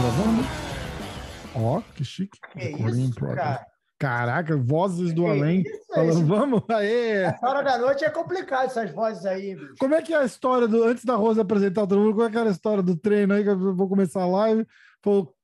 [0.00, 0.42] Gravando?
[1.54, 2.38] Ó, que chique.
[2.52, 3.66] Que isso, cara?
[3.98, 5.60] Caraca, vozes do Que além.
[5.62, 7.22] isso, Falando, esse- vamos, aê!
[7.24, 9.74] Essa hora da noite é complicado essas vozes aí, bicho.
[9.80, 10.84] Como é que é a história do.
[10.84, 13.42] Antes da Rosa apresentar todo mundo, como é que era a história do treino aí?
[13.42, 14.64] Que eu vou começar a live.
[15.02, 15.34] Pô,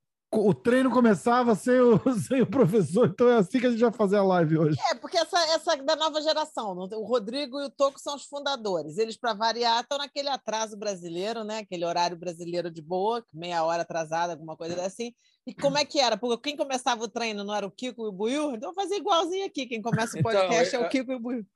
[0.40, 3.92] o treino começava sem o, sem o professor, então é assim que a gente vai
[3.92, 4.78] fazer a live hoje.
[4.90, 8.98] É, porque essa, essa da nova geração, o Rodrigo e o Toco são os fundadores.
[8.98, 11.58] Eles, para variar, estão naquele atraso brasileiro, né?
[11.58, 15.12] Aquele horário brasileiro de boa, meia hora atrasada, alguma coisa assim.
[15.46, 16.16] E como é que era?
[16.16, 18.54] Porque quem começava o treino não era o Kiko e o Buiu?
[18.54, 19.66] Então fazer igualzinho aqui.
[19.66, 21.46] Quem começa o Então, podcast é, é- o Kiko e o Buiu.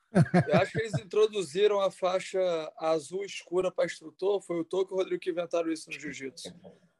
[0.46, 2.40] Eu acho que eles introduziram a faixa
[2.78, 4.42] azul escura para instrutor.
[4.42, 6.52] Foi o Toco e o Rodrigo que inventaram isso no jiu-jitsu.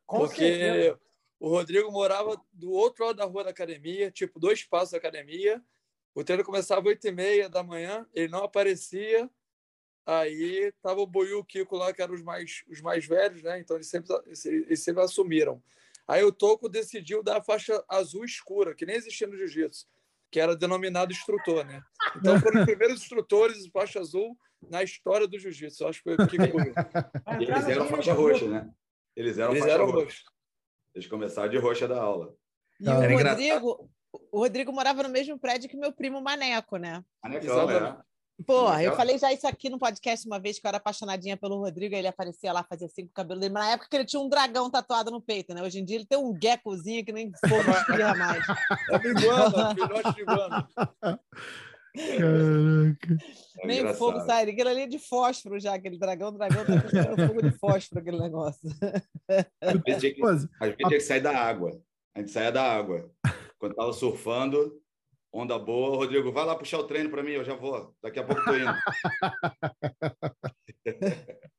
[0.07, 1.01] Com Porque certeza.
[1.41, 5.62] O Rodrigo morava do outro lado da rua da academia, tipo dois passos da academia.
[6.15, 9.30] O treino começava às 8h30 da manhã, ele não aparecia.
[10.04, 13.43] Aí tava o Boiú e o Kiko lá, que eram os mais, os mais velhos,
[13.43, 13.60] né?
[13.60, 14.15] Então eles sempre,
[14.46, 15.63] eles sempre assumiram.
[16.07, 19.87] Aí o Toco decidiu dar a faixa azul escura, que nem existia no jiu-jitsu,
[20.30, 21.82] que era denominado instrutor, né?
[22.16, 24.37] Então foram os primeiros instrutores de faixa azul
[24.70, 25.87] na história do jiu-jitsu.
[25.87, 26.74] Acho que foi o Kiko e Boiú.
[27.38, 28.70] E eles eram faixa roxa, né?
[29.15, 30.01] Eles eram Eles faixa eram roxa.
[30.04, 30.24] roxos.
[30.95, 32.35] Eles começaram de roxa da aula.
[32.81, 33.91] E o Rodrigo,
[34.33, 37.05] o Rodrigo morava no mesmo prédio que meu primo Maneco, né?
[37.23, 38.01] Anexão, Exatamente.
[38.01, 38.09] é.
[38.47, 38.81] Pô, Legal.
[38.83, 41.97] eu falei já isso aqui no podcast uma vez que eu era apaixonadinha pelo Rodrigo,
[41.97, 44.23] ele aparecia lá, fazia assim com o cabelo dele, mas na época que ele tinha
[44.23, 45.61] um dragão tatuado no peito, né?
[45.61, 48.47] Hoje em dia ele tem um geckozinho que nem fogo espirra mais.
[48.49, 50.69] É uma iguana, filhote de iguana.
[51.95, 53.17] Caraca.
[53.61, 53.99] É nem engraçado.
[53.99, 57.43] fogo sai, aquele ali é de fósforo já, aquele dragão, o dragão tá cuspindo fogo
[57.43, 58.69] de fósforo, aquele negócio.
[59.61, 61.81] Às vezes tinha que, Mas, às vezes tinha que sair da água.
[62.15, 63.11] A gente saía da água.
[63.59, 64.81] Quando tava surfando,
[65.33, 67.94] onda boa, Rodrigo, vai lá puxar o treino para mim, eu já vou.
[68.03, 68.72] Daqui a pouco tô indo.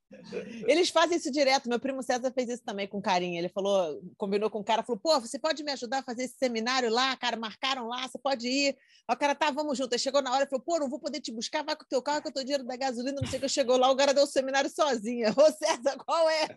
[0.67, 1.69] Eles fazem isso direto.
[1.69, 3.37] Meu primo César fez isso também com carinho.
[3.37, 6.37] Ele falou, combinou com o cara, falou: pô, você pode me ajudar a fazer esse
[6.37, 7.15] seminário lá?
[7.15, 8.77] Cara, marcaram lá, você pode ir.
[9.09, 9.93] O cara, tá, vamos junto.
[9.93, 12.01] Aí chegou na hora falou: pô, não vou poder te buscar, vai com o teu
[12.01, 13.49] carro, que eu tô dinheiro da gasolina, não sei o que.
[13.49, 15.29] Chegou lá, o cara deu o seminário sozinha.
[15.37, 16.47] Ô, César, qual é?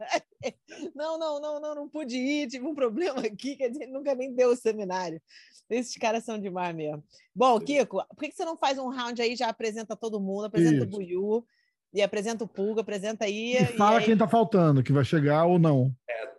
[0.94, 4.12] Não, não, não, não, não pude ir, tive um problema aqui, quer dizer, ele nunca
[4.14, 5.22] nem deu o seminário.
[5.70, 7.02] Esses caras são demais mesmo.
[7.34, 10.46] Bom, Kiko, por que que você não faz um round aí, já apresenta todo mundo,
[10.46, 10.84] apresenta Isso.
[10.84, 11.46] o Buiu,
[11.92, 13.56] e apresenta o Pulga, apresenta aí.
[13.56, 15.94] e fala aí- quem tá faltando, que vai chegar ou não.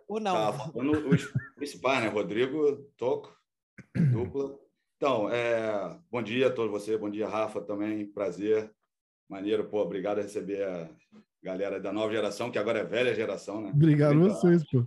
[0.08, 0.34] Ou não.
[0.34, 2.08] Tá falando os principais, né?
[2.08, 3.34] Rodrigo, Toco,
[4.12, 4.58] dupla.
[4.96, 8.70] Então, é, bom dia a todos vocês, bom dia, Rafa, também, prazer.
[9.28, 10.90] Maneiro, pô, obrigado a receber a
[11.42, 13.70] galera da nova geração, que agora é velha geração, né?
[13.70, 14.86] Obrigado a vocês, pô.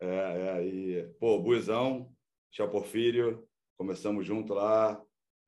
[0.00, 0.06] É,
[0.58, 2.12] é, e, pô, Buizão,
[2.50, 3.46] Tchau Porfírio,
[3.78, 5.00] começamos junto lá,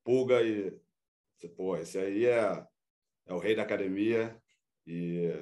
[0.05, 0.73] Pulga e,
[1.57, 2.65] pô, esse aí é,
[3.27, 4.37] é o rei da academia
[4.87, 5.33] e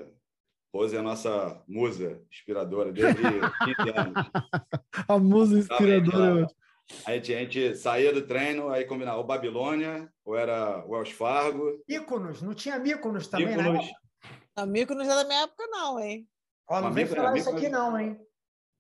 [0.75, 3.31] Rose é a nossa musa inspiradora desde 15
[3.97, 4.15] anos.
[5.09, 6.47] A musa inspiradora.
[6.47, 6.55] tá.
[7.07, 11.83] A gente, a gente saía do treino, aí combinava ou Babilônia, ou era Wells Fargo,
[11.89, 13.63] Míconos, não tinha Míconos também, né?
[13.63, 13.91] Mykonos.
[14.57, 16.29] Amigo não é da minha época, não, hein?
[16.69, 18.21] Ó, não vem falar isso aqui não, hein?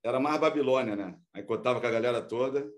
[0.05, 1.17] era mais Babilônia, né?
[1.33, 2.69] Aí contava com a galera toda.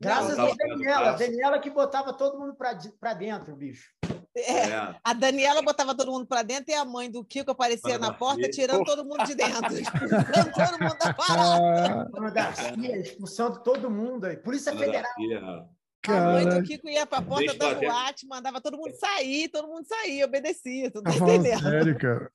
[0.00, 1.12] Graças Não, a Daniela.
[1.12, 3.94] Daniela que botava todo mundo pra dentro, bicho.
[4.36, 7.98] É, É, A Daniela botava todo mundo para dentro e a mãe do Kiko aparecia
[7.98, 9.72] na porta tirando todo mundo de dentro.
[9.74, 12.00] expulsando todo mundo da parada.
[12.02, 14.36] Ah, Dona Garcia, expulsando todo mundo aí.
[14.36, 15.10] Polícia Ana Federal.
[15.18, 15.66] Né?
[16.08, 19.66] A mãe do Kiko ia para a porta da boate, mandava todo mundo sair, todo
[19.66, 20.90] mundo saía, obedecia.
[20.90, 21.62] Tu tá tá entendendo?
[21.62, 22.30] sério, cara.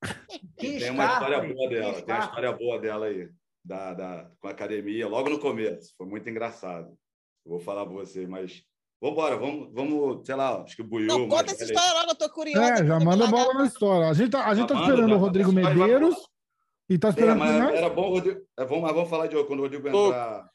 [0.57, 3.29] Que Tem uma história boa dela, tem uma história boa dela aí,
[3.63, 5.93] da, da, com a academia, logo no começo.
[5.97, 6.89] Foi muito engraçado.
[7.45, 8.63] Eu vou falar para você, mas
[9.01, 11.07] vamos embora, vamos, vamos, sei lá, acho que o Buiu.
[11.07, 11.69] Não, conta essa aí.
[11.71, 12.73] história logo, eu tô curiosa.
[12.83, 14.07] É, já manda bola na história.
[14.07, 15.17] A gente tá, a gente tá Manda, esperando o.
[15.17, 16.15] Rodrigo Vai, vai, Medeiros
[16.89, 17.75] e tá É, esperando mas quem mais?
[17.75, 20.49] era bom, o Rodrigo, é, vamos, mas vamos falar de quando o Rodrigo entrar.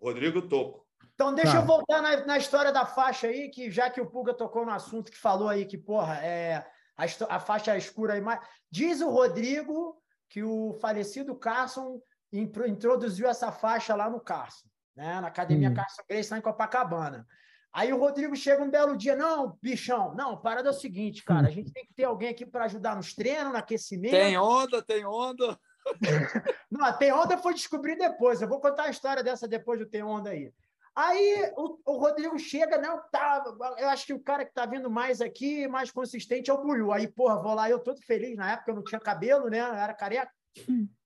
[0.00, 0.86] Rodrigo Toco.
[1.14, 1.58] Então, deixa Tá.
[1.58, 4.70] eu voltar na, na história da faixa aí, que já que o Pulga tocou no
[4.70, 6.64] assunto que falou aí que, porra, é,
[6.96, 7.04] a,
[7.36, 8.20] a faixa escura aí.
[8.20, 8.38] Mas...
[8.70, 9.96] Diz o Rodrigo
[10.28, 12.00] que o falecido Carson
[12.32, 15.18] intro- introduziu essa faixa lá no Carson, né?
[15.20, 15.74] na academia Hum.
[15.74, 17.26] Carson Grace, lá em Copacabana.
[17.78, 21.46] Aí o Rodrigo chega um belo dia, não, bichão, não, parada é o seguinte, cara,
[21.46, 24.10] a gente tem que ter alguém aqui para ajudar nos treinos, no aquecimento.
[24.10, 25.56] Tem onda, tem onda.
[26.70, 28.42] Não, Tem Onda foi descobrir depois.
[28.42, 30.52] Eu vou contar a história dessa depois do Tem Onda aí.
[30.94, 33.42] Aí o, o Rodrigo chega, não, tá.
[33.78, 36.92] Eu acho que o cara que tá vindo mais aqui, mais consistente, é o Buiu.
[36.92, 38.36] Aí, porra, vou lá, eu todo feliz.
[38.36, 39.60] Na época eu não tinha cabelo, né?
[39.60, 40.30] Eu era careca.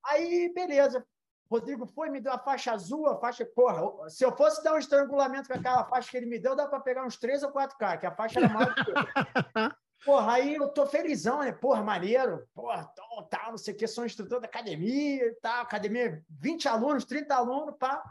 [0.05, 1.07] Aí, beleza.
[1.53, 3.45] Rodrigo foi, me deu a faixa azul, a faixa.
[3.45, 6.67] Porra, se eu fosse dar um estrangulamento com aquela faixa que ele me deu, dá
[6.67, 8.95] para pegar uns 3 ou 4K, que a faixa era maior que eu.
[10.05, 11.53] Porra, aí eu tô felizão, né?
[11.53, 12.49] Porra, maneiro.
[12.55, 15.63] Porra, tal, tal, não sei o que, sou instrutor da academia e tal.
[15.63, 18.03] Academia, 20 alunos, 30 alunos, pá.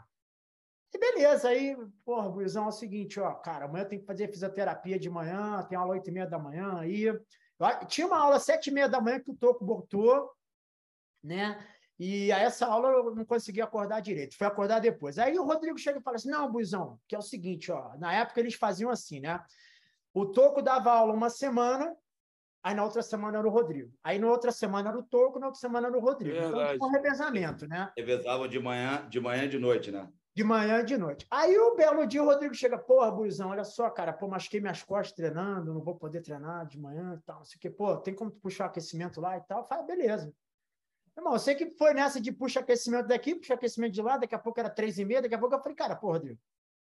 [0.94, 4.98] E beleza, aí, porra, Guizão, é o seguinte, ó, cara, amanhã tem que fazer fisioterapia
[4.98, 7.06] de manhã, tem aula 8 e meia da manhã, aí...
[7.86, 10.32] Tinha uma aula sete e meia da manhã que o Toco botou,
[11.22, 11.64] né?
[12.04, 15.20] E a essa aula eu não consegui acordar direito, foi acordar depois.
[15.20, 18.12] Aí o Rodrigo chega e fala assim: não, Buizão, que é o seguinte, ó, na
[18.12, 19.40] época eles faziam assim, né?
[20.12, 21.94] O Toco dava aula uma semana,
[22.60, 23.94] aí na outra semana era o Rodrigo.
[24.02, 26.36] Aí na outra semana era o Toco, na outra semana era o Rodrigo.
[26.36, 26.74] Então, Verdade.
[26.74, 27.92] Então, um revezamento, né?
[27.96, 30.08] Revezavam de manhã, de manhã e de noite, né?
[30.34, 31.24] De manhã e de noite.
[31.30, 34.82] Aí o belo dia o Rodrigo chega, porra, Buizão, olha só, cara, pô, machuquei minhas
[34.82, 37.70] costas treinando, não vou poder treinar de manhã e tal, não sei o quê.
[37.70, 39.64] Pô, tem como puxar o aquecimento lá e tal?
[39.68, 40.34] Fala, beleza.
[41.16, 44.34] Irmão, eu sei que foi nessa de puxa aquecimento daqui, puxa aquecimento de lá, daqui
[44.34, 46.40] a pouco era três e meia, daqui a pouco eu falei, cara, porra, Rodrigo,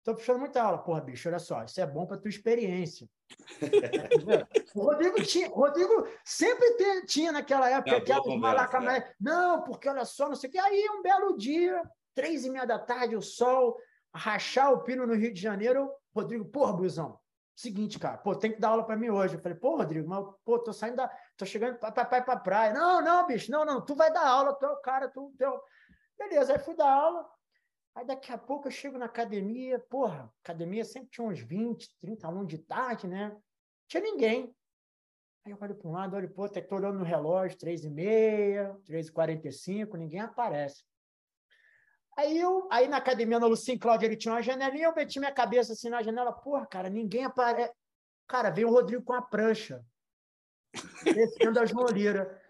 [0.04, 0.77] tô puxando muita aula.
[0.77, 3.07] Porra, bicho, olha só, isso é bom para tua experiência.
[4.75, 9.13] o Rodrigo, tinha, Rodrigo sempre te, tinha naquela época aquela malaca, é.
[9.19, 10.59] não, porque olha só, não sei o que.
[10.59, 11.81] Aí, um belo dia,
[12.13, 13.77] três e meia da tarde, o sol,
[14.13, 17.19] rachar o pino no Rio de Janeiro, Rodrigo, porra, Buzão,
[17.56, 19.36] seguinte, cara, pô, tem que dar aula para mim hoje.
[19.36, 21.12] Eu falei, pô, Rodrigo, mas, pô, tô saindo da.
[21.38, 22.74] Tô chegando para pra, pra, pra praia.
[22.74, 25.33] Não, não, bicho, não, não, tu vai dar aula, tu é o cara, tu.
[25.38, 25.50] tu é
[26.18, 27.30] Beleza, aí fui dar aula.
[27.95, 32.27] Aí daqui a pouco eu chego na academia, porra, academia sempre tinha uns 20, 30
[32.27, 33.35] alunos de tarde, né?
[33.88, 34.56] Tinha ninguém.
[35.45, 37.89] Aí eu olho para um lado, olho para outro, estou olhando no relógio, 3 e
[37.89, 40.83] meia, 3 e 45, ninguém aparece.
[42.18, 45.31] Aí eu, aí na academia no Lucim Cláudio, ele tinha uma janelinha, eu meti minha
[45.31, 47.74] cabeça assim na janela, porra, cara, ninguém aparece.
[48.27, 49.83] Cara, veio o Rodrigo com a prancha,
[51.03, 52.41] descendo a João Lira.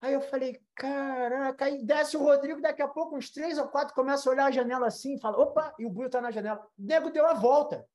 [0.00, 3.94] Aí eu falei, caraca, aí desce o Rodrigo, daqui a pouco uns três ou quatro
[3.94, 6.60] começam a olhar a janela assim, fala, opa, e o Buio tá na janela.
[6.76, 7.86] O nego deu a volta.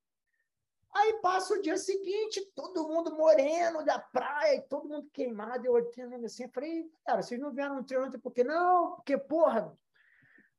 [0.94, 6.24] Aí passa o dia seguinte, todo mundo moreno da praia, todo mundo queimado, eu olhando
[6.24, 8.96] assim, falei, cara, vocês não vieram no treino ontem porque não?
[8.96, 9.76] Porque, porra,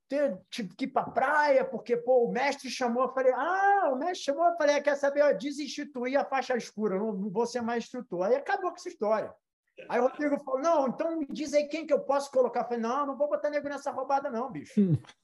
[0.09, 3.95] ter, tive que ir para praia, porque pô, o mestre chamou, eu falei, ah, o
[3.95, 7.61] mestre chamou, eu falei, quer saber, eu desinstituir a faixa escura, não, não vou ser
[7.61, 8.25] mais instrutor.
[8.25, 9.33] Aí acabou com essa história.
[9.87, 12.61] Aí o Rodrigo falou, não, então me diz aí quem que eu posso colocar.
[12.61, 14.81] Eu falei, não, não vou botar nego nessa roubada não, bicho.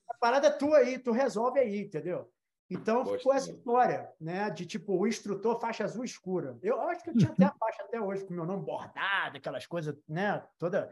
[0.09, 2.31] A parada é tua aí, tu resolve aí, entendeu?
[2.69, 4.49] Então Poxa, ficou essa história, né?
[4.49, 6.57] De tipo, o instrutor faixa azul escura.
[6.63, 9.37] Eu acho que eu tinha até a faixa até hoje, com o meu nome bordado,
[9.37, 10.41] aquelas coisas, né?
[10.57, 10.89] Toda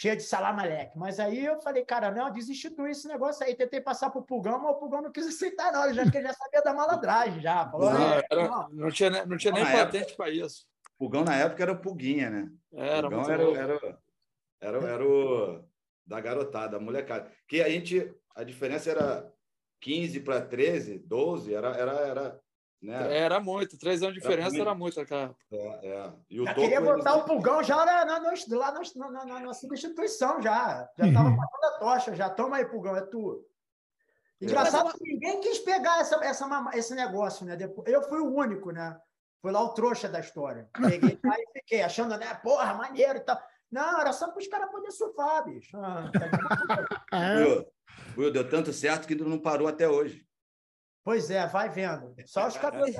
[0.00, 0.96] cheia de salamaleque.
[0.96, 3.54] Mas aí eu falei, cara, não, desinstitui esse negócio aí.
[3.54, 5.84] Tentei passar pro Pulgão, mas o Pulgão não quis aceitar, não.
[5.84, 7.70] Ele já, ele já sabia da malandragem, já.
[7.70, 8.68] Falou, não, era, não.
[8.70, 10.66] não, tinha, não tinha nem patente para isso.
[10.98, 12.50] Pulgão na época era Pulguinha, né?
[12.72, 13.98] Era, Pulgão era, era,
[14.58, 15.62] era, era, o
[16.06, 17.30] da garotada, a molecada.
[17.46, 19.30] Que a gente, a diferença era
[19.82, 22.40] 15 para 13, 12, era, era, era
[22.82, 23.16] né?
[23.16, 25.36] Era muito, três anos de diferença era muito, era muito cara.
[25.52, 26.12] É, é.
[26.30, 29.54] E o já queria botar o pulgão já na, na, na, lá na, na, na,
[29.54, 30.88] substituição, já.
[30.98, 31.36] Já estava uhum.
[31.36, 32.30] passando a tocha, já.
[32.30, 33.44] Toma aí, pulgão, é tu.
[34.40, 34.92] Engraçado é.
[34.92, 37.58] que ninguém quis pegar essa, essa, esse negócio, né?
[37.84, 38.98] Eu fui o único, né?
[39.42, 40.68] Fui lá o trouxa da história.
[40.72, 42.34] Peguei lá e fiquei achando, né?
[42.42, 43.38] Porra, maneiro e tal.
[43.70, 45.76] Não, era só para os caras poderem surfar, bicho.
[45.76, 47.10] Ah, tá
[48.16, 50.26] Will, deu tanto certo que não parou até hoje.
[51.04, 52.14] Pois é, vai vendo.
[52.26, 52.94] Só os cabelos.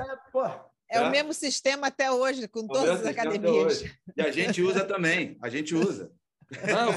[0.91, 3.85] É, é o mesmo sistema até hoje, com todas as academias.
[4.17, 6.13] E a gente usa também, a gente usa.
[6.67, 6.91] Não,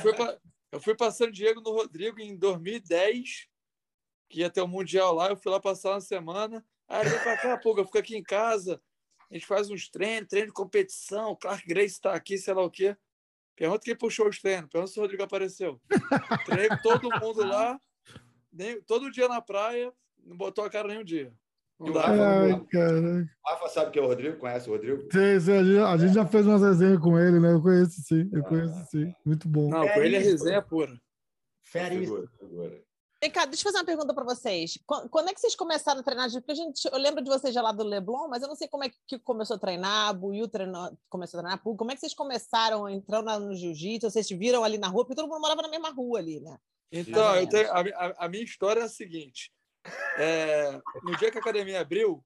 [0.72, 3.48] eu fui para San Diego no Rodrigo em 2010,
[4.28, 6.66] que ia ter o um Mundial lá, eu fui lá passar uma semana.
[6.88, 8.82] Aí ele para cá, pô, eu fico aqui em casa,
[9.30, 12.72] a gente faz uns treinos, treino de competição, Clark Grace está aqui, sei lá o
[12.72, 12.98] quê.
[13.56, 15.80] Pergunta quem puxou os treinos, pergunta se o Rodrigo apareceu.
[16.46, 17.80] Treino todo mundo lá,
[18.52, 19.94] nem, todo dia na praia,
[20.26, 21.34] não botou a cara nenhum dia.
[21.80, 22.06] Não dá.
[22.08, 23.26] Ai, cara.
[23.46, 24.38] Rafa sabe que é o Rodrigo?
[24.38, 25.02] Conhece o Rodrigo?
[25.12, 27.54] Sim, sim, a, gente, a gente já fez umas resenhas com ele, né?
[27.54, 29.14] Eu conheço sim, eu ah, conheço sim.
[29.26, 29.70] Muito bom.
[29.70, 30.94] Não, com ele é resenha pura.
[31.62, 32.10] Férias.
[33.22, 34.78] Vem cá, deixa eu fazer uma pergunta para vocês.
[34.86, 36.30] Quando é que vocês começaram a treinar?
[36.30, 38.68] Porque a gente, eu lembro de vocês já lá do Leblon, mas eu não sei
[38.68, 42.14] como é que começou a treinar, Buiu treinou, começou a treinar, como é que vocês
[42.14, 44.12] começaram entrando no jiu-jitsu?
[44.12, 46.58] Vocês viram ali na rua, porque todo mundo morava na mesma rua ali, né?
[46.92, 49.52] Então, eu tenho, a, a, minha história é a seguinte.
[50.18, 52.24] É, no dia que a academia abriu,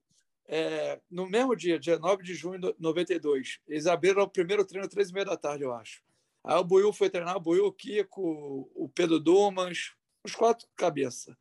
[0.47, 4.87] é, no mesmo dia, dia 9 de junho de 92, eles abriram o primeiro treino
[4.87, 6.01] três e meia da tarde, eu acho.
[6.43, 11.37] Aí o Buiu foi treinar, o Buiu, o Kiko, o Pedro Dumas, os quatro cabeça.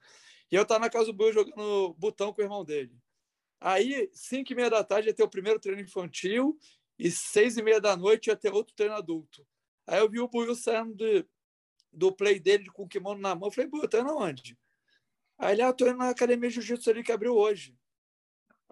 [0.50, 2.96] E eu estava na casa do Buiu jogando botão com o irmão dele.
[3.61, 6.58] Aí, cinco e meia da tarde, ia ter o primeiro treino infantil
[6.99, 9.46] e seis e meia da noite ia ter outro treino adulto.
[9.87, 11.25] Aí eu vi o Buiu saindo de,
[11.92, 13.49] do play dele com o kimono na mão.
[13.49, 14.58] Eu falei, pô, tá indo onde?
[15.38, 17.76] Aí ele, ah, tô indo na academia de jiu-jitsu ali que abriu hoje.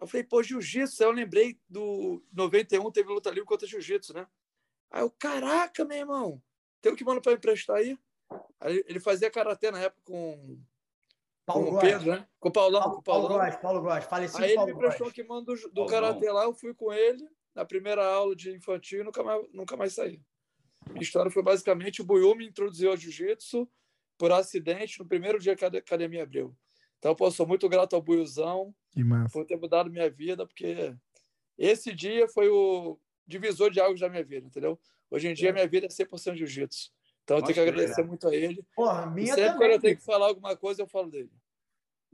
[0.00, 1.02] Eu falei, pô, jiu-jitsu.
[1.02, 4.26] Aí eu lembrei do 91, teve luta livre contra jiu-jitsu, né?
[4.90, 6.42] Aí eu, caraca, meu irmão,
[6.80, 7.98] tem um kimono para emprestar aí?
[8.60, 8.84] aí?
[8.86, 10.58] Ele fazia karatê na época com,
[11.44, 11.80] Paulo com o.
[11.80, 12.28] Pedro, né?
[12.40, 12.80] Com o Paulão.
[12.80, 13.44] Paulo, com o Paulo Paulão.
[13.44, 14.04] Góes, Paulo Góes.
[14.04, 15.14] Falecido Aí ele Paulo me emprestou o Góes.
[15.14, 19.04] kimono do, do karatê lá, eu fui com ele na primeira aula de infantil e
[19.04, 20.20] nunca mais, nunca mais saí.
[20.88, 23.68] Minha história foi basicamente o Buiú me introduziu ao jiu-jitsu
[24.18, 26.54] por acidente no primeiro dia que a academia abriu.
[26.98, 28.74] Então, pô, sou muito grato ao Buiuzão
[29.32, 30.94] por ter mudado minha vida, porque
[31.58, 34.78] esse dia foi o divisor de águas da minha vida, entendeu?
[35.10, 36.90] Hoje em dia, minha vida é 100% jiu-jitsu.
[37.22, 38.08] Então, eu tenho que agradecer né?
[38.08, 38.62] muito a ele.
[38.74, 39.72] Porra, E minha sempre quando também.
[39.74, 41.30] eu tenho que falar alguma coisa, eu falo dele.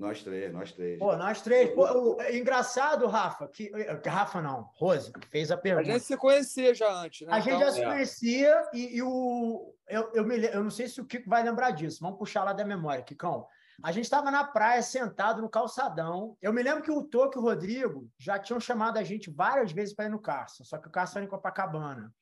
[0.01, 0.99] Nós três, nós três.
[0.99, 1.71] Pô, nós três.
[1.75, 1.83] Pô,
[2.17, 3.71] o- é engraçado, Rafa, que.
[4.07, 5.93] Rafa não, Rose, que fez a A pergunta.
[5.93, 7.33] gente se conhecia já antes, né?
[7.35, 7.87] A gente Então, já se é.
[7.87, 9.75] conhecia e, e o.
[9.87, 11.99] Eu, eu, me, eu não sei se o Kiko vai lembrar disso.
[12.01, 13.47] Vamos puxar lá da memória, Kikão.
[13.83, 16.37] A gente estava na praia, sentado no calçadão.
[16.41, 19.71] Eu me lembro que o Toco e o Rodrigo já tinham chamado a gente várias
[19.73, 22.13] vezes para ir no Carson, só que o Carson era em Copacabana.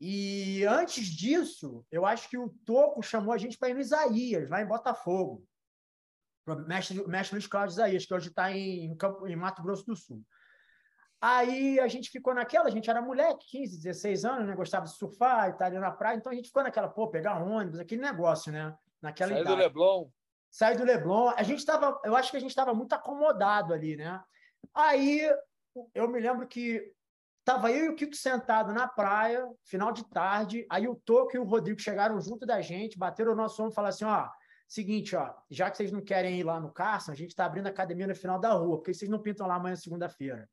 [0.00, 4.48] E antes disso, eu acho que o Toco chamou a gente para ir no Isaías,
[4.50, 5.44] lá em Botafogo.
[6.66, 10.22] Mestre, mestre Luiz Cláudio Isaías, que hoje está em, Campo- em Mato Grosso do Sul.
[11.20, 14.56] Aí a gente ficou naquela, a gente era moleque, 15, 16 anos, né?
[14.56, 17.40] Gostava de surfar e tal, ali na praia, então a gente ficou naquela, pô, pegar
[17.40, 18.74] ônibus, aquele negócio, né?
[19.00, 19.56] Naquela do idade.
[19.56, 20.08] Leblon.
[20.50, 21.28] Sai do Leblon.
[21.36, 24.20] A gente estava, eu acho que a gente estava muito acomodado ali, né?
[24.74, 25.20] Aí
[25.94, 26.92] eu me lembro que
[27.44, 30.66] tava eu e o Kiko sentado na praia, final de tarde.
[30.68, 33.74] Aí o Toco e o Rodrigo chegaram junto da gente, bateram o nosso ombro e
[33.76, 34.28] falaram assim: ó,
[34.68, 37.66] seguinte, ó, já que vocês não querem ir lá no Carson, a gente está abrindo
[37.66, 40.48] a academia no final da rua, porque vocês não pintam lá amanhã, segunda-feira.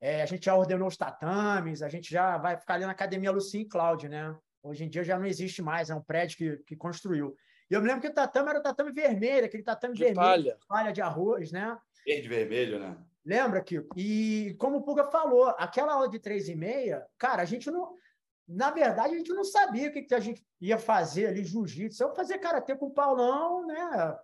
[0.00, 3.30] É, a gente já ordenou os tatames, a gente já vai ficar ali na academia
[3.30, 4.36] Lucien e Cláudio, né?
[4.62, 7.34] Hoje em dia já não existe mais, é um prédio que, que construiu.
[7.70, 10.20] E eu me lembro que o tatame era o tatame vermelho, aquele tatame De vermelho,
[10.20, 10.58] palha.
[10.68, 11.76] palha de arroz, né?
[12.06, 12.96] Verde e vermelho, né?
[13.24, 13.98] Lembra, Kiko?
[13.98, 17.96] E como o Puga falou, aquela aula de três e meia, cara, a gente não.
[18.46, 22.02] Na verdade, a gente não sabia o que, que a gente ia fazer ali, jiu-jitsu.
[22.02, 24.18] Eu fazia karatê com o Paulão, né?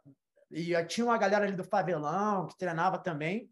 [0.50, 3.50] E tinha uma galera ali do Favelão que treinava também.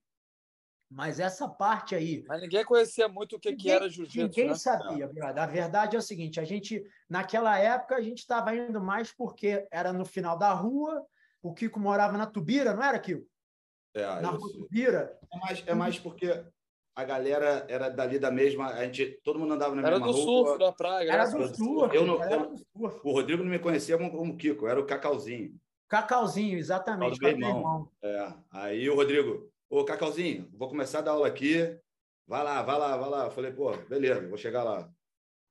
[0.90, 4.26] Mas essa parte aí, Mas ninguém conhecia muito o que, que Ninguém- era jiu-jitsu.
[4.26, 4.54] Ninguém né?
[4.54, 5.42] sabia, brother.
[5.42, 9.66] A verdade é o seguinte: a gente, naquela época, a gente estava indo mais porque
[9.70, 11.06] era no final da rua.
[11.42, 13.26] O Kiko morava na Tubira, não era, Kiko?
[13.94, 14.58] É, Na rua isso.
[14.60, 15.18] Tubira.
[15.30, 16.44] É mais, é mais porque
[16.98, 18.70] a galera era dali da mesma.
[18.70, 20.24] A gente, todo mundo andava na Era mesma do rua.
[20.46, 21.08] surf, da praia.
[21.12, 21.94] Era do surf.
[21.96, 23.00] Eu não- era eu- do surf.
[23.04, 25.54] O Rodrigo não me conhecia como, como Kiko, era o Cacauzinho.
[25.88, 27.16] Cacauzinho, exatamente.
[27.18, 27.88] Do meu irmão.
[28.02, 28.32] É.
[28.50, 31.78] Aí o Rodrigo, ô Cacauzinho, vou começar a dar aula aqui.
[32.26, 33.24] Vai lá, vai lá, vai lá.
[33.26, 34.90] Eu falei, pô, beleza, vou chegar lá.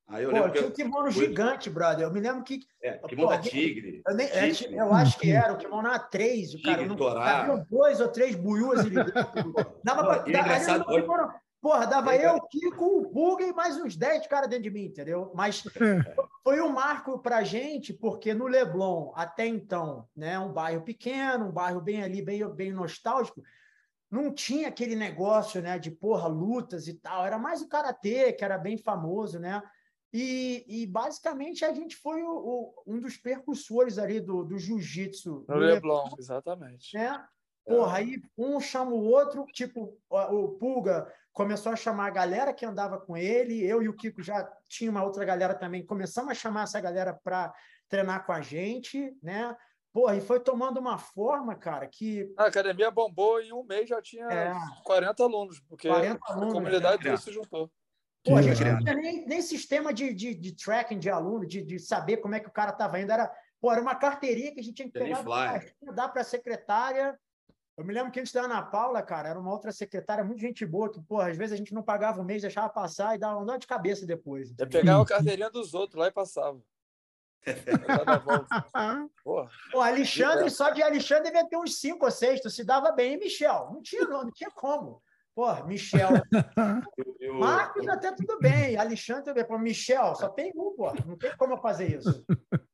[0.07, 2.05] Aí eu Pô, tinha um kimono gigante, brother.
[2.05, 2.61] Eu me lembro que.
[2.81, 4.01] É, kimono da Tigre.
[4.07, 4.75] Eu, nem, é, Tigre.
[4.77, 6.77] eu acho que era o kimono A3, o cara.
[6.77, 9.11] Tigre, Não, havia dois ou três buiúas dentro.
[9.83, 13.75] Dava pra, da- engraçado, kimono- Porra, dava É, eu, o Kiko, o Puga e mais
[13.77, 15.31] uns 10 caras dentro de mim, entendeu?
[15.35, 15.63] Mas
[16.43, 21.51] foi um marco pra gente, porque no Leblon, até então, né, um bairro pequeno, um
[21.51, 23.41] bairro bem ali, bem, bem nostálgico,
[24.09, 27.25] não tinha aquele negócio, né, de porra, lutas e tal.
[27.25, 29.61] Era mais o karatê, que era bem famoso, né?
[30.13, 35.45] E, e basicamente a gente foi o- o- um dos percussores ali do, do jiu-jitsu
[35.47, 36.95] No no Leblon, exatamente.
[36.95, 37.23] né?
[37.65, 42.65] Porra, aí um chama o outro, tipo, o Pulga começou a chamar a galera que
[42.65, 46.33] andava com ele, eu e o Kiko já tinha uma outra galera também, começamos a
[46.33, 47.53] chamar essa galera para
[47.89, 49.53] treinar com a gente, né?
[49.91, 54.01] Porra, e foi tomando uma forma, cara, que A academia bombou em um mês já
[54.01, 54.53] tinha É.
[54.85, 57.17] 40 alunos, porque 40 a alunos, comunidade né?
[57.17, 57.69] se juntou.
[58.27, 61.61] Pô, a gente não tinha nem, nem sistema de, de, de tracking de aluno, de,
[61.63, 63.11] de saber como é que o cara estava indo.
[63.11, 63.31] Era,
[63.61, 65.23] pô, era uma carteirinha que a gente tinha que pegar,
[65.93, 67.17] dar para a secretária.
[67.77, 70.41] Eu me lembro que a gente da Ana Paula, cara, era uma outra secretária muito
[70.41, 73.19] gente boa, que, pô, às vezes a gente não pagava o mês, deixava passar e
[73.19, 74.51] dava uma dor de cabeça depois.
[74.57, 76.59] Eu pegava a carteirinha dos outros lá e passava.
[79.23, 82.91] Porra, Pô, Alexandre, só de Alexandre devia ter uns cinco ou seis, tu se dava
[82.91, 83.69] bem, e Michel.
[83.71, 85.01] Não tinha, não, não tinha como.
[85.37, 86.09] Pô, Michel.
[86.97, 88.75] Eu, eu- Marcos até tudo bem.
[88.75, 89.45] Alexandre também.
[89.45, 90.91] Pô, Michel, só tem um, pô.
[91.05, 92.25] Não tem como eu fazer isso.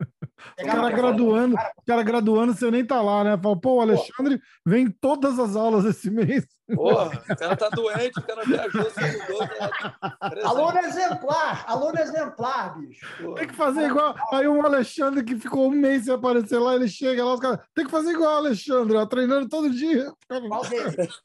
[0.59, 3.39] O cara graduando, o cara graduando, você nem tá lá, né?
[3.41, 6.45] Fala, pô, o Alexandre vem em todas as aulas esse mês.
[6.75, 9.47] porra, o cara tá doente, o cara viajou, se mudou.
[9.47, 10.17] Tá...
[10.43, 13.33] Aluno exemplar, aluno exemplar, bicho.
[13.35, 14.15] Tem que fazer igual.
[14.33, 17.59] Aí um Alexandre que ficou um mês sem aparecer lá, ele chega lá, os caras.
[17.73, 20.11] Tem que fazer igual o Alexandre, ó, treinando todo dia.
[20.27, 21.21] Qual deles?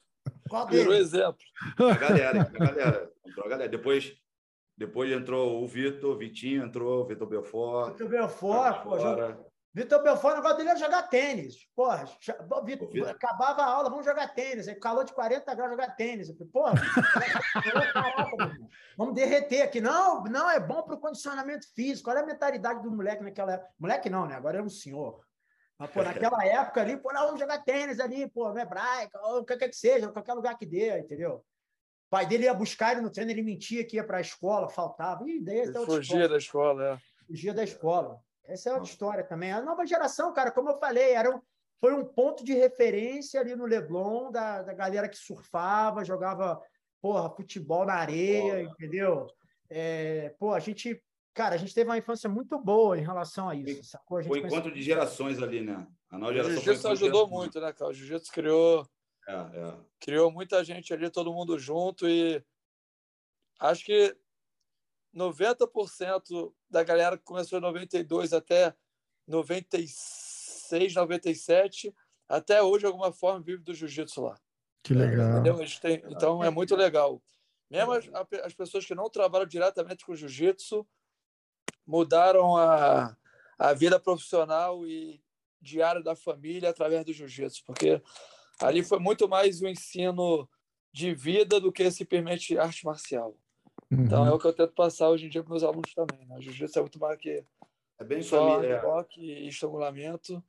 [0.49, 1.13] Qual Virou deles?
[1.13, 1.39] exemplo.
[1.77, 3.11] A galera, a galera.
[3.25, 3.69] Entrou a galera.
[3.69, 4.13] Depois,
[4.77, 7.91] Depois entrou o Vitor, Vitinho entrou, Vitor Belfort.
[7.91, 8.97] Vitor Belfort, pô,
[9.71, 11.55] Vitor Belfort, o negócio dele é jogar tênis.
[11.75, 12.05] Porra,
[12.65, 13.09] Vitor, Vitor...
[13.09, 14.67] acabava a aula, vamos jogar tênis.
[14.67, 16.29] Aí, calor de 40 graus, jogar tênis.
[16.29, 16.73] Eu falei, porra,
[17.93, 18.57] caraca,
[18.97, 19.79] vamos derreter aqui.
[19.79, 22.09] Não, não, é bom para o condicionamento físico.
[22.09, 23.69] Olha a mentalidade do moleque naquela época.
[23.79, 24.35] Moleque não, né?
[24.35, 25.21] Agora é um senhor.
[25.79, 29.39] Mas, pô, naquela época ali, pô, não, vamos jogar tênis ali, pô, no hebraico, ou
[29.39, 31.35] o que quer que seja, qualquer lugar que dê, entendeu?
[31.35, 34.67] O pai dele ia buscar ele no treino, ele mentia que ia para a escola,
[34.67, 35.27] faltava.
[35.29, 37.25] Ih, daí, ele fugia da escola, é.
[37.25, 38.19] Fugia da escola.
[38.43, 39.51] Essa é outra história também.
[39.51, 41.39] A nova geração, cara, como eu falei, era um,
[41.79, 46.59] foi um ponto de referência ali no Leblon da, da galera que surfava, jogava
[46.99, 48.61] porra, futebol na areia, porra.
[48.61, 49.27] entendeu?
[49.69, 51.01] É, pô, a gente,
[51.33, 53.83] cara, a gente teve uma infância muito boa em relação a isso.
[53.83, 54.17] Sacou?
[54.17, 55.87] A gente foi encontro de gerações ali, né?
[56.09, 56.53] A nova geração.
[56.53, 57.91] O Jiu-Jitsu ajudou muito, né, cara?
[57.91, 58.87] O Jiu-Jitsu criou,
[59.27, 59.77] é, é.
[59.99, 62.43] criou muita gente ali, todo mundo junto e
[63.59, 64.15] acho que
[65.15, 68.75] 90% da galera que começou em 92 até
[69.27, 71.93] 96, 97,
[72.27, 74.39] até hoje, de alguma forma, vive do jiu-jitsu lá.
[74.83, 75.43] Que legal.
[75.81, 77.21] Têm, então, é muito legal.
[77.69, 78.09] Mesmo as,
[78.43, 80.87] as, pessoas que não trabalham diretamente com jiu-jitsu
[81.89, 83.17] mudaram a,
[83.57, 85.19] a vida profissional e
[85.59, 87.99] diária da família através do jiu-jitsu, porque
[88.61, 90.47] ali foi muito mais o um ensino
[90.93, 93.35] de vida do que simplesmente arte marcial.
[93.91, 94.03] Uhum.
[94.03, 96.27] Então é o que eu tento passar hoje em dia para meus alunos também.
[96.27, 96.37] Né?
[96.37, 97.43] O jiu-jitsu é muito mais que
[97.97, 98.81] é bem só família.
[98.81, 100.43] toque e estrangulamento.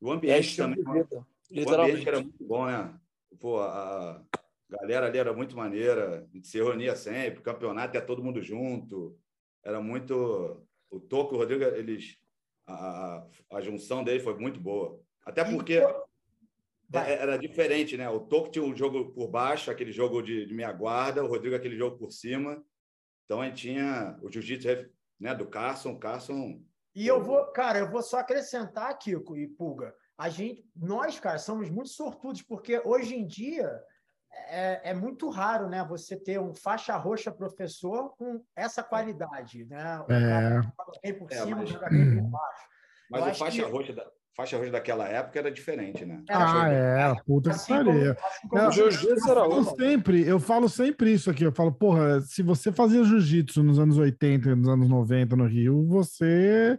[0.00, 0.82] O ambiente é também.
[0.82, 2.98] Vida, o ambiente era muito bom, né?
[3.38, 4.24] Pô, a
[4.68, 8.40] galera ali era muito maneira, a gente se reunia sempre, o campeonato ia todo mundo
[8.40, 9.18] junto.
[9.62, 10.66] Era muito.
[10.90, 12.16] O Toco e o Rodrigo, eles.
[12.66, 15.00] A, a junção dele foi muito boa.
[15.24, 15.82] Até porque
[16.92, 18.08] é, era diferente, né?
[18.08, 21.54] O Toco tinha um jogo por baixo, aquele jogo de, de meia guarda, o Rodrigo
[21.54, 22.62] aquele jogo por cima.
[23.24, 26.60] Então a gente tinha o jiu-jitsu né, do Carson, Carson.
[26.94, 29.94] E eu vou, cara, eu vou só acrescentar, Kiko e Pulga.
[30.18, 33.70] A gente, nós, cara, somos muito sortudos, porque hoje em dia
[34.32, 35.84] é, é, muito raro, né?
[35.88, 40.00] Você ter um faixa roxa professor com essa qualidade, né?
[40.08, 40.28] O é.
[40.28, 41.68] cara bem por cima, é, mas...
[41.68, 42.68] joga bem por baixo.
[43.10, 43.70] Mas o faixa que...
[43.70, 46.22] roxa da, faixa roxa daquela época era diferente, né?
[46.30, 47.92] Ah, é, puta que assim, pariu.
[47.92, 48.16] Eu,
[49.30, 53.78] falo sempre, eu falo sempre isso aqui, eu falo, porra, se você fazia jiu-jitsu nos
[53.78, 56.78] anos 80, nos anos 90 no Rio, você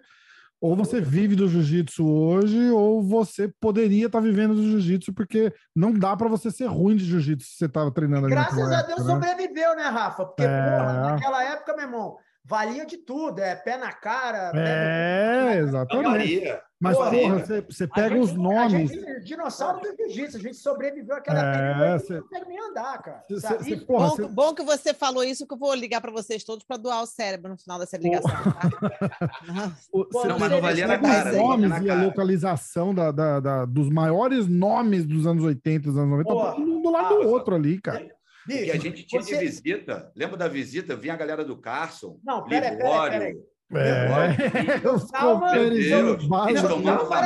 [0.61, 5.51] ou você vive do jiu-jitsu hoje, ou você poderia estar tá vivendo do jiu-jitsu, porque
[5.75, 8.35] não dá para você ser ruim de jiu-jitsu se você estava treinando ali.
[8.35, 9.13] Graças a Deus né?
[9.13, 10.23] sobreviveu, né, Rafa?
[10.23, 10.47] Porque, é...
[10.47, 14.51] porra, naquela época, meu irmão, valia de tudo, é pé na cara.
[14.53, 16.45] É, exatamente.
[16.81, 18.89] Mas, porra, porra você, você pega gente, os nomes.
[18.89, 22.15] Gente, dinossauro do jiu-jitsu, a gente sobreviveu àquela é, você...
[22.15, 23.23] não consegue nem andar, cara.
[23.29, 26.43] Cê, cê, porra, bom, bom, que você falou isso, que eu vou ligar para vocês
[26.43, 28.31] todos para doar o cérebro no final dessa ligação.
[28.31, 29.71] Tá?
[29.91, 31.29] Pô, não, mas não valia na cara.
[31.29, 35.97] Os nomes e a localização da, da, da, dos maiores nomes dos anos 80, dos
[35.99, 38.09] anos 90, Pô, um do lado ah, do outro ali, cara.
[38.47, 39.37] Bicho, e a gente tinha você...
[39.37, 40.11] de visita.
[40.15, 40.95] Lembra da visita?
[40.95, 42.19] Vinha a galera do Carson.
[42.23, 43.35] Não, pera, pera, pera,
[43.77, 44.99] é, o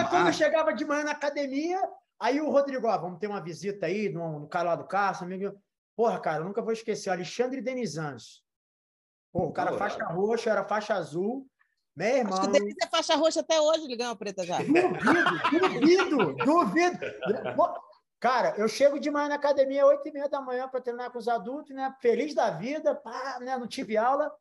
[0.09, 1.81] quando chegava de manhã na academia,
[2.19, 5.25] aí o Rodrigo, ó, vamos ter uma visita aí no, no cara lá do Carson,
[5.25, 5.57] amigo.
[5.95, 8.43] Porra, cara, eu nunca vou esquecer, Alexandre Denizans.
[9.31, 11.47] Pô, o cara Pô, faixa roxa, era faixa azul.
[11.95, 12.37] Meu irmão.
[12.37, 14.57] Acho que o é faixa roxa até hoje, ele ganhou preta já.
[14.57, 17.85] Duvido, duvido, duvido.
[18.19, 21.19] Cara, eu chego de manhã na academia, oito e meia da manhã, para treinar com
[21.19, 21.93] os adultos, né?
[22.01, 23.57] Feliz da vida, pá, né?
[23.57, 24.31] não tive aula.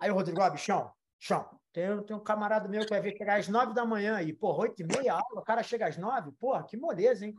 [0.00, 1.48] Aí o Rodrigo, ó, bichão, chão.
[1.72, 4.60] Tem, tem um camarada meu que vai vir chegar às nove da manhã e, porra,
[4.60, 7.34] oito e meia aula, o cara chega às nove, porra, que moleza, hein?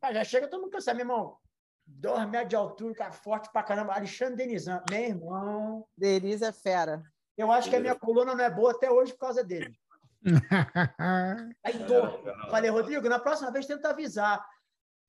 [0.00, 1.36] Cara, já chega todo mundo cansado, meu irmão.
[1.84, 3.94] Dois metros de altura, cara forte pra caramba.
[3.94, 5.86] Alexandre Denizan, meu irmão.
[5.96, 7.02] Deniz é fera.
[7.36, 9.74] Eu acho que a minha coluna não é boa até hoje por causa dele.
[11.64, 12.50] Aí, tô.
[12.50, 14.44] Falei, Rodrigo, na próxima vez tenta avisar.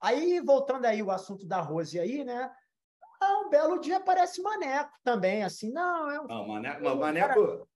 [0.02, 2.52] Aí, voltando aí o assunto da Rose aí, né?
[3.21, 6.28] Ah, um belo dia aparece Maneco também, assim, não, é um...
[6.28, 7.67] Não, Maneco, mas Maneco...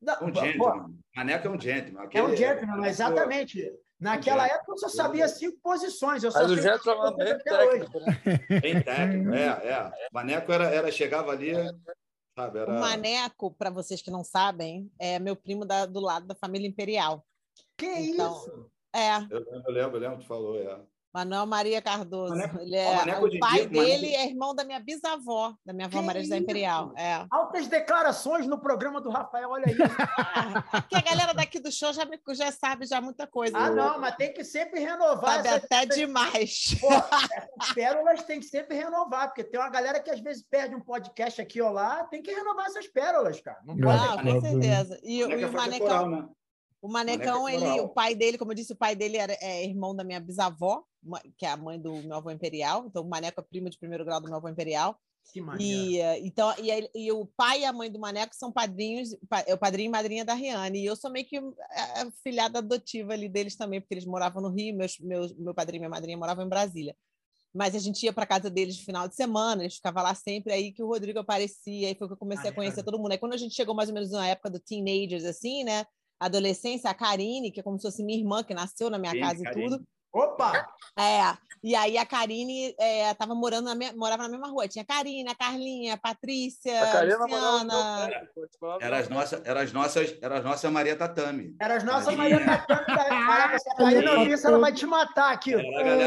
[0.00, 0.98] Não, um gentleman.
[1.14, 2.02] Maneco é um gentleman.
[2.02, 2.24] Aquele...
[2.24, 3.72] É um gentleman, exatamente.
[3.98, 6.22] Naquela um época eu só sabia cinco posições.
[6.22, 8.60] Eu só Mas o gentleman é bem técnico, né?
[8.60, 9.92] Bem técnico, é, é.
[10.12, 11.52] Maneco era, era, chegava ali...
[12.38, 12.70] Sabe, era...
[12.70, 16.68] O Maneco, para vocês que não sabem, é meu primo da, do lado da família
[16.68, 17.26] imperial.
[17.76, 18.70] Que então, isso?
[18.94, 19.16] É.
[19.30, 20.78] Eu lembro, eu lembro, eu lembro, tu falou, é.
[21.16, 22.34] Manuel Maria Cardoso.
[22.34, 24.16] Maneco, ele é, o pai dia, dele Maneco...
[24.16, 26.92] é irmão da minha bisavó, da minha avó que Maria José Imperial.
[26.94, 27.24] É.
[27.30, 29.74] Altas declarações no programa do Rafael, olha aí.
[30.18, 33.56] ah, que a galera daqui do show já, me, já sabe já muita coisa.
[33.56, 35.36] Ah, não, mas tem que sempre renovar.
[35.36, 36.76] Sabe até demais.
[36.78, 40.74] Pô, essas pérolas tem que sempre renovar, porque tem uma galera que às vezes perde
[40.74, 43.58] um podcast aqui ou lá, tem que renovar essas pérolas, cara.
[43.64, 45.00] Não, pode não com certeza.
[45.02, 46.10] E, e o Manecão...
[46.10, 46.28] Né?
[46.86, 49.96] O Manecão, ele, o pai dele, como eu disse, o pai dele era, é irmão
[49.96, 50.84] da minha bisavó,
[51.36, 52.86] que é a mãe do meu avô imperial.
[52.86, 54.98] Então, o Maneco é primo de primeiro grau do meu avô imperial.
[55.32, 59.10] Que e, então, e, e, o pai e a mãe do Maneco são padrinhos,
[59.46, 60.80] é o padrinho e madrinha da Riane.
[60.80, 64.50] E eu sou meio que a filhada adotiva ali deles também, porque eles moravam no
[64.50, 66.96] Rio, meus, meus, meu padrinho e minha madrinha moravam em Brasília.
[67.52, 70.52] Mas a gente ia para casa deles no final de semana, eles ficavam lá sempre,
[70.52, 72.82] aí que o Rodrigo aparecia, aí foi que eu comecei ah, a conhecer é.
[72.82, 73.12] todo mundo.
[73.12, 75.86] Aí quando a gente chegou mais ou menos na época do teenagers, assim, né?
[76.20, 79.20] Adolescência, a Karine, que é como se fosse minha irmã, que nasceu na minha Sim,
[79.20, 79.66] casa Karine.
[79.66, 80.66] e tudo Opa!
[80.98, 83.92] É, e aí a Karine é, tava morando na me...
[83.92, 84.66] morava na mesma rua.
[84.66, 88.10] Tinha a Karine, a Carlinha, a Patrícia, a Luciana.
[88.80, 91.54] Era as nossas, era as nossas, era as nossas Maria Tatame.
[91.60, 92.86] Era as nossas Maria Tatame.
[92.86, 95.52] Caraca, se a Karine ouvir isso, ela vai te matar aqui.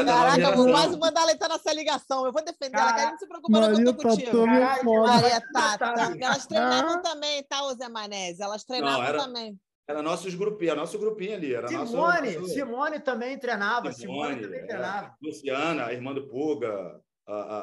[0.04, 2.26] Caraca, eu vou quase mandar ela entrar nessa ligação.
[2.26, 2.92] Eu vou defender ela.
[2.92, 4.46] Karine, não se preocupa, não, que eu tô contigo.
[4.46, 5.94] Maria Tata.
[6.20, 8.42] Elas treinavam também, tá, Zé Manese?
[8.42, 9.56] Elas treinavam também.
[9.88, 11.54] Era nossos grupinhos, nosso grupinho ali.
[11.54, 12.54] Era Simone, nosso...
[12.54, 13.92] Simone também treinava.
[13.92, 14.66] Simone, Simone também é.
[14.66, 15.16] treinava.
[15.20, 17.58] Luciana, a irmã do Puga, a, a,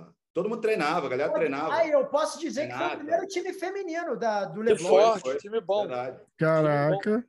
[0.00, 0.08] a...
[0.34, 1.74] todo mundo treinava, a galera treinava.
[1.74, 4.88] Aí eu posso dizer que foi o primeiro time feminino da, do Leblon.
[4.88, 5.86] Forte, foi, time bom.
[5.86, 6.20] Verdade.
[6.36, 7.24] Caraca.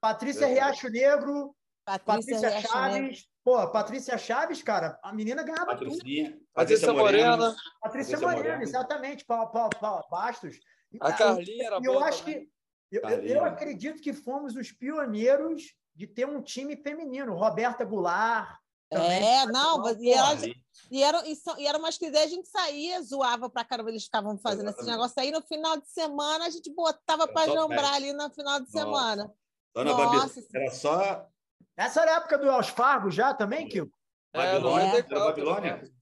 [0.00, 3.28] Patrícia Riacho Negro, Patrícia, Patrícia Chaves.
[3.44, 6.42] Pô, Patrícia Chaves, cara, a menina ganhava Patricinha, tudo.
[6.54, 7.54] Patrícia Morena.
[7.80, 9.24] Patrícia Morena, exatamente.
[9.24, 10.58] Pa, pa, pa, Bastos.
[11.00, 11.94] A Carlinha era boa.
[11.94, 12.48] Eu acho que
[12.92, 17.34] eu, eu, acredito que fomos os pioneiros de ter um time feminino.
[17.34, 18.58] Roberta Goulart.
[18.90, 20.42] É, não, e, elas,
[20.90, 24.04] e, eram, e, são, e eram umas que a gente saía, zoava pra caramba, eles
[24.04, 25.30] ficavam fazendo esse negócio aí.
[25.30, 28.78] No final de semana, a gente botava para jambrar ali no final de Nossa.
[28.78, 29.34] semana.
[29.74, 31.26] Dona Nossa, Babi, era só.
[31.74, 33.90] Essa era a época do Aos Fargos já também, Kiko?
[34.34, 34.98] É, Babilônia?
[34.98, 35.02] É.
[35.02, 35.92] Babilônia?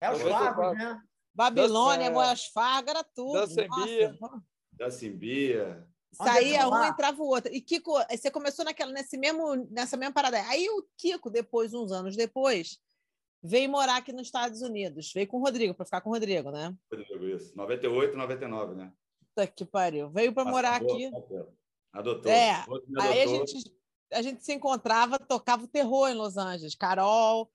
[0.00, 1.02] É os Fargos, né?
[1.34, 3.40] Babilônia, Boas Fargas, era tudo.
[4.72, 5.86] Da Cimbia.
[6.16, 6.32] Cimbia.
[6.32, 7.52] Saía um, entrava o outro.
[7.52, 10.40] E Kiko, você começou naquela, nesse mesmo, nessa mesma parada.
[10.48, 12.80] Aí o Kiko, depois, uns anos depois,
[13.42, 15.12] veio morar aqui nos Estados Unidos.
[15.12, 16.74] Veio com o Rodrigo, para ficar com o Rodrigo, né?
[16.90, 17.56] Rodrigo, isso.
[17.56, 18.92] 98, 99, né?
[19.20, 20.08] Puta que pariu.
[20.10, 21.10] Veio para morar aqui.
[21.92, 22.30] Adotou.
[22.30, 22.64] É.
[23.00, 23.72] Aí a gente,
[24.12, 26.74] a gente se encontrava, tocava o terror em Los Angeles.
[26.74, 27.50] Carol.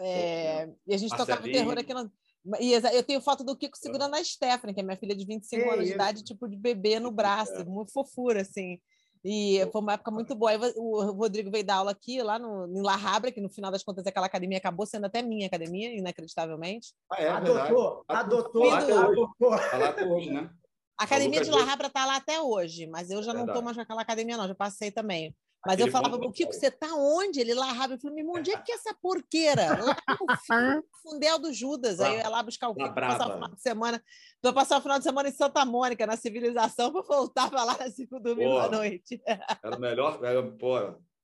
[0.00, 1.16] É, e a gente Marcelinho.
[1.16, 2.12] tocava o terror aqui no.
[2.58, 5.70] E eu tenho foto do Kiko segurando a Stephanie, que é minha filha de 25
[5.70, 7.64] anos de idade, tipo de bebê no braço, é.
[7.64, 8.80] muito fofura, assim.
[9.24, 10.50] E foi uma época muito boa.
[10.50, 13.70] Aí o Rodrigo veio dar aula aqui, lá no, em La Habra, que no final
[13.70, 16.92] das contas aquela academia acabou sendo até minha academia, inacreditavelmente.
[17.08, 19.56] Ah, é, adotou, adotou, adotou.
[19.70, 20.50] Tá lá até hoje, né?
[20.98, 23.76] A academia de La Habra está lá até hoje, mas eu já não estou mais
[23.76, 25.34] naquela academia, não, já passei também.
[25.64, 27.40] Mas Aquele eu falava, o Kiko, você tá onde?
[27.40, 27.94] Ele lá rápido.
[27.94, 29.62] Eu falei, meu irmão, onde é que é essa porqueira?
[29.78, 32.00] Lá no fundel do Judas.
[32.00, 34.04] Aí eu ia lá buscar o Kiko, passar o final de semana.
[34.42, 37.74] Vou passar o final de semana em Santa Mônica, na civilização, para voltar para lá
[37.90, 39.22] segunda domingo à noite.
[39.24, 40.78] Era melhor, era, pô,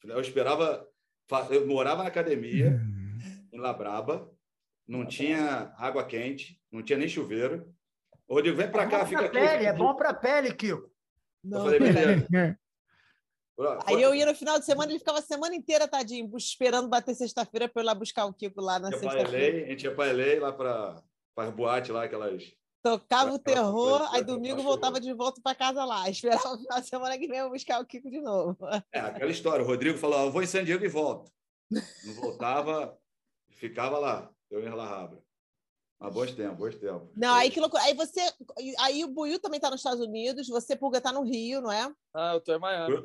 [0.04, 0.86] eu esperava.
[1.50, 2.80] Eu morava na academia,
[3.52, 4.30] em Labraba,
[4.86, 7.68] não tinha água quente, não tinha nem chuveiro.
[8.26, 9.38] O Rodrigo, vem para é cá, fica aqui.
[9.38, 10.90] Pele, é bom para pele, Kiko.
[11.44, 11.58] Não.
[11.58, 12.58] Eu falei, beleza.
[13.86, 17.14] Aí eu ia no final de semana, ele ficava a semana inteira, tadinho, esperando bater
[17.14, 19.64] sexta-feira para eu ir lá buscar o Kiko lá na sexta-feira.
[19.64, 21.02] A gente ia para LA, lá para
[21.36, 22.52] as boates lá, aquelas.
[22.80, 26.06] Tocava o terror, aí domingo voltava de volta para casa lá.
[26.10, 28.56] Esperava o final de semana que vem eu buscar o Kiko de novo.
[28.92, 29.64] É, aquela história.
[29.64, 31.28] O Rodrigo falou: eu vou em San Diego e volto.
[31.70, 32.96] Não voltava,
[33.50, 34.30] ficava lá.
[34.48, 35.18] Eu ia lá, Rabra.
[36.00, 37.08] Há bons tempos, bons tempos.
[37.16, 37.82] Não, aí que loucura.
[37.82, 38.20] Aí você.
[38.78, 41.92] Aí o Buiu também está nos Estados Unidos, você, Pulga, está no Rio, não é?
[42.14, 43.04] Ah, eu estou em Miami.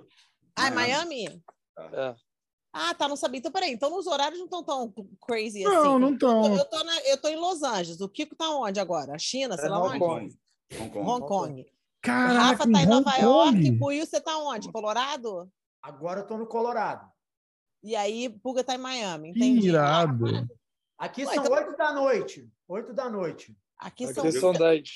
[0.55, 1.43] Ah, é Miami?
[1.77, 2.15] É.
[2.71, 3.39] Ah, tá, não sabia.
[3.39, 5.83] Então, peraí, então os horários não estão tão crazy não, assim.
[5.83, 6.57] Não, não estão.
[6.57, 8.01] Eu, tô eu tô em Los Angeles.
[8.01, 9.17] O Kiko tá onde agora?
[9.19, 10.37] China, sei é lá Hong onde?
[10.69, 10.81] Kong.
[10.81, 11.09] Hong Kong.
[11.09, 11.65] Hong Kong.
[12.01, 13.21] Caraca, o Rafa tá em Nova Kong.
[13.21, 13.71] York.
[13.71, 14.71] Buiu, você tá onde?
[14.71, 15.49] Colorado?
[15.81, 17.07] Agora eu tô no Colorado.
[17.83, 19.29] E aí, Puga tá em Miami.
[19.29, 19.67] Entendi.
[19.67, 20.25] Irado.
[20.97, 21.51] Aqui são então...
[21.51, 22.49] 8 da noite.
[22.67, 23.55] 8 da noite.
[23.77, 24.89] Aqui, aqui são, são 10.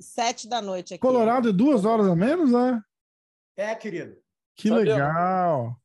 [0.00, 1.00] 7 da noite aqui.
[1.00, 2.82] Colorado é duas horas a menos, né?
[3.56, 4.16] É, querido.
[4.60, 4.94] Que Sabia?
[4.94, 5.76] legal.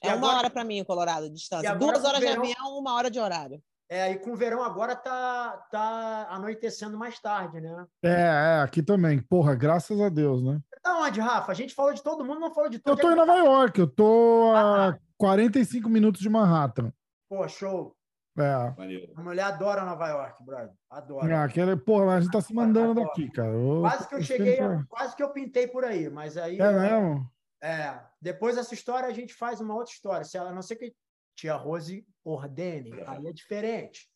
[0.00, 1.74] É uma hora para mim, Colorado, de distância.
[1.74, 2.42] Duas horas verão...
[2.42, 3.60] de avião, uma hora de horário.
[3.90, 7.86] É, e com o verão agora tá, tá anoitecendo mais tarde, né?
[8.02, 9.18] É, é, aqui também.
[9.18, 10.60] Porra, graças a Deus, né?
[10.82, 11.50] Tá onde, Rafa?
[11.50, 13.80] A gente falou de todo mundo, não falou de todo Eu tô em Nova York,
[13.80, 15.92] eu tô a ah, 45 tá.
[15.92, 16.92] minutos de Manhattan.
[17.28, 17.96] Pô, show.
[18.38, 18.74] É.
[19.16, 20.70] A mulher adora Nova York, brother.
[20.88, 21.38] Adora.
[21.38, 23.06] Ah, aquela, porra, mas a gente tá se mandando adora.
[23.06, 23.48] daqui, cara.
[23.48, 24.58] Eu, quase que eu cheguei,
[24.88, 26.60] quase que eu pintei por aí, mas aí.
[26.60, 27.28] É mesmo?
[27.62, 28.00] É.
[28.20, 30.24] Depois dessa história, a gente faz uma outra história.
[30.24, 30.94] Se ela não sei que
[31.34, 34.08] tia Rose ordene, aí é diferente.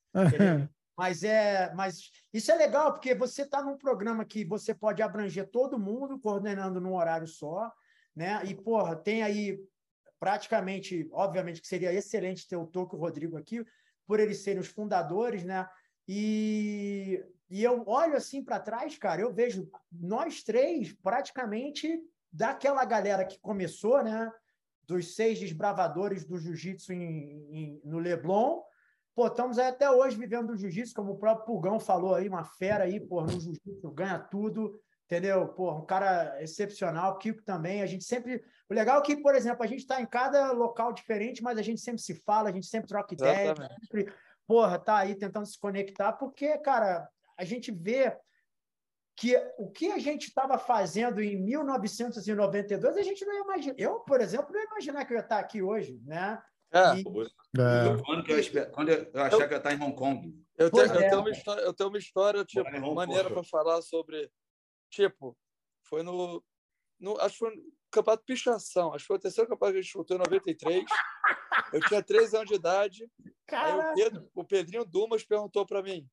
[0.96, 5.48] mas é, mas isso é legal porque você está num programa que você pode abranger
[5.50, 7.72] todo mundo coordenando num horário só,
[8.14, 8.42] né?
[8.44, 9.58] E porra, tem aí
[10.20, 13.64] praticamente, obviamente que seria excelente ter o Toco e o Rodrigo aqui,
[14.06, 15.66] por eles serem os fundadores, né?
[16.06, 22.00] E, e eu olho assim para trás, cara, eu vejo nós três praticamente
[22.32, 24.32] daquela galera que começou, né?
[24.84, 26.92] Dos seis desbravadores do jiu-jitsu
[27.84, 28.62] no Leblon.
[29.14, 32.84] Pô, estamos até hoje vivendo do jiu-jitsu, como o próprio Pulgão falou aí, uma fera
[32.84, 35.46] aí, pô, no jiu-jitsu ganha tudo, entendeu?
[35.48, 37.82] Pô, um cara excepcional, Kiko também.
[37.82, 38.42] A gente sempre.
[38.68, 41.62] O legal é que, por exemplo, a gente está em cada local diferente, mas a
[41.62, 44.10] gente sempre se fala, a gente sempre troca ideia, sempre,
[44.46, 48.16] porra, tá aí tentando se conectar, porque, cara, a gente vê
[49.16, 53.74] que o que a gente estava fazendo em 1992, a gente não ia imaginar.
[53.78, 56.42] Eu, por exemplo, não ia imaginar que eu ia estar aqui hoje, né?
[56.72, 56.96] É.
[56.96, 57.00] E...
[57.00, 58.02] é.
[58.02, 60.42] Quando, eu, quando eu, eu achava eu, que eu ia estar em Hong Kong.
[60.56, 61.08] Eu tenho, eu, é.
[61.08, 64.30] tenho uma história, eu tenho uma história, tipo, maneira para falar sobre.
[64.90, 65.36] Tipo,
[65.82, 66.42] foi no,
[66.98, 67.20] no.
[67.20, 68.94] Acho que foi no Campeonato Pichação.
[68.94, 70.84] Acho que foi o terceiro campeonato que a gente lutou em 93.
[71.72, 73.10] Eu tinha 13 anos de idade.
[73.50, 76.08] Aí o, Pedro, o Pedrinho Dumas perguntou para mim: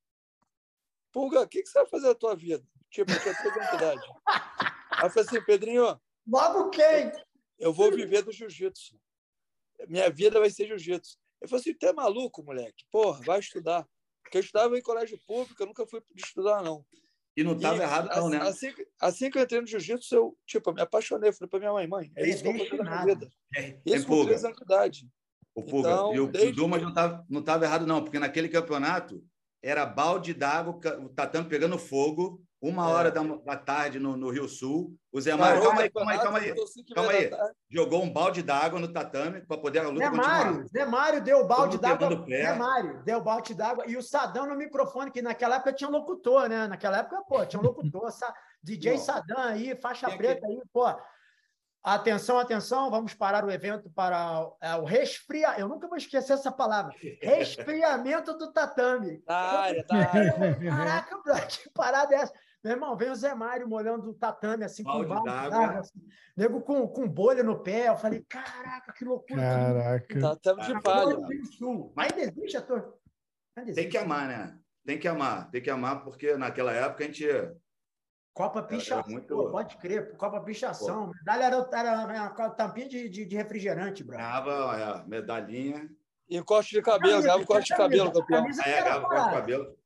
[1.14, 2.66] Pulga, o que, que você vai fazer na tua vida?
[2.90, 4.08] Tipo, eu tinha 13 anos de idade.
[4.92, 6.00] Aí eu falei assim: Pedrinho.
[6.28, 7.12] Logo quem?
[7.58, 9.00] Eu vou viver do jiu-jitsu.
[9.88, 11.18] Minha vida vai ser jiu-jitsu.
[11.42, 12.86] Eu falei assim: tu é maluco, moleque?
[12.92, 13.88] Porra, vai estudar.
[14.24, 16.86] Porque eu estudava em colégio público, eu nunca fui estudar, não.
[17.36, 18.38] E não estava errado, não, né?
[18.42, 21.32] Assim, assim que eu entrei no jiu-jitsu, eu, tipo, me apaixonei.
[21.32, 23.32] Falei para minha mãe, mãe, é isso que eu vou fazer na minha vida.
[23.56, 25.10] É, isso com 13 anos de idade.
[25.56, 26.52] O Puga, então, e o, desde...
[26.52, 29.24] o Dumas não estava não tava errado, não, porque naquele campeonato
[29.62, 32.94] era balde d'água, o tatame pegando fogo, uma é.
[32.94, 34.94] hora da, da, tarde no, no, Rio Sul.
[35.12, 36.56] O Zé Mário, calma aí, calma aí, calma aí.
[36.94, 37.32] Calma aí.
[37.70, 41.40] Jogou um balde d'água no tatame para poder a luta Zé Mário, Zé Mário deu
[41.40, 42.26] o balde d'água.
[42.28, 43.86] Zé Mário deu o balde d'água.
[43.88, 46.68] E o Sadão no microfone, que naquela época tinha locutor, né?
[46.68, 48.10] Naquela época, pô, tinha locutor.
[48.62, 50.86] DJ Sadam aí, faixa preta aí, pô.
[51.82, 55.58] Atenção, atenção, vamos parar o evento para é, o resfria.
[55.58, 56.94] Eu nunca vou esquecer essa palavra.
[57.24, 59.20] Resfriamento do tatame.
[59.20, 60.06] Tá, tá.
[60.70, 62.34] Caraca, que parada é essa?
[62.64, 65.80] Meu irmão, vem o Zé Mário molhando o tatame assim, balde com balde d'água.
[65.80, 66.00] Assim,
[66.36, 67.88] nego com, com bolha no pé.
[67.88, 69.42] Eu falei, caraca, que loucura.
[69.42, 70.20] Caraca.
[70.20, 71.18] Tatame de palha.
[71.96, 72.96] Mas existe, ator.
[73.74, 74.60] Tem que amar, né?
[74.86, 75.50] Tem que amar.
[75.52, 77.26] Tem que amar, porque naquela época a gente
[78.34, 79.52] Copa Pichação, muito...
[79.52, 81.08] pode crer, Copa Pichação.
[81.08, 81.14] Pô.
[81.14, 84.16] Medalha era, era uma tampinha de, de, de refrigerante, bro.
[84.16, 85.90] Ganhava é, medalhinha.
[86.30, 88.46] E corte de cabelo, ganhava corte de cabelo, campeão.
[88.64, 89.79] É, ganhava corte de cabelo.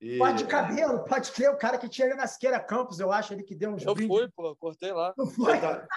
[0.00, 0.16] E...
[0.18, 3.42] Corte de cabelo, pode crer, o cara que tinha na Siqueira Campos, eu acho, ele
[3.42, 5.12] que deu uns Eu fui, pô, cortei lá.
[5.16, 5.54] Não foi?
[5.54, 5.88] Contar,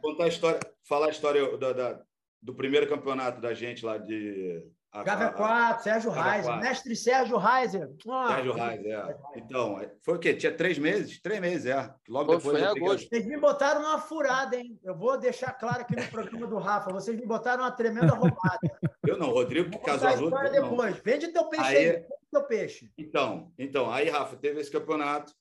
[0.00, 2.00] contar a história, falar a história da, da,
[2.40, 7.88] do primeiro campeonato da gente lá de Gávea 4, Sérgio Reiser, mestre Sérgio Reiser.
[8.02, 9.16] Sérgio Reiser, é.
[9.36, 10.34] Então, foi o quê?
[10.34, 11.20] Tinha três meses?
[11.22, 11.94] Três meses, é.
[12.08, 12.58] Logo depois.
[12.58, 13.08] Foi agosto.
[13.08, 14.76] Vocês me botaram numa furada, hein?
[14.82, 16.90] Eu vou deixar claro aqui no programa do Rafa.
[16.90, 18.58] Vocês me botaram uma tremenda roubada.
[19.06, 20.96] Eu não, Rodrigo que casou a história depois.
[21.04, 21.90] Vende teu peixe aí.
[21.90, 22.04] aí.
[22.30, 22.92] Teu peixe.
[22.96, 25.32] Então, então, aí, Rafa, teve esse campeonato.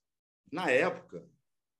[0.51, 1.23] Na época,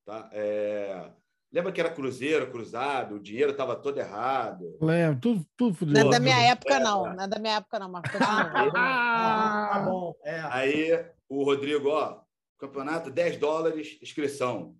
[0.06, 0.30] tá?
[0.32, 1.12] É
[1.52, 4.78] Lembra que era cruzeiro, cruzado, o dinheiro estava todo errado.
[4.80, 6.00] Lembro, tudo, tudo fudido.
[6.00, 7.16] Não é da minha época, é, não.
[7.16, 8.12] Não é da minha época, não, Marcos.
[8.22, 10.16] ah, tá bom.
[10.24, 10.42] É.
[10.52, 12.22] Aí o Rodrigo, ó,
[12.60, 14.76] campeonato, 10 dólares, inscrição.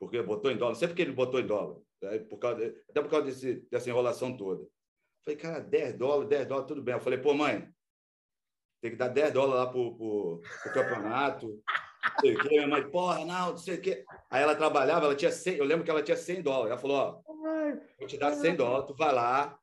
[0.00, 0.72] Porque botou em dólar.
[0.72, 1.76] Não sei porque ele botou em dólar.
[2.00, 2.20] Né?
[2.20, 4.66] Por causa, até por causa desse, dessa enrolação toda.
[5.22, 6.94] Falei, cara, 10 dólares, 10 dólares, tudo bem.
[6.94, 7.68] Eu falei, pô, mãe,
[8.82, 11.62] tem que dar 10 dólares lá pro, pro, pro campeonato
[12.20, 12.48] sei o quê.
[12.48, 14.04] Minha mãe, porra, não, não sei o quê.
[14.30, 16.70] Aí ela trabalhava, ela tinha 100, eu lembro que ela tinha 100 dólares.
[16.72, 17.20] Ela falou, ó,
[17.98, 19.56] vou te dar 100 dólares, tu vai lá,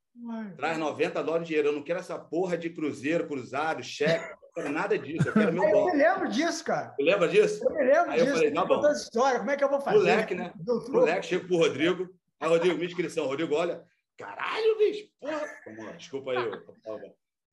[0.58, 1.70] traz 90 dólares de dinheiro.
[1.70, 5.28] Eu não quero essa porra de cruzeiro, cruzado, cheque, não quero nada disso.
[5.28, 5.90] Eu quero meu eu dólar.
[5.90, 6.94] Eu me lembro disso, cara.
[6.98, 7.64] Tu lembra disso?
[7.64, 8.30] Eu me lembro Aí disso.
[8.30, 8.92] eu falei, tá bom.
[8.92, 9.98] História, como é que eu vou fazer?
[9.98, 10.54] Moleque, né?
[10.90, 12.10] Moleque, chego pro Rodrigo.
[12.40, 13.26] Aí, Rodrigo, minha inscrição.
[13.26, 13.84] Rodrigo, olha,
[14.18, 15.94] caralho, bicho, porra.
[15.98, 16.52] Desculpa aí.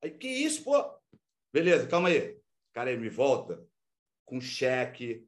[0.03, 0.96] Aí, que isso, pô?
[1.51, 2.37] Beleza, calma aí.
[2.73, 3.63] Cara, ele me volta
[4.25, 5.25] com cheque,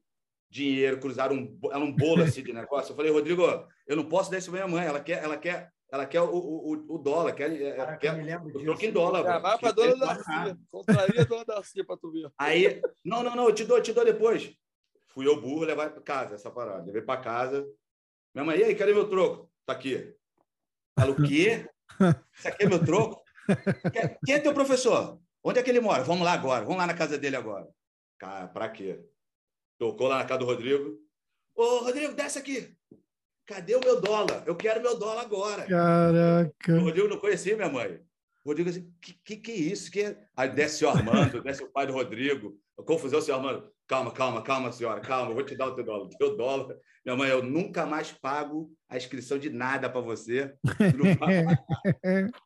[0.49, 2.91] dinheiro, cruzaram um, ela um bolo assim de negócio.
[2.91, 3.43] Eu falei, Rodrigo,
[3.87, 4.87] eu não posso dar isso para minha mãe.
[4.87, 8.51] Ela quer, ela quer, ela quer o, o, o dólar, quer, é, Cara, quer o
[8.51, 9.25] troco em dólar.
[9.27, 10.59] Ah, vai para a dona Darcy.
[10.69, 12.31] Contraria a dona Darcy para tu ver.
[12.37, 14.53] Aí, não, não, não, eu te dou, eu te dou depois.
[15.07, 16.85] Fui eu burro levar para casa essa parada.
[16.85, 17.65] Levei para casa.
[18.33, 19.51] Minha mãe, e aí, cadê meu troco?
[19.65, 20.13] Tá aqui.
[20.97, 21.67] Fala, o quê?
[22.35, 23.23] Isso aqui é meu troco?
[24.25, 25.19] Quem é teu professor?
[25.43, 26.03] Onde é que ele mora?
[26.03, 27.67] Vamos lá agora, vamos lá na casa dele agora.
[28.17, 28.99] Cara, pra quê?
[29.77, 30.99] Tocou lá na casa do Rodrigo.
[31.55, 32.75] Ô, Rodrigo, desce aqui.
[33.45, 34.43] Cadê o meu dólar?
[34.45, 35.65] Eu quero meu dólar agora.
[35.65, 36.73] Caraca.
[36.73, 38.01] O Rodrigo não conhecia minha mãe.
[38.43, 39.89] O Rodrigo assim, que, que, que é isso?
[39.89, 40.17] Que é?
[40.35, 42.59] Aí desce o Armando, desce o pai do Rodrigo.
[42.85, 43.71] Confusão, senhor Armando.
[43.87, 46.09] Calma, calma, calma, senhora, calma, eu vou te dar o teu dólar.
[46.17, 46.77] Teu dólar.
[47.05, 50.53] Minha mãe, eu nunca mais pago a inscrição de nada para você.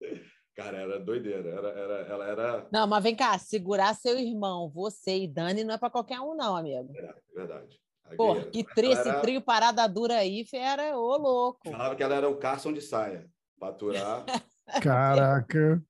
[0.54, 1.48] Cara, era doideira.
[1.48, 2.68] Era, era, ela era.
[2.70, 6.34] Não, mas vem cá, segurar seu irmão, você e Dani não é para qualquer um,
[6.34, 6.92] não, amigo.
[6.96, 7.80] É, verdade.
[8.16, 11.70] Pô, que trio, esse trio parada dura aí, fera, ô louco.
[11.70, 13.26] Falava que ela era o Carson de saia.
[13.58, 14.24] Faturar.
[14.82, 15.82] Caraca.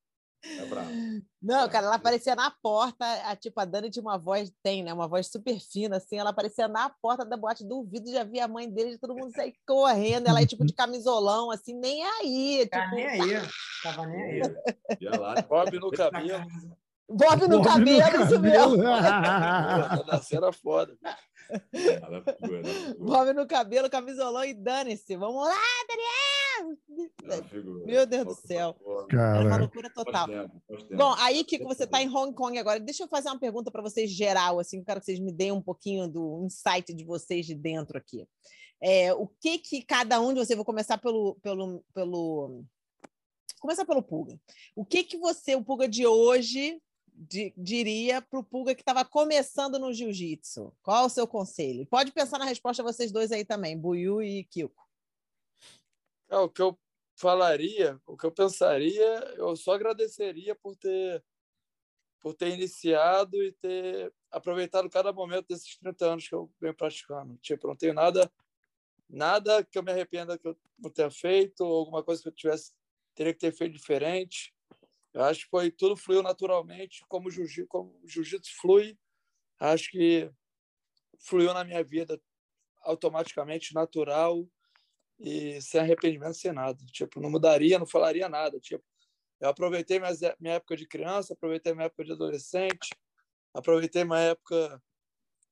[0.45, 0.91] É bravo.
[1.41, 4.93] Não, cara, ela aparecia na porta, a, tipo, a Dani tinha uma voz, tem, né?
[4.93, 8.45] Uma voz super fina, assim, ela aparecia na porta da boate do vidro, já via
[8.45, 12.67] a mãe dele, todo mundo sair correndo, ela é tipo de camisolão, assim, nem aí.
[12.69, 13.49] Tá tipo, nem aí,
[13.83, 14.41] tava nem aí.
[15.01, 15.35] Ia lá.
[15.43, 16.45] Bob no cabelo.
[17.09, 18.83] Bob no Bob cabelo, isso mesmo.
[18.85, 20.97] Essa cena foda.
[21.73, 22.95] Ela figura, ela figura.
[22.99, 25.17] Bob no cabelo, camisolão e dane-se.
[25.17, 26.23] Vamos lá, Daniel!
[27.85, 28.77] Meu Deus do céu.
[28.79, 30.27] É uma Cara, loucura total.
[30.27, 30.97] Faz tempo, faz tempo.
[30.97, 33.83] Bom, aí que você está em Hong Kong agora, deixa eu fazer uma pergunta para
[33.83, 37.45] vocês geral, assim, eu quero que vocês me deem um pouquinho do insight de vocês
[37.47, 38.27] de dentro aqui.
[38.81, 42.65] É, o que que cada um de vocês, vou começar pelo, pelo, pelo
[43.61, 44.39] começar pelo Pulga.
[44.75, 46.81] O que que você, o Pulga de hoje,
[47.29, 50.73] di- diria para o Pulga que estava começando no Jiu-Jitsu?
[50.83, 51.87] Qual o seu conselho?
[51.87, 54.83] Pode pensar na resposta vocês dois aí também, Buiu e Kiko.
[56.29, 56.79] É, o que eu
[57.15, 61.25] falaria, o que eu pensaria, eu só agradeceria por ter
[62.21, 67.37] por ter iniciado e ter aproveitado cada momento desses 30 anos que eu venho praticando.
[67.39, 68.33] Tipo, não tenho nada
[69.09, 72.33] nada que eu me arrependa que eu não tenha feito, ou alguma coisa que eu
[72.33, 72.73] tivesse
[73.15, 74.52] teria que ter feito diferente.
[75.15, 78.99] Eu acho que foi tudo fluiu naturalmente, como o jiu-jitsu jiu-jitsu flui.
[79.59, 80.31] Acho que
[81.19, 82.21] fluiu na minha vida
[82.83, 84.47] automaticamente, natural
[85.19, 86.79] e sem arrependimento, sem nada.
[86.87, 88.59] Tipo, não mudaria, não falaria nada.
[88.59, 88.85] Tipo,
[89.41, 92.91] eu aproveitei minhas, minha época de criança, aproveitei minha época de adolescente,
[93.55, 94.83] aproveitei minha época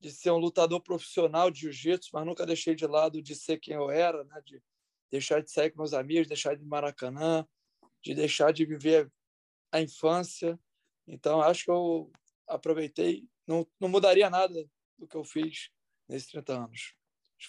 [0.00, 3.74] de ser um lutador profissional de jiu-jitsu, mas nunca deixei de lado de ser quem
[3.74, 4.40] eu era, né?
[4.44, 4.62] de
[5.10, 7.46] deixar de sair com meus amigos, deixar de ir Maracanã,
[8.02, 9.10] de deixar de viver
[9.72, 10.58] a infância.
[11.06, 12.10] Então, acho que eu
[12.46, 15.70] aproveitei, não, não mudaria nada do que eu fiz
[16.08, 16.94] nesses 30 anos.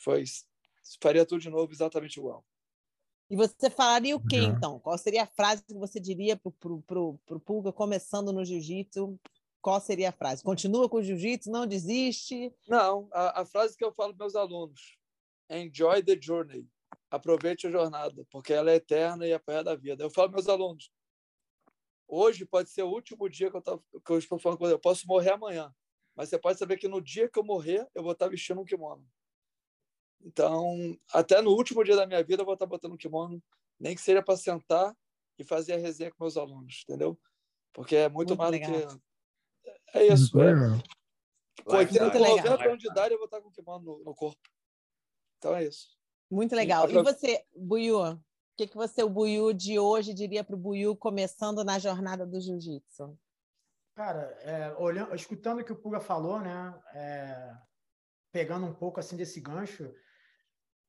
[0.03, 0.23] Foi,
[1.01, 2.45] faria tudo de novo exatamente igual.
[3.29, 4.77] E você falaria o quê, então?
[4.79, 9.17] Qual seria a frase que você diria para o Pulga começando no jiu-jitsu?
[9.61, 10.43] Qual seria a frase?
[10.43, 12.53] Continua com o jiu-jitsu, não desiste.
[12.67, 14.97] Não, a, a frase que eu falo para meus alunos:
[15.49, 16.67] enjoy the journey.
[17.09, 20.03] Aproveite a jornada, porque ela é eterna e é a da vida.
[20.03, 20.91] Eu falo para meus alunos:
[22.11, 24.73] hoje pode ser o último dia que eu, que eu estou falando com você.
[24.73, 25.73] Eu posso morrer amanhã,
[26.15, 28.65] mas você pode saber que no dia que eu morrer, eu vou estar vestindo um
[28.65, 29.07] kimono.
[30.23, 33.41] Então, até no último dia da minha vida, eu vou estar botando um kimono,
[33.79, 34.95] nem que seja para sentar
[35.39, 37.17] e fazer a resenha com meus alunos, entendeu?
[37.73, 38.71] Porque é muito, Muito mais legal.
[38.71, 39.01] do que.
[39.93, 40.39] É isso.
[40.39, 40.53] É,
[41.63, 42.37] com 80, Muito legal.
[42.37, 44.39] 90 anos de idade, eu vou estar com o kimono no, no corpo.
[45.37, 45.89] Então é isso.
[46.29, 46.89] Muito legal.
[46.89, 47.97] E você, Buiu?
[48.61, 52.27] O que, que você, o Buiu de hoje, diria para o Buiu começando na jornada
[52.27, 53.17] do jiu-jitsu?
[53.95, 56.79] Cara, é, olhando, escutando o que o Puga falou, né?
[56.93, 57.55] é,
[58.31, 59.91] pegando um pouco assim desse gancho,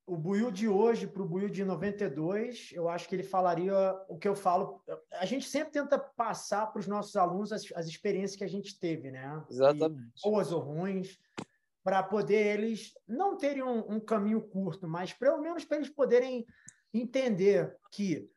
[0.07, 3.75] o Buiu de hoje para o Buiu de 92, eu acho que ele falaria
[4.07, 4.85] o que eu falo.
[5.13, 8.79] A gente sempre tenta passar para os nossos alunos as, as experiências que a gente
[8.79, 9.43] teve, né?
[9.49, 10.21] E Exatamente.
[10.23, 11.19] boas ou ruins,
[11.83, 16.47] para poder eles não terem um, um caminho curto, mas pelo menos para eles poderem
[16.93, 18.31] entender que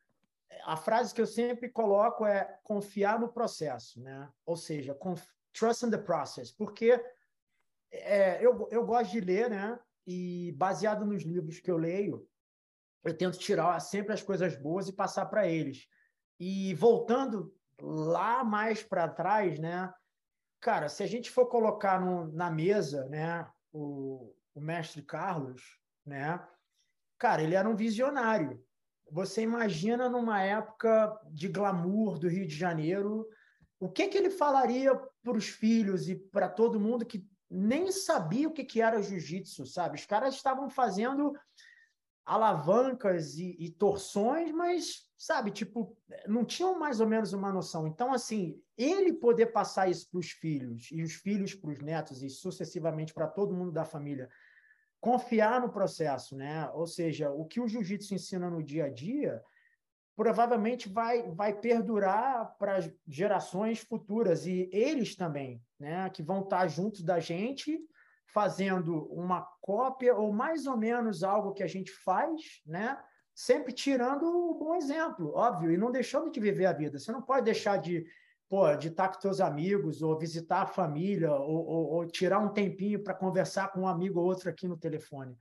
[0.64, 4.28] a frase que eu sempre coloco é confiar no processo, né?
[4.44, 4.96] Ou seja,
[5.52, 7.00] trust in the process, porque
[7.90, 9.78] é, eu, eu gosto de ler, né?
[10.06, 12.28] E baseado nos livros que eu leio,
[13.04, 15.88] eu tento tirar sempre as coisas boas e passar para eles.
[16.38, 19.92] E voltando lá mais para trás, né?
[20.60, 26.44] Cara, se a gente for colocar no- na mesa, né, o, o mestre Carlos, né?
[27.18, 28.62] Cara, ele era um visionário.
[29.10, 33.26] Você imagina numa época de glamour do Rio de Janeiro,
[33.78, 38.48] o que que ele falaria para os filhos e para todo mundo que nem sabia
[38.48, 39.96] o que que era jiu-jitsu, sabe?
[39.96, 41.32] Os caras estavam fazendo
[42.24, 47.86] alavancas e, e torções, mas, sabe, tipo, não tinham mais ou menos uma noção.
[47.86, 52.22] Então, assim, ele poder passar isso para os filhos, e os filhos para os netos,
[52.22, 54.28] e sucessivamente para todo mundo da família,
[55.06, 56.68] confiar no processo, né?
[56.74, 59.40] Ou seja, o que o jiu-jitsu ensina no dia a dia
[60.16, 67.04] provavelmente vai, vai perdurar para gerações futuras e eles também, né, que vão estar juntos
[67.04, 67.78] da gente
[68.34, 72.98] fazendo uma cópia ou mais ou menos algo que a gente faz, né?
[73.32, 76.98] Sempre tirando o bom exemplo, óbvio, e não deixando de viver a vida.
[76.98, 78.04] Você não pode deixar de,
[78.48, 82.48] pô, de estar com seus amigos ou visitar a família ou, ou, ou tirar um
[82.48, 85.36] tempinho para conversar com um amigo ou outro aqui no telefone.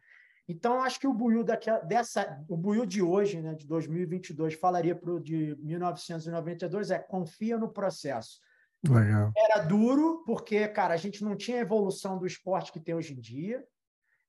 [0.48, 5.12] Então, acho que o Buiu dessa, o Buiu de hoje, né, de 2022, falaria para
[5.12, 8.40] o de 1992 é confia no processo.
[8.88, 9.32] Legal.
[9.36, 13.14] Era duro, porque, cara, a gente não tinha a evolução do esporte que tem hoje
[13.14, 13.66] em dia.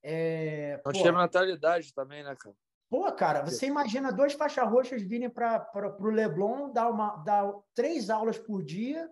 [0.03, 2.57] É, não pô, tinha mentalidade também, né, cara?
[2.89, 5.69] Pô, cara, você imagina dois faixas roxas virem para
[5.99, 9.09] o Leblon dar, uma, dar três aulas por dia,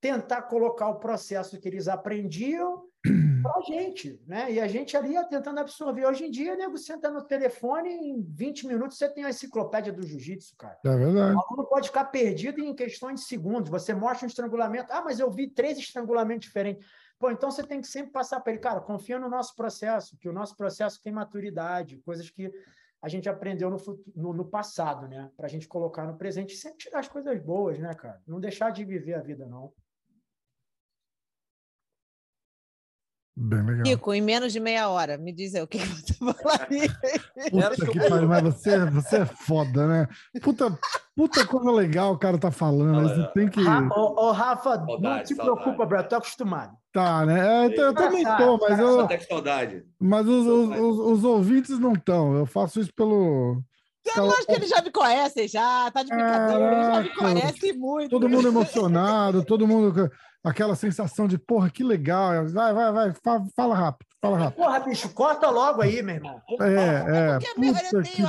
[0.00, 2.82] tentar colocar o processo que eles aprendiam
[3.42, 4.50] para a gente, né?
[4.50, 6.06] E a gente ali tentando absorver.
[6.06, 10.02] Hoje em dia, nego senta no telefone em 20 minutos você tem a enciclopédia do
[10.02, 10.78] jiu-jitsu, cara.
[10.82, 11.36] É verdade.
[11.36, 13.70] O aluno pode ficar perdido em questões de segundos.
[13.70, 14.90] Você mostra um estrangulamento.
[14.90, 16.86] Ah, mas eu vi três estrangulamentos diferentes.
[17.18, 20.26] Pô, então você tem que sempre passar para ele, cara, confia no nosso processo, que
[20.26, 22.50] o nosso processo tem maturidade, coisas que
[23.02, 23.78] a gente aprendeu no,
[24.14, 25.30] no, no passado, né?
[25.36, 28.20] Para a gente colocar no presente e sempre tirar as coisas boas, né, cara?
[28.26, 29.72] Não deixar de viver a vida, não.
[33.42, 33.84] Bem legal.
[33.84, 36.90] Kiko, em menos de meia hora, me diz aí o que você falaria.
[37.50, 40.08] Puta que pariu, mas você, você é foda, né?
[40.42, 40.78] Puta,
[41.16, 43.08] puta coisa legal o cara tá falando.
[43.08, 43.60] Você tem que.
[43.60, 45.34] Ô, ô Rafa, saudade, não te saudade.
[45.36, 46.76] preocupa, bro, tô acostumado.
[46.92, 47.66] Tá, né?
[47.66, 49.08] É, eu, eu também tô, mas eu.
[49.26, 49.84] Saudade.
[49.98, 52.34] Mas os, os, os, os ouvintes não estão.
[52.36, 53.62] Eu faço isso pelo.
[54.16, 57.72] Eu acho que eles já me conhecem, já, tá de brincadeira, eles já me conhecem
[57.74, 58.10] muito.
[58.10, 60.10] Todo mundo emocionado, todo mundo
[60.42, 62.46] aquela sensação de, porra, que legal.
[62.48, 64.56] Vai, vai, vai, fala, fala rápido, fala rápido.
[64.56, 66.40] Porra, bicho, corta logo aí, meu irmão.
[66.60, 67.38] É, é.
[67.38, 68.26] Puta eu, tenho,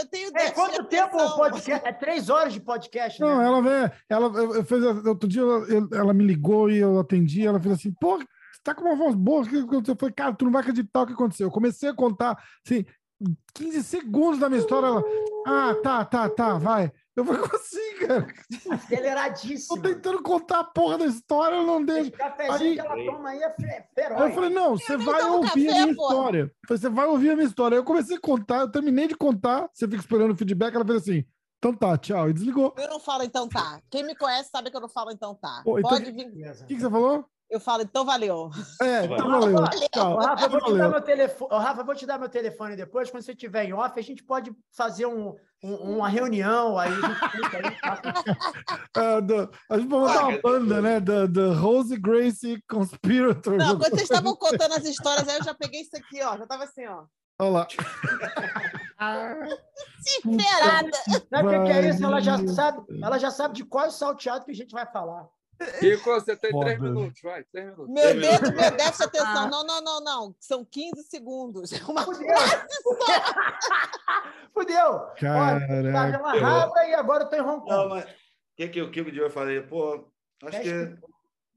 [0.00, 1.86] eu tenho é, quanto tempo o podcast?
[1.86, 3.46] É três horas de podcast, Não, né?
[3.46, 7.74] ela vem, ela fez, outro dia eu, ela me ligou e eu atendi, ela fez
[7.74, 9.94] assim, porra, você tá com uma voz boa, o que aconteceu?
[9.94, 11.46] Eu falei, cara, tu não vai acreditar o que aconteceu.
[11.46, 12.36] Eu comecei a contar,
[12.66, 12.84] assim,
[13.54, 15.04] 15 segundos da minha história, ela,
[15.46, 16.92] ah, tá, tá, tá, vai.
[17.18, 18.26] Eu falei, como assim, cara?
[18.70, 19.82] Aceleradíssimo.
[19.82, 22.10] Tô tentando contar a porra da história, eu não deixo.
[22.10, 23.50] Esse cafezinho aí, que ela toma aí é
[23.92, 24.22] feroz.
[24.22, 26.14] Aí eu falei, não, você vai ouvir café, a minha porra.
[26.14, 26.52] história.
[26.68, 27.74] Você vai ouvir a minha história.
[27.74, 30.84] Aí eu comecei a contar, eu terminei de contar, você fica esperando o feedback, ela
[30.84, 31.24] fez assim,
[31.58, 32.72] então tá, tchau, e desligou.
[32.78, 33.80] Eu não falo então tá.
[33.90, 35.60] Quem me conhece sabe que eu não falo então tá.
[35.64, 35.90] Pô, então...
[35.90, 36.28] Pode vir.
[36.28, 37.24] O que, que você falou?
[37.50, 38.50] Eu falo, então valeu.
[38.82, 39.52] É, então valeu.
[39.54, 39.88] valeu.
[39.90, 40.18] Tchau.
[40.18, 41.50] Rafa, eu vou te dar meu telefone.
[41.50, 43.10] Rafa, vou te dar meu telefone depois.
[43.10, 46.92] Quando você estiver em off, a gente pode fazer um, um, uma reunião aí.
[46.92, 46.96] A,
[47.36, 47.50] gente
[49.68, 51.00] pode botar uma banda, né?
[51.00, 53.56] Da, da Rose Gracie Conspirator.
[53.56, 56.36] Não, quando vocês estavam contando as histórias, aí eu já peguei isso aqui, ó.
[56.36, 57.04] Já tava assim, ó.
[57.40, 57.66] Olha lá.
[59.98, 60.90] Desesperada.
[61.30, 62.04] Sabe o que é isso?
[62.04, 64.84] Ela já sabe, ela já sabe de qual é o salteado que a gente vai
[64.84, 65.26] falar.
[65.80, 66.66] Kiko, você tem Foda.
[66.66, 67.92] três minutos, vai, três minutos.
[67.92, 69.44] Meu Deus, meu déficit de atenção.
[69.44, 69.48] Ah.
[69.50, 70.36] Não, não, não, não.
[70.38, 71.72] São 15 segundos.
[71.88, 72.36] Uma Fudeu.
[74.52, 74.86] Fudeu.
[74.86, 77.70] Olha, tá amarrada e agora eu tô em Hong Kong.
[77.70, 78.08] Não, mas o
[78.56, 79.60] que, que o Kiko eu falei?
[79.62, 80.08] Pô,
[80.44, 80.96] acho que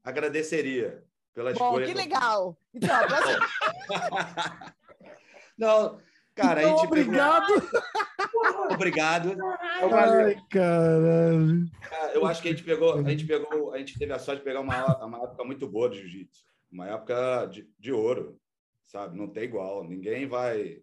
[0.02, 1.86] agradeceria pela Bom, escolha.
[1.86, 2.58] que legal.
[2.74, 3.48] Então, próxima...
[5.56, 6.00] não,
[6.34, 7.46] Cara, então, a gente obrigado.
[8.16, 8.72] Pegou...
[8.72, 9.36] obrigado.
[9.92, 11.70] Ai, caralho.
[12.14, 14.44] Eu acho que a gente pegou, a gente pegou, a gente teve a sorte de
[14.44, 18.40] pegar uma, uma época muito boa de jiu-jitsu, uma época de, de ouro,
[18.86, 19.16] sabe?
[19.16, 19.84] Não tem igual.
[19.84, 20.82] Ninguém vai.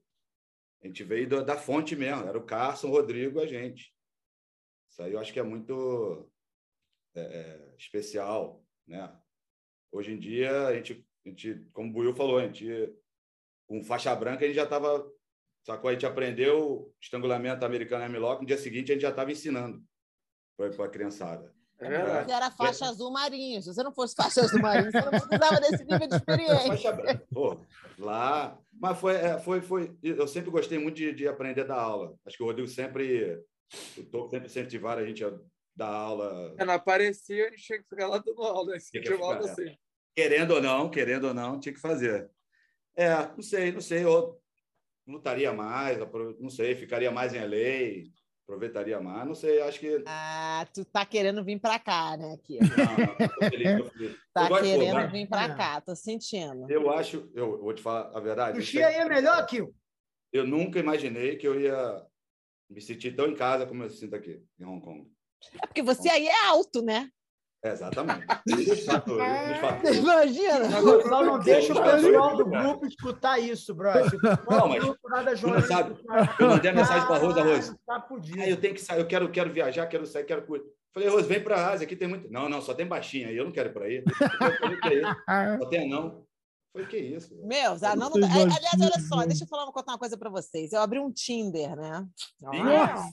[0.84, 2.28] A gente veio da, da fonte mesmo.
[2.28, 3.92] Era o Carson, o Rodrigo, a gente.
[4.90, 6.30] Isso aí eu acho que é muito
[7.16, 9.12] é, é, especial, né?
[9.92, 12.94] Hoje em dia a gente, a gente, como o Buiu falou, a gente
[13.68, 15.08] com faixa branca a gente já estava
[15.70, 15.90] Sacou?
[15.92, 19.84] A gente aprendeu estrangulamento americano armlock, no dia seguinte a gente já estava ensinando
[20.58, 21.54] para a criançada.
[21.78, 22.88] É Você era faixa é.
[22.88, 23.62] azul marinho.
[23.62, 26.68] Se você não fosse faixa azul marinho, você não precisava desse nível de experiência.
[26.68, 27.28] Faixa branca.
[27.32, 27.62] Pô,
[28.00, 28.60] lá.
[28.74, 29.96] Mas foi, é, foi, foi.
[30.02, 32.16] Eu sempre gostei muito de, de aprender da aula.
[32.26, 33.40] Acho que o Rodrigo sempre.
[33.96, 35.32] O Toco sempre incentivaram a gente a
[35.76, 36.56] dar aula.
[36.58, 38.58] É, não aparecia, a gente tinha que ficar lá dando aula.
[38.58, 38.76] aula
[39.46, 39.78] assim.
[40.16, 42.28] Querendo ou não, querendo ou não, tinha que fazer.
[42.98, 44.04] É, não sei, não sei.
[44.04, 44.42] Eu
[45.10, 45.98] lutaria mais,
[46.40, 48.10] não sei, ficaria mais em LA,
[48.44, 50.04] aproveitaria mais, não sei, acho que.
[50.06, 52.60] Ah, tu tá querendo vir para cá, né, aqui?
[52.60, 54.18] Não, tô feliz, tô feliz.
[54.34, 56.70] Tá querendo vir para cá, tô sentindo.
[56.70, 58.58] Eu acho, eu vou te falar a verdade.
[58.58, 59.76] O Xia aí é melhor, Kio.
[60.32, 62.06] Eu nunca imaginei que eu ia
[62.70, 65.12] me sentir tão em casa como eu sinto aqui, em Hong Kong.
[65.62, 67.10] É porque você aí é alto, né?
[67.64, 68.26] Exatamente.
[69.98, 70.70] Imagina.
[71.08, 74.10] Só não deixa o pessoal do grupo escutar isso, brother.
[74.50, 75.96] Não, mas tu não sabe.
[76.40, 77.78] Eu mandei a mensagem para a Rosa, Rosa.
[77.86, 80.68] Tá ah, eu tenho que sair, eu quero, quero viajar, quero sair, quero curtir.
[80.94, 82.32] Falei, Rosa, vem para a Ásia, aqui tem muito.
[82.32, 84.04] Não, não, só tem baixinha aí, eu não quero ir para aí.
[85.60, 86.26] Só tem anão.
[86.72, 87.36] Foi que isso?
[87.44, 90.72] Meu, ah, não, não, aliás, olha só, deixa eu falar, contar uma coisa para vocês.
[90.72, 92.08] Eu abri um Tinder, né?
[92.40, 93.12] Nossa.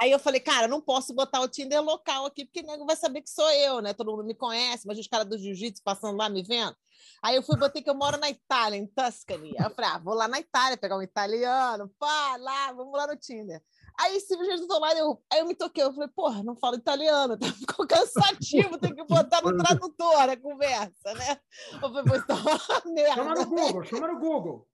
[0.00, 3.22] Aí eu falei, cara, não posso botar o Tinder local aqui, porque nego vai saber
[3.22, 3.94] que sou eu, né?
[3.94, 6.76] Todo mundo me conhece, mas os caras do jiu-jitsu passando lá me vendo.
[7.22, 9.54] Aí eu fui botei que eu moro na Itália, em Tuscany.
[9.58, 13.06] Aí eu falei, ah, vou lá na Itália pegar um italiano, pá, lá, vamos lá
[13.06, 13.62] no Tinder.
[14.00, 16.76] Aí simplesmente eu tô lá, eu, aí eu me toquei, eu falei, porra, não falo
[16.76, 17.46] italiano, tá?
[17.52, 21.38] ficou cansativo, tem que botar no tradutor a conversa, né?
[21.72, 23.14] Eu falei, isso tá uma merda.
[23.14, 24.68] Chama no Google, chama no Google.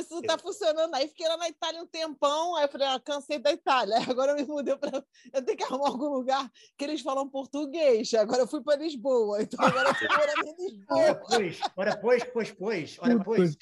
[0.00, 0.94] Isso tá funcionando.
[0.94, 3.96] Aí fiquei lá na Itália um tempão, aí eu falei, ah, cansei da Itália.
[4.08, 5.04] Agora eu me mudei para.
[5.32, 8.12] Eu tenho que arrumar algum lugar que eles falam português.
[8.14, 10.98] Agora eu fui para Lisboa, então agora eu tô morando em Lisboa.
[10.98, 12.98] Ora, pois, ora, pois, pois, pois.
[13.00, 13.54] Ora, pois,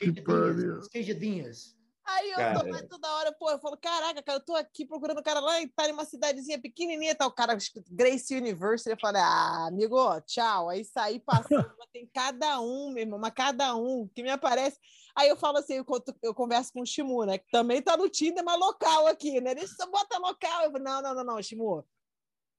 [0.89, 1.80] queijadinhas.
[2.17, 2.65] Aí eu cara.
[2.65, 5.61] tô toda hora, pô, eu falo, caraca, cara, eu tô aqui procurando o cara lá
[5.61, 7.57] em Itália, uma cidadezinha pequenininha, tá o cara
[7.91, 10.69] Grace University, eu falei, ah, amigo, tchau.
[10.69, 11.51] Aí saí passando,
[11.93, 14.79] tem cada um, meu irmão, mas cada um que me aparece.
[15.15, 15.87] Aí eu falo assim, eu,
[16.23, 19.53] eu converso com o Shimu, né, que também tá no Tinder, mas local aqui, né?
[19.53, 20.65] Ele só bota local.
[20.65, 21.85] Eu falo, não, não, não, não, Shimu,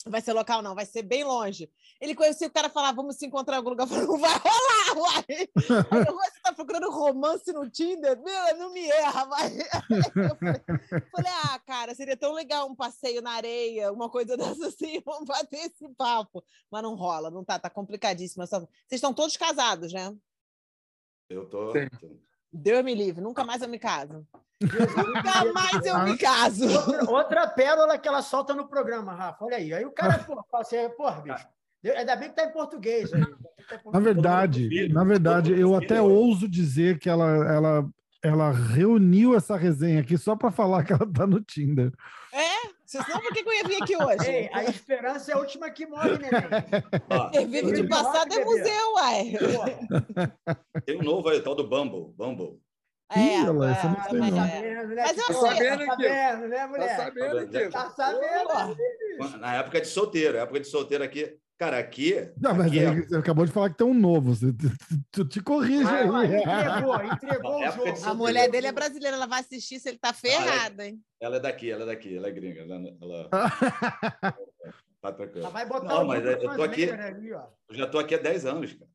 [0.07, 1.69] vai ser local, não, vai ser bem longe.
[1.99, 3.85] Ele conhecia o cara falar, vamos se encontrar em algum lugar.
[3.85, 5.49] Eu falei, não vai rolar, uai.
[5.55, 8.19] Você tá procurando romance no Tinder?
[8.21, 9.51] Meu, não me erra, vai.
[9.89, 14.67] Eu falei, falei, ah, cara, seria tão legal um passeio na areia, uma coisa dessa
[14.67, 16.43] assim, vamos bater esse papo.
[16.69, 18.45] Mas não rola, não tá, tá complicadíssimo.
[18.45, 20.15] Vocês estão todos casados, né?
[21.29, 21.73] Eu tô.
[22.51, 24.27] Deus me livre, nunca mais eu me caso.
[24.61, 26.65] Nunca mais eu me caso.
[26.69, 29.45] Outra, outra, pérola que ela solta no programa, Rafa.
[29.45, 29.73] Olha aí.
[29.73, 31.47] Aí o cara, pô, fala assim, porra, bicho.
[31.97, 33.11] Ainda bem que tá em português.
[33.13, 33.25] Aí.
[33.25, 37.89] Tá na verdade, na verdade, eu até ouso dizer que ela, ela,
[38.21, 41.91] ela reuniu essa resenha aqui só para falar que ela tá no Tinder.
[42.31, 42.69] É?
[42.85, 44.29] Senão, por que eu ia vir aqui hoje?
[44.29, 47.47] Ei, a esperança é a última que morre, neném.
[47.49, 49.33] Vivo de passado é museu, uai.
[50.85, 52.13] Tem um novo aí, tal do Bumble.
[52.17, 52.59] Bumble.
[53.13, 54.37] É, Ih, ela, essa não sei mas, não.
[54.39, 54.85] Né?
[54.95, 56.97] mas eu tá sabendo, tá sabendo, né, mulher?
[56.97, 57.69] Tá sabendo, aqui.
[57.69, 59.37] Tá sabendo.
[59.39, 61.37] Na época de solteiro, época de solteiro aqui.
[61.61, 62.15] Cara, aqui.
[62.41, 62.91] Não, mas aqui é...
[62.91, 64.33] você acabou de falar que tem um novo.
[64.33, 64.47] Você,
[65.11, 66.35] tu, te corrige ah, aí.
[66.37, 68.09] Entregou, entregou o jogo.
[68.09, 70.99] A mulher dele é brasileira, ela vai assistir se ele tá ferrado, hein?
[71.19, 72.61] Ela é daqui, ela é daqui, ela é gringa.
[72.61, 73.29] Ela, ela...
[75.01, 75.41] tá tranquilo.
[75.41, 76.89] Ela vai botar Não, mas eu tô aqui.
[76.89, 78.89] Ali, eu já tô aqui há 10 anos, cara.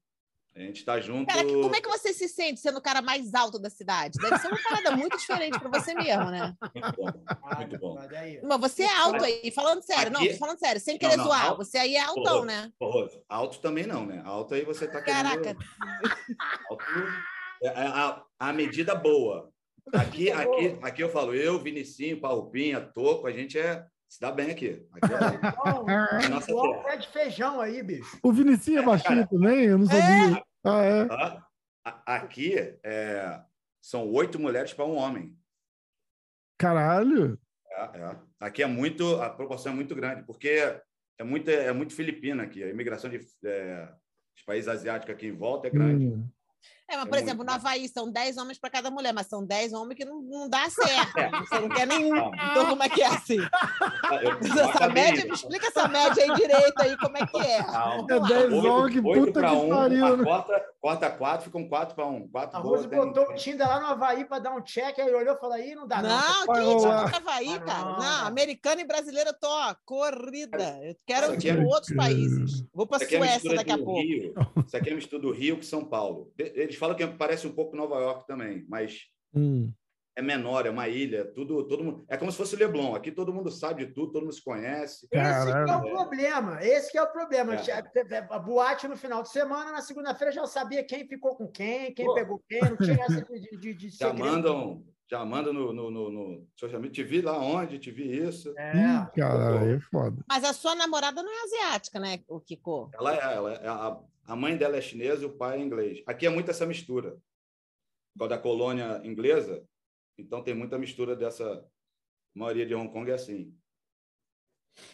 [0.56, 1.26] A gente está junto.
[1.26, 4.18] Cara, como é que você se sente sendo o cara mais alto da cidade?
[4.18, 6.56] Deve ser uma parada muito diferente para você mesmo, né?
[6.74, 7.12] Muito bom,
[7.58, 7.98] muito bom.
[8.42, 10.30] Mas você é alto aí, falando sério, Aqui...
[10.30, 11.46] não, falando sério, sem querer não, não, zoar.
[11.46, 11.64] Alto...
[11.64, 12.72] Você aí é altão, porra, né?
[12.78, 14.22] Porra, alto também não, né?
[14.24, 15.22] Alto aí você tá querendo.
[15.22, 15.56] Caraca.
[16.70, 16.84] Alto...
[17.62, 19.50] É, é a, a, medida boa.
[19.92, 24.50] Aqui, aqui, aqui eu falo, eu, Vinicinho, Parrupinha, Toco, a gente é se dá bem
[24.50, 24.86] aqui.
[24.92, 25.12] aqui
[26.24, 28.18] é, Nossa igual pé de feijão aí, bicho.
[28.22, 29.64] O Vinicinho é, é baixinho também?
[29.64, 30.42] Eu não sabia.
[30.66, 31.42] Ah, é?
[32.04, 33.40] Aqui é,
[33.80, 35.36] são oito mulheres para um homem.
[36.58, 37.38] Caralho!
[37.70, 38.16] É, é.
[38.40, 40.80] Aqui é muito, a proporção é muito grande, porque
[41.18, 42.64] é muito, é muito filipina aqui.
[42.64, 43.88] A imigração de, é,
[44.36, 46.06] de países asiáticos aqui em volta é grande.
[46.06, 46.28] Hum.
[46.88, 49.44] É, mas, por é exemplo, no Havaí são 10 homens para cada mulher, mas são
[49.44, 51.18] 10 homens que não, não dá certo.
[51.18, 51.30] É.
[51.30, 52.16] Você não quer nenhum.
[52.16, 53.38] Então, como é que é assim?
[54.04, 54.38] Ah, eu,
[54.70, 57.58] essa média, me explica essa média aí direito aí, como é que é.
[57.58, 60.16] É 10 homens, que puta que um, pariu.
[60.16, 60.24] Né?
[60.24, 62.28] Corta, corta 4, ficam 4 para 1.
[62.28, 65.34] 4 a Rose botou o Tinder lá no Havaí para dar um check, aí olhou
[65.34, 66.08] e falou, aí não dá não.
[66.08, 67.84] Não, que Tinder no Havaí, ah, cara.
[67.84, 70.78] Não, não, americana e brasileira, tô, ó, corrida.
[70.84, 72.64] Eu quero de é, outros países.
[72.72, 74.00] Vou para Suécia daqui a pouco.
[74.64, 76.32] Isso aqui é um estudo Rio com São Paulo.
[76.38, 79.02] Eles falam que parece um pouco Nova York também, mas
[79.34, 79.72] hum.
[80.16, 82.04] é menor, é uma ilha, tudo, todo mundo.
[82.08, 82.94] É como se fosse o Leblon.
[82.94, 85.06] Aqui todo mundo sabe de tudo, todo mundo se conhece.
[85.10, 86.58] Esse é o problema.
[86.62, 87.54] Esse é o problema.
[87.54, 88.18] É.
[88.30, 92.06] A boate no final de semana, na segunda-feira já sabia quem ficou com quem, quem
[92.06, 92.14] Pô.
[92.14, 96.10] pegou quem, não tinha essa de, de, de Já mandam já manda no, no, no,
[96.10, 98.52] no, social media, te vi lá onde, te vi isso.
[98.58, 100.24] É, cara, é foda.
[100.28, 102.90] Mas a sua namorada não é asiática, né, o Kiko?
[102.92, 106.02] Ela é, ela é a, a mãe dela é chinesa e o pai é inglês.
[106.06, 107.18] Aqui é muito essa mistura.
[108.18, 109.66] Causa da colônia inglesa,
[110.18, 111.44] então tem muita mistura dessa.
[111.44, 113.56] A maioria de Hong Kong é assim.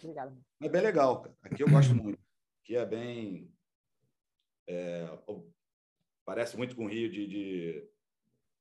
[0.01, 0.37] Obrigada.
[0.61, 1.35] É bem legal, cara.
[1.41, 2.19] Aqui eu gosto muito.
[2.61, 3.53] Aqui é bem.
[4.67, 5.05] É,
[6.25, 7.89] parece muito com o Rio de, de,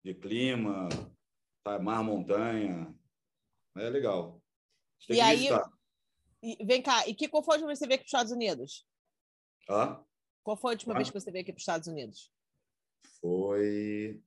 [0.04, 0.88] de clima,
[1.64, 1.78] tá?
[1.78, 2.94] mar, montanha.
[3.76, 4.42] É legal.
[5.08, 5.48] E aí,
[6.42, 8.86] e, vem cá, e que conforme você vê com os Estados Unidos?
[9.68, 10.04] Hã?
[10.42, 10.96] Qual foi a última ah.
[10.96, 12.30] vez que você veio aqui para os Estados Unidos?
[13.20, 14.20] Foi.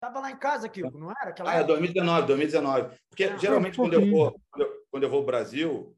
[0.00, 1.30] Tava lá em casa, Kiko, não era?
[1.30, 2.98] Aquela ah, é 2019, 2019.
[3.08, 5.96] Porque ah, geralmente um quando eu vou quando eu, quando eu vou ao Brasil,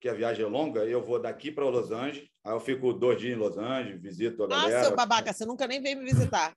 [0.00, 3.18] que a viagem é longa, eu vou daqui para Los Angeles, aí eu fico dois
[3.18, 4.80] dias em Los Angeles, visito a ah, galera.
[4.80, 6.54] Ah, seu babaca, você nunca nem veio me visitar.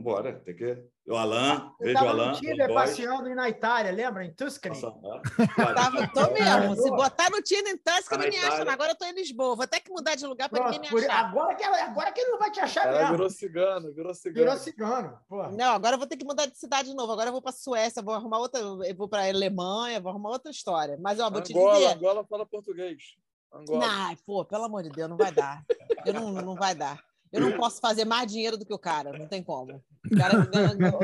[0.00, 0.82] Vambora, tem que.
[1.06, 2.32] O Alan, eu vejo o Alan.
[2.32, 4.24] Tinder passeando na Itália, lembra?
[4.24, 4.80] Em Tuscany.
[4.80, 6.76] Tava, tô mesmo.
[6.76, 8.72] Se botar no Tinder em Tuscany, tá me acha.
[8.72, 9.56] Agora eu tô em Lisboa.
[9.56, 11.26] Vou ter que mudar de lugar para ninguém me achar.
[11.26, 13.10] Agora que, agora que ele não vai te achar mesmo.
[13.10, 14.46] Virou cigano, virou cigano.
[14.46, 15.18] Virou cigano.
[15.28, 15.50] Porra.
[15.50, 17.12] Não, agora eu vou ter que mudar de cidade de novo.
[17.12, 18.60] Agora eu vou para Suécia, vou arrumar outra.
[18.60, 20.96] Eu vou para Alemanha, vou arrumar outra história.
[21.00, 21.96] Mas, ó, vou Angola, te dizer.
[21.96, 23.16] Angola fala português.
[23.52, 23.84] Angola.
[23.84, 25.64] Não, pô, pelo amor de Deus, não vai dar.
[26.06, 27.02] Eu não, não vai dar.
[27.32, 29.82] Eu não posso fazer mais dinheiro do que o cara, não tem como.
[30.04, 30.48] O cara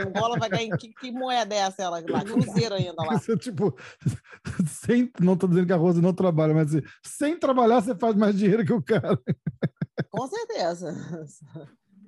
[0.04, 2.24] Angola vai ganhar que, que moeda é essa ela lá?
[2.24, 3.12] Cruzeiro ainda lá.
[3.18, 3.76] Você, tipo,
[4.66, 8.16] sem, não estou dizendo que a Rosa não trabalha, mas assim, sem trabalhar você faz
[8.16, 9.16] mais dinheiro que o cara.
[10.10, 10.94] Com certeza.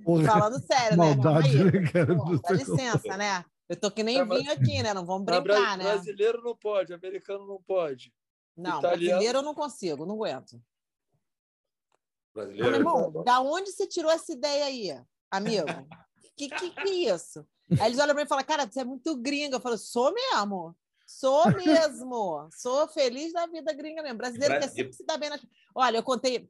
[0.04, 1.14] Porra, Falando sério, né?
[1.14, 1.70] maldade, né?
[1.74, 3.44] Aí, cara, Pô, dá licença, né?
[3.68, 4.94] Eu tô que nem é, vinho aqui, né?
[4.94, 5.84] Não vamos brincar, né?
[5.84, 8.12] Brasileiro não pode, americano não pode.
[8.56, 8.98] Não, Italiano...
[8.98, 10.60] brasileiro eu não consigo, não aguento.
[12.47, 12.76] Brasileiro.
[12.76, 15.66] irmão, da onde você tirou essa ideia aí, amigo?
[16.39, 17.45] que, que, que é isso?
[17.80, 19.57] Aí eles olham para mim e falam, cara, você é muito gringa.
[19.57, 20.74] Eu falo, sou mesmo.
[21.05, 22.49] Sou mesmo.
[22.57, 24.18] Sou feliz da vida gringa mesmo.
[24.18, 25.28] Brasileiro quer sempre se dar bem.
[25.28, 25.45] Nas...
[25.74, 26.49] Olha, eu contei.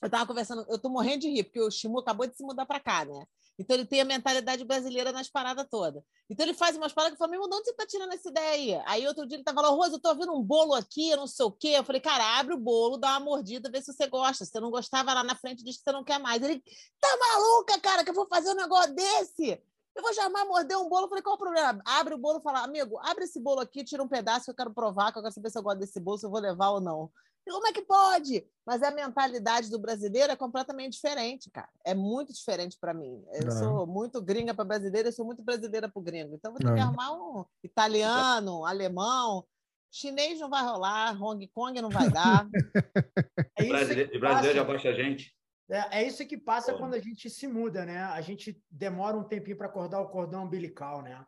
[0.00, 2.66] Eu estava conversando, eu tô morrendo de rir, porque o Shimu acabou de se mudar
[2.66, 3.24] para cá, né?
[3.62, 6.02] Então ele tem a mentalidade brasileira nas paradas todas.
[6.28, 8.50] Então ele faz umas paradas que eu falei, meu, onde você tá tirando essa ideia
[8.50, 8.82] aí?
[8.86, 11.46] Aí outro dia ele tava falando, Rosa, eu tô vendo um bolo aqui, não sei
[11.46, 11.68] o quê.
[11.68, 14.44] Eu falei, cara, abre o bolo, dá uma mordida, vê se você gosta.
[14.44, 16.42] Se você não gostava lá na frente, diz que você não quer mais.
[16.42, 16.60] Ele,
[17.00, 19.62] tá maluca, cara, que eu vou fazer um negócio desse?
[19.94, 21.04] Eu vou chamar, morder um bolo.
[21.04, 21.80] Eu falei, qual o problema?
[21.84, 24.56] Abre o bolo e fala, amigo, abre esse bolo aqui, tira um pedaço que eu
[24.56, 26.70] quero provar, que eu quero saber se eu gosto desse bolo, se eu vou levar
[26.70, 27.10] ou não.
[27.48, 28.46] Como é que pode?
[28.64, 31.68] Mas a mentalidade do brasileiro é completamente diferente, cara.
[31.84, 33.24] É muito diferente para mim.
[33.32, 33.50] Eu é.
[33.50, 36.34] sou muito gringa para brasileira, eu sou muito brasileira para o gringo.
[36.34, 36.74] Então, vou ter é.
[36.74, 39.44] que arrumar um italiano, um alemão.
[39.90, 42.48] Chinês não vai rolar, Hong Kong não vai dar.
[43.58, 45.36] é brasileiro, brasileiro já baixa a gente.
[45.70, 46.78] É, é, isso que passa Pô.
[46.78, 47.98] quando a gente se muda, né?
[47.98, 51.24] A gente demora um tempinho para acordar o cordão umbilical, né?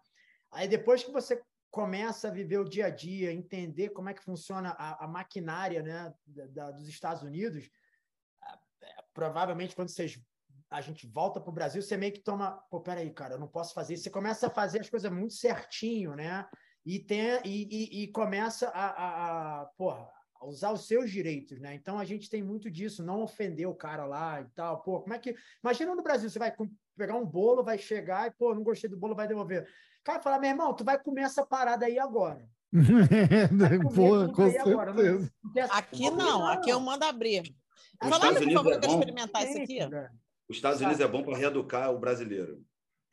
[0.50, 1.42] Aí depois que você
[1.74, 5.82] começa a viver o dia a dia, entender como é que funciona a, a maquinária
[5.82, 7.68] né, da, da, dos Estados Unidos,
[8.80, 10.16] é, provavelmente quando vocês
[10.70, 13.48] a gente volta para o Brasil, você meio que toma, pô, peraí, cara, eu não
[13.48, 14.04] posso fazer isso.
[14.04, 16.46] Você começa a fazer as coisas muito certinho, né?
[16.86, 20.08] E, tem, e, e, e começa a, a, a, porra,
[20.40, 21.74] a usar os seus direitos, né?
[21.74, 24.80] Então a gente tem muito disso, não ofender o cara lá e tal.
[24.82, 25.34] Pô, como é que.
[25.62, 26.52] Imagina no Brasil, você vai
[26.96, 29.68] pegar um bolo, vai chegar e, pô, não gostei do bolo, vai devolver
[30.04, 32.46] cara fala, meu irmão, tu vai comer essa parada aí agora.
[33.94, 34.70] Porra, com certeza.
[34.70, 34.92] Agora.
[34.92, 37.54] Não, aqui não, aqui eu mando abrir.
[38.00, 39.78] Fala, por favor, é que eu experimentar isso aqui.
[40.48, 42.62] Os Estados Unidos é bom para reeducar o brasileiro.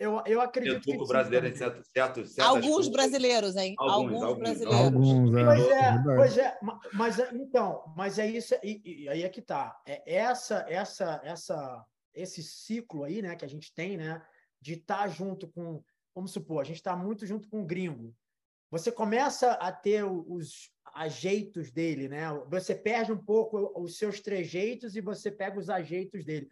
[0.02, 2.92] Eu, eu acredito que o brasileiro em certo, certo, Alguns coisas.
[2.92, 3.76] brasileiros, hein?
[3.78, 4.76] Alguns, alguns brasileiros.
[4.76, 5.46] Alguns, é.
[5.46, 6.60] Pois é, pois é,
[6.94, 9.80] mas então, mas é isso, e, e aí é que tá.
[9.86, 11.86] É essa, essa, essa,
[12.16, 14.20] esse ciclo aí, né, que a gente tem, né,
[14.60, 15.84] de estar tá junto com
[16.14, 18.16] vamos supor, a gente está muito junto com o gringo.
[18.70, 22.28] Você começa a ter os ajeitos dele, né?
[22.50, 26.50] Você perde um pouco os seus trejeitos e você pega os ajeitos dele.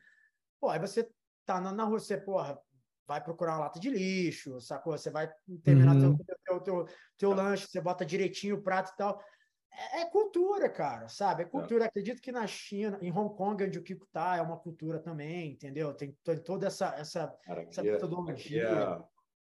[0.59, 1.09] Pô, aí você
[1.45, 2.59] tá na, rua, você, porra,
[3.07, 4.97] vai procurar uma lata de lixo, sacou?
[4.97, 5.31] Você vai
[5.63, 6.17] terminar uhum.
[6.17, 6.87] teu, teu, teu,
[7.17, 9.23] teu, lanche, você bota direitinho o prato e tal.
[9.71, 11.43] É, é cultura, cara, sabe?
[11.43, 11.49] É, é.
[11.49, 11.85] cultura.
[11.85, 11.87] É.
[11.87, 15.53] Acredito que na China, em Hong Kong, onde o Kiko tá, é uma cultura também,
[15.53, 15.93] entendeu?
[15.93, 19.01] Tem, tem toda essa, essa, cara, essa é, metodologia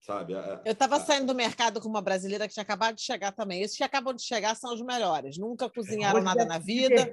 [0.02, 0.34] sabe?
[0.64, 3.62] Eu estava saindo do mercado com uma brasileira que tinha acabado de chegar também.
[3.62, 5.38] Esses que acabam de chegar são os melhores.
[5.38, 7.12] Nunca cozinharam nada na vida,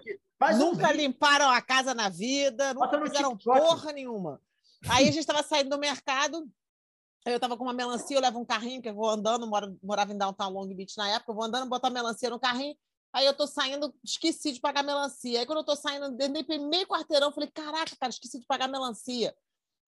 [0.59, 4.41] nunca limparam a casa na vida, nunca fizeram porra nenhuma.
[4.89, 6.47] Aí a gente estava saindo do mercado,
[7.25, 9.49] eu estava com uma melancia, eu levo um carrinho, que eu vou andando,
[9.83, 12.77] morava em Downtown Long Beach na época, eu vou andando, botar a melancia no carrinho,
[13.13, 15.39] aí eu tô saindo, esqueci de pagar melancia.
[15.39, 18.67] Aí quando eu tô saindo, dentro meio quarteirão, eu falei, caraca, cara, esqueci de pagar
[18.67, 19.33] melancia.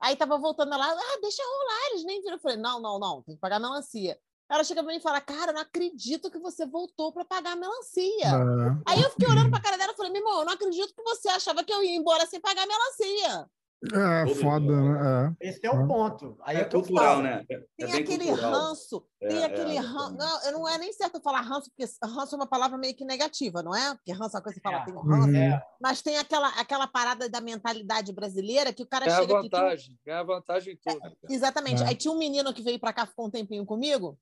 [0.04, 2.34] Aí tava voltando lá, ah, deixa rolar, eles nem viram.
[2.34, 4.18] Eu falei, não, não, não, tem que pagar melancia.
[4.50, 7.56] Ela chega pra mim e fala, cara, não acredito que você voltou para pagar a
[7.56, 8.26] melancia.
[8.26, 8.82] É.
[8.84, 11.02] Aí eu fiquei olhando pra cara dela e falei, meu irmão, eu não acredito que
[11.02, 13.50] você achava que eu ia embora sem pagar a melancia.
[13.92, 15.34] É, foda, né?
[15.40, 15.48] É.
[15.48, 16.38] Esse é o ponto.
[16.42, 17.44] Aí é, é cultural, né?
[17.50, 18.52] É tem aquele cultural.
[18.52, 20.16] ranço, tem é, aquele ranço.
[20.16, 23.62] Não, não é nem certo falar ranço, porque ranço é uma palavra meio que negativa,
[23.62, 23.94] não é?
[23.94, 25.66] Porque ranço é uma coisa que você fala, tem ranço.
[25.80, 30.00] Mas tem aquela, aquela parada da mentalidade brasileira que o cara ganha chega vantagem, aqui.
[30.06, 31.16] Ganha vantagem em tudo.
[31.28, 31.82] exatamente.
[31.82, 34.18] Aí tinha um menino que veio para cá, ficou um tempinho comigo.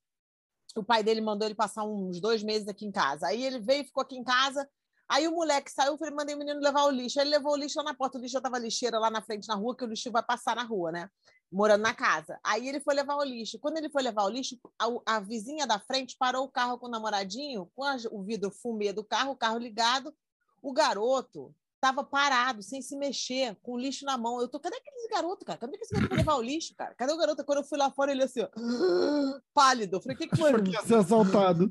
[0.74, 3.26] O pai dele mandou ele passar uns dois meses aqui em casa.
[3.26, 4.66] Aí ele veio, ficou aqui em casa.
[5.08, 7.20] Aí o moleque saiu, falei, mandei o menino levar o lixo.
[7.20, 9.22] Aí ele levou o lixo lá na porta, o lixo já tava lixeira lá na
[9.22, 11.08] frente na rua, que o lixo vai passar na rua, né?
[11.50, 12.40] Morando na casa.
[12.42, 13.58] Aí ele foi levar o lixo.
[13.58, 16.86] Quando ele foi levar o lixo, a, a vizinha da frente parou o carro com
[16.86, 20.14] o namoradinho, com a, o vidro fumê do carro, o carro ligado.
[20.62, 24.40] O garoto estava parado, sem se mexer, com o lixo na mão.
[24.40, 25.58] Eu tô, cadê aquele garoto, cara?
[25.58, 26.94] Cadê que esse garoto vai levar o lixo, cara?
[26.94, 27.44] Cadê o garoto?
[27.44, 28.48] Quando eu fui lá fora, ele assim, ó,
[29.52, 29.96] pálido.
[29.96, 30.50] Eu falei, o que, que foi?
[30.50, 31.68] Achou que ia ser assaltado.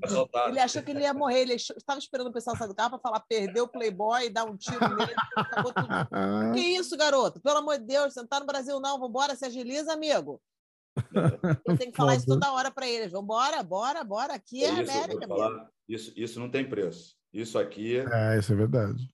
[0.49, 1.43] Ele achou que ele ia morrer.
[1.43, 4.57] Ele estava esperando o pessoal sair do carro para falar, perdeu o Playboy, dar um
[4.57, 5.16] tiro nele.
[6.53, 7.39] que isso, garoto?
[7.39, 8.99] Pelo amor de Deus, você não tá no Brasil, não.
[8.99, 10.41] Vambora, se agiliza, amigo.
[11.66, 13.14] Eu tenho que falar isso toda hora para eles.
[13.14, 14.34] Vambora, bora, bora.
[14.34, 15.72] Aqui é, isso, América.
[15.88, 17.16] Isso, isso não tem preço.
[17.34, 17.97] Isso aqui.
[17.97, 19.09] É, isso é verdade.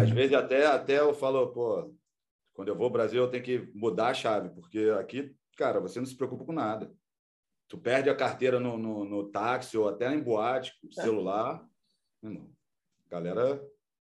[0.00, 1.94] Às vezes até, até eu falo, pô,
[2.52, 5.98] quando eu vou ao Brasil eu tenho que mudar a chave, porque aqui, cara, você
[5.98, 6.92] não se preocupa com nada.
[7.68, 11.02] Tu perde a carteira no, no, no táxi ou até em boate, é.
[11.02, 11.64] celular.
[12.22, 12.50] Irmão,
[13.08, 13.62] galera.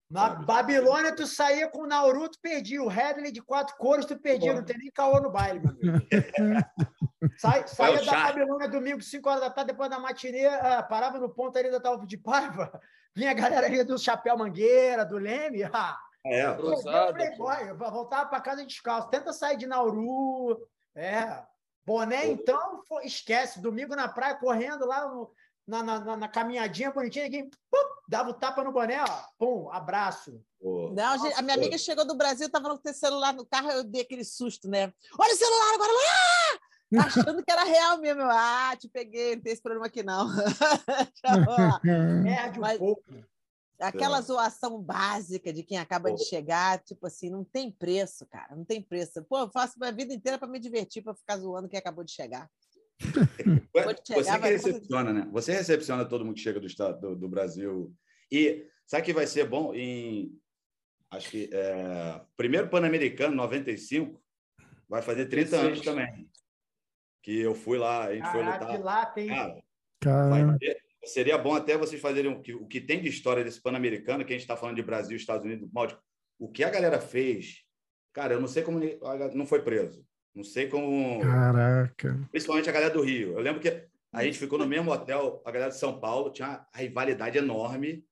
[0.09, 0.35] Na?
[0.35, 2.83] Babilônia, tu saía com o Nauru, tu perdia.
[2.83, 4.53] O Headley de quatro cores, tu perdia.
[4.53, 6.05] Não tem nem caô no baile, meu amigo.
[7.39, 11.17] Sai, saía é da Babilônia domingo, 5 horas da tarde, depois da matinê, uh, parava
[11.17, 12.79] no ponto ali da Talva de Paiva,
[13.16, 17.18] vinha a galera ali do Chapéu Mangueira, do Leme, ah, é, cruzado.
[17.78, 20.57] Voltava para casa descalço, tenta sair de Nauru,
[20.95, 21.43] é,
[21.86, 25.32] boné então, esquece, domingo na praia, correndo lá no,
[25.68, 30.41] na, na, na, caminhadinha bonitinha, ninguém pum, dava o tapa no boné, ó, pum, abraço.
[30.61, 34.01] Não, gente, a minha amiga chegou do Brasil, estava no celular no carro, eu dei
[34.01, 34.93] aquele susto, né?
[35.20, 36.42] Olha o celular agora lá!
[36.97, 38.21] Achando que era real mesmo.
[38.23, 40.27] Ah, te peguei, não tem esse problema aqui não.
[42.23, 43.03] Perde um pouco.
[43.79, 44.21] Aquela é.
[44.21, 46.15] zoação básica de quem acaba Pô.
[46.15, 49.23] de chegar, tipo assim, não tem preço, cara, não tem preço.
[49.23, 52.11] Pô, eu faço a vida inteira para me divertir, para ficar zoando quem acabou de
[52.11, 52.49] chegar.
[54.13, 55.27] Você que recepciona, né?
[55.31, 57.93] Você recepciona todo mundo que chega do, estado, do, do Brasil.
[58.31, 60.31] E sabe que vai ser bom em.
[61.11, 61.49] Acho que.
[61.51, 64.21] É, primeiro Pan-Americano, 95,
[64.87, 66.29] vai fazer 30 anos também
[67.24, 68.84] que eu fui lá, a gente Caraca, foi lutar.
[68.84, 69.30] lá tem.
[70.01, 70.57] Cara,
[71.05, 74.34] seria bom até vocês fazerem o que, o que tem de história desse Pan-Americano, que
[74.34, 76.03] a gente está falando de Brasil, Estados Unidos, Maldico.
[76.38, 77.63] O que a galera fez,
[78.11, 78.80] cara, eu não sei como
[79.34, 80.05] não foi preso.
[80.36, 81.21] Não sei como.
[81.21, 82.28] Caraca.
[82.32, 83.34] Principalmente a galera do Rio.
[83.34, 86.47] Eu lembro que a gente ficou no mesmo hotel, a galera de São Paulo tinha
[86.49, 88.05] uma rivalidade enorme,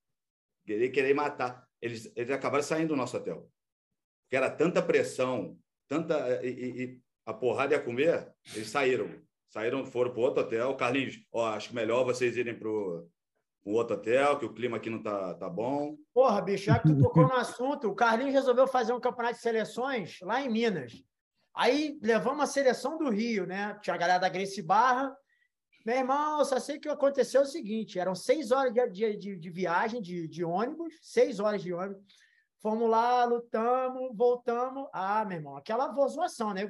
[0.65, 1.67] querer, querer matar.
[1.81, 3.49] Eles, eles acabaram saindo do nosso hotel.
[4.23, 5.57] Porque era tanta pressão,
[5.89, 6.45] tanta.
[6.45, 7.01] E, e,
[7.31, 9.09] a porrada ia comer, eles saíram.
[9.47, 10.75] Saíram, foram para outro hotel.
[10.75, 15.01] Carlinhos, ó, acho melhor vocês irem para um outro hotel, que o clima aqui não
[15.01, 15.97] tá, tá bom.
[16.13, 19.41] Porra, bicho, já que tu tocou no assunto, o Carlinhos resolveu fazer um campeonato de
[19.41, 21.03] seleções lá em Minas.
[21.53, 23.77] Aí levamos a seleção do Rio, né?
[23.81, 25.13] Tinha a galera da Grace Barra.
[25.85, 30.01] Meu irmão, só sei que aconteceu o seguinte: eram seis horas de, de, de viagem
[30.01, 32.03] de, de ônibus, seis horas de ônibus.
[32.61, 34.87] Fomos lá, lutamos, voltamos.
[34.93, 36.61] Ah, meu irmão, aquela vozoação, né?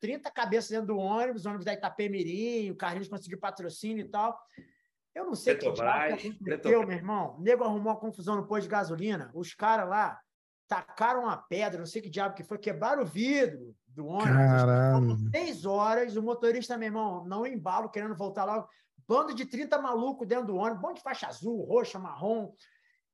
[0.00, 4.38] 30 cabeças dentro do ônibus, ônibus da Itapemirim, o Carlinhos conseguiu patrocínio e tal.
[5.12, 7.36] Eu não sei o que aconteceu, meu irmão.
[7.36, 9.32] O nego arrumou uma confusão no posto de gasolina.
[9.34, 10.20] Os caras lá
[10.68, 14.36] tacaram uma pedra, não sei que diabo que foi, quebraram o vidro do ônibus.
[14.36, 15.16] Caralho.
[15.32, 18.64] Seis horas, o motorista, meu irmão, não embalo, querendo voltar lá.
[19.06, 22.52] Bando de 30 malucos dentro do ônibus, bando de faixa azul, roxa, marrom.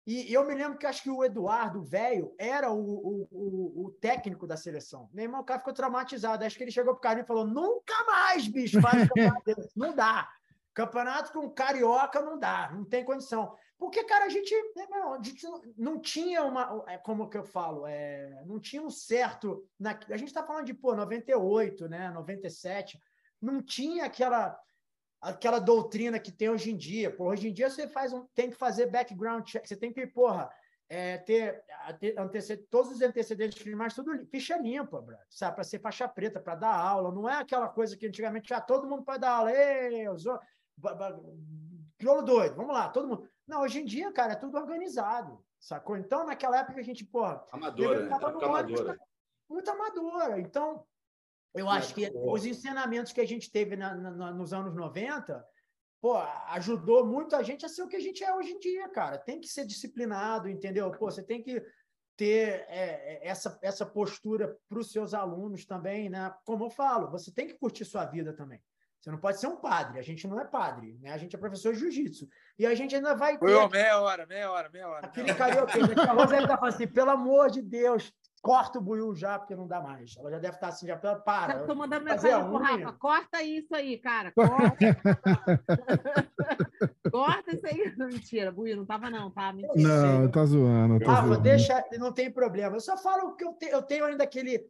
[0.07, 3.90] E eu me lembro que acho que o Eduardo, velho, era o, o, o, o,
[4.01, 5.09] técnico da seleção.
[5.12, 6.44] Meu irmão, o cara ficou traumatizado.
[6.44, 10.28] Acho que ele chegou pro cara e falou: nunca mais, bicho, faz campeonato Não dá.
[10.72, 13.55] Campeonato com carioca não dá, não tem condição.
[13.76, 15.46] Porque, cara, a gente, né, a gente
[15.76, 16.84] não tinha uma.
[16.86, 17.86] É, como que eu falo?
[17.86, 19.66] É, não tinha um certo.
[19.78, 22.11] Na, a gente está falando de, pô, 98, né?
[22.11, 23.01] 97.
[23.40, 24.59] Não tinha aquela
[25.21, 27.14] aquela doutrina que tem hoje em dia.
[27.14, 30.07] Por hoje em dia você faz um, tem que fazer background check, você tem que,
[30.07, 30.51] porra,
[30.89, 31.62] é, ter,
[32.01, 35.55] ter anteced, todos os antecedentes criminais, tudo ficha limpa, bro, sabe?
[35.55, 37.12] Para ser faixa preta, para dar aula.
[37.12, 39.53] Não é aquela coisa que antigamente já todo mundo pode dar aula.
[39.53, 40.39] Ei, usou,
[41.97, 43.29] crioulo doido, vamos lá, todo mundo.
[43.47, 45.97] Não, hoje em dia, cara, é tudo organizado, sacou?
[45.97, 47.45] Então, naquela época a gente, porra.
[47.53, 48.16] Amadora, né?
[48.16, 48.99] amadora.
[49.49, 50.41] Muito amadora.
[50.41, 50.85] Então,
[51.55, 55.44] eu acho que os ensinamentos que a gente teve na, na, nos anos 90
[56.01, 56.16] pô,
[56.48, 59.18] ajudou muito a gente a ser o que a gente é hoje em dia, cara.
[59.18, 60.90] Tem que ser disciplinado, entendeu?
[60.92, 61.62] Pô, você tem que
[62.16, 66.34] ter é, é essa, essa postura para os seus alunos também, né?
[66.44, 68.61] Como eu falo, você tem que curtir sua vida também.
[69.01, 71.11] Você não pode ser um padre, a gente não é padre, né?
[71.12, 72.28] A gente é professor de jiu-jitsu.
[72.59, 73.38] E a gente ainda vai ter.
[73.38, 75.07] Foi, meia hora, meia hora, meia hora.
[75.07, 79.38] Aquele carioca, a Roseli tá falando assim, pelo amor de Deus, corta o buiu já,
[79.38, 80.14] porque não dá mais.
[80.18, 81.61] Ela já deve estar assim, já para.
[81.61, 84.32] Estou mandando mensagem pro Rafa, corta isso aí, cara.
[84.32, 84.76] Corta.
[87.11, 87.94] Corta isso aí.
[87.96, 89.53] Mentira, Buio, não tava não, tá?
[89.53, 89.88] Mentira.
[89.88, 90.98] Não, tá zoando.
[91.01, 91.42] Tá Rafa, zoando.
[91.42, 92.76] deixa, não tem problema.
[92.76, 94.66] Eu só falo que eu, te, eu tenho ainda aquele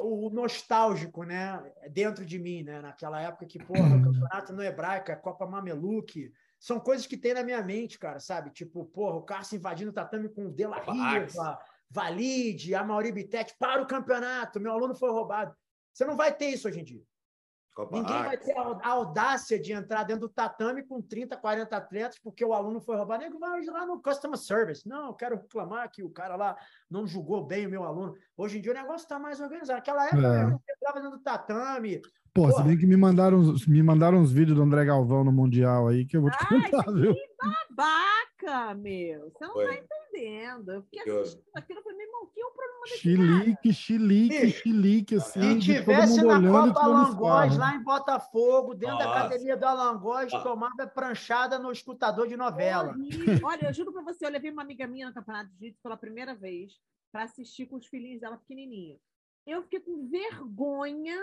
[0.00, 5.12] o nostálgico, né, dentro de mim, né, naquela época que, porra, o campeonato no hebraico,
[5.12, 8.50] a Copa Mameluque, são coisas que tem na minha mente, cara, sabe?
[8.50, 11.58] Tipo, porra, o Cássio invadindo o tatame com o De La Riva,
[11.90, 15.54] Valide, a Mauri Bittetti, para o campeonato, meu aluno foi roubado.
[15.92, 17.02] Você não vai ter isso hoje em dia.
[17.74, 22.18] Copa Ninguém vai ter a audácia de entrar dentro do tatame com 30, 40 atletas
[22.22, 23.24] porque o aluno foi roubado.
[23.24, 24.86] Nego vai lá no customer service.
[24.86, 26.56] Não, eu quero reclamar que o cara lá
[26.90, 28.14] não julgou bem o meu aluno.
[28.36, 29.78] Hoje em dia o negócio está mais organizado.
[29.78, 30.44] Naquela época, é.
[30.44, 32.02] eu entrava dentro do tatame.
[32.34, 32.52] Pô, Porra.
[32.52, 36.04] se bem que me mandaram, me mandaram uns vídeos do André Galvão no Mundial aí
[36.04, 37.14] que eu vou te Ai, contar, viu?
[37.14, 39.30] Que babaca, meu.
[39.30, 39.76] Você não Foi.
[39.76, 40.72] tá entendendo.
[40.72, 43.74] Eu fiquei assistindo aquilo e falei, meu irmão, que é o problema desse Chilique, cara?
[43.74, 45.60] chilique, chilique, assim.
[45.60, 49.08] Se tivesse na Copa Alangóis, lá em Botafogo, dentro Nossa.
[49.08, 52.94] da academia do Alangóis, tomava pranchada no escutador de novela.
[53.42, 55.96] Olha, eu juro pra você, eu levei uma amiga minha no Campeonato de Jiu pela
[55.96, 56.72] primeira vez
[57.10, 59.00] para assistir com os filhinhos dela pequenininhos.
[59.46, 61.18] Eu fiquei com vergonha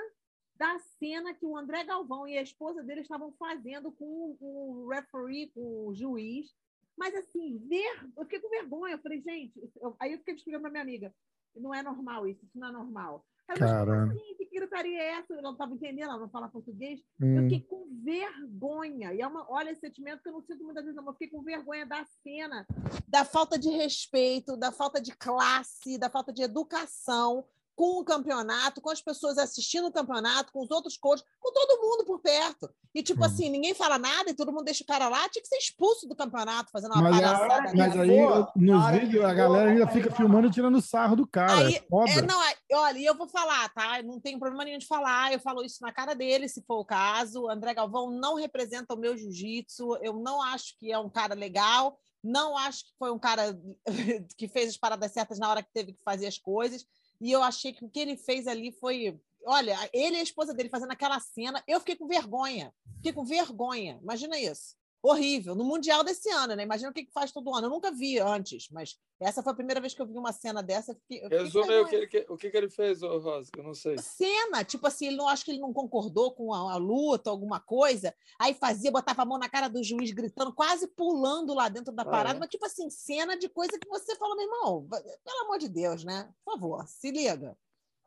[0.55, 5.49] da cena que o André Galvão e a esposa dele estavam fazendo com o referee,
[5.55, 6.53] com o juiz.
[6.99, 8.11] Mas assim, ver...
[8.17, 8.95] eu fiquei com vergonha.
[8.95, 9.95] Eu falei, gente, eu...
[9.97, 11.15] aí eu fiquei explicando para minha amiga,
[11.55, 13.25] não é normal isso, isso não é normal.
[13.47, 14.13] Caramba.
[14.13, 15.33] Assim, que gritaria é essa?
[15.33, 17.01] Eu não estava entendendo, ela não fala português.
[17.19, 17.37] Hum.
[17.37, 19.13] Eu fiquei com vergonha.
[19.13, 21.07] E é uma, olha esse sentimento que eu não sinto muitas vezes, não.
[21.07, 22.67] Eu fiquei com vergonha da cena,
[23.07, 27.45] da falta de respeito, da falta de classe, da falta de educação
[27.79, 31.81] com o campeonato, com as pessoas assistindo o campeonato, com os outros coaches, com todo
[31.81, 32.69] mundo por perto.
[32.93, 33.25] E, tipo hum.
[33.25, 36.05] assim, ninguém fala nada e todo mundo deixa o cara lá, tinha que ser expulso
[36.05, 37.71] do campeonato, fazendo uma mas, palhaçada.
[37.73, 41.53] Mas aí, Pô, nos vídeos, a galera ainda fica filmando e tirando sarro do cara.
[41.53, 42.37] Aí, é, é não,
[42.73, 44.03] olha, e eu vou falar, tá?
[44.03, 46.85] Não tenho problema nenhum de falar, eu falo isso na cara dele, se for o
[46.85, 47.43] caso.
[47.43, 51.33] O André Galvão não representa o meu jiu-jitsu, eu não acho que é um cara
[51.33, 53.57] legal, não acho que foi um cara
[54.37, 56.85] que fez as paradas certas na hora que teve que fazer as coisas.
[57.21, 59.19] E eu achei que o que ele fez ali foi.
[59.45, 62.73] Olha, ele e a esposa dele fazendo aquela cena, eu fiquei com vergonha.
[62.97, 63.99] Fiquei com vergonha.
[64.01, 64.75] Imagina isso.
[65.01, 65.55] Horrível.
[65.55, 66.63] No Mundial desse ano, né?
[66.63, 67.67] Imagina o que, que faz todo ano.
[67.67, 70.61] Eu nunca vi antes, mas essa foi a primeira vez que eu vi uma cena
[70.61, 70.97] dessa.
[71.09, 73.97] Resume o, que, que, o que, que ele fez, Rosa, eu não sei.
[73.97, 77.61] Cena, tipo assim, ele não acho que ele não concordou com a, a, luta, alguma
[77.61, 81.93] coisa, aí fazia, botava a mão na cara do juiz, gritando, quase pulando lá dentro
[81.93, 82.39] da ah, parada, é?
[82.39, 86.03] mas tipo assim, cena de coisa que você fala, meu irmão, pelo amor de Deus,
[86.03, 86.29] né?
[86.43, 87.57] Por favor, se liga.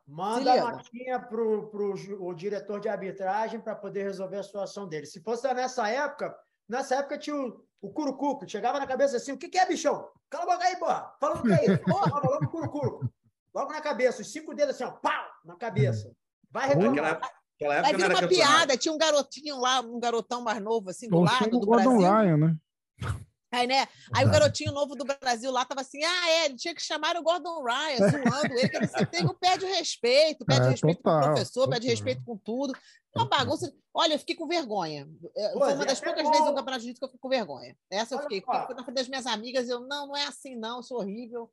[0.05, 5.05] Manda a notinha para o diretor de arbitragem para poder resolver a situação dele.
[5.05, 6.35] Se fosse nessa época,
[6.67, 8.49] nessa época tinha o o curucuco.
[8.49, 10.07] Chegava na cabeça assim, o que, que é, bichão?
[10.29, 11.13] Cala a boca aí, porra.
[11.19, 11.83] Falando o que é isso?
[11.83, 13.13] Porra, logo curucuco.
[13.53, 16.11] Logo na cabeça, os cinco dedos assim, ó, pau, na cabeça.
[16.49, 17.19] Vai reclamar.
[17.55, 21.07] Aquela época Vai vir uma piada, tinha um garotinho lá, um garotão mais novo, assim,
[21.07, 21.97] do lado do Brasil.
[21.99, 22.57] Ryan, né?
[23.53, 23.87] Aí, né?
[24.11, 27.15] Aí o garotinho novo do Brasil lá tava assim: ah, é, ele tinha que chamar
[27.15, 31.13] o Gordon Ryan, zoando ele, que ele sempre tem, pede respeito, pede é, respeito total,
[31.13, 31.73] com o professor, total.
[31.73, 32.73] pede respeito com tudo.
[33.15, 33.71] Uma bagunça.
[33.93, 35.07] Olha, eu fiquei com vergonha.
[35.37, 37.77] É, Foi uma das poucas vezes no Campeonato de Jiu que eu fiquei com vergonha.
[37.91, 38.41] Essa eu fiquei.
[38.41, 41.51] Fiquei na frente das minhas amigas, eu, não, não é assim, não, eu sou horrível.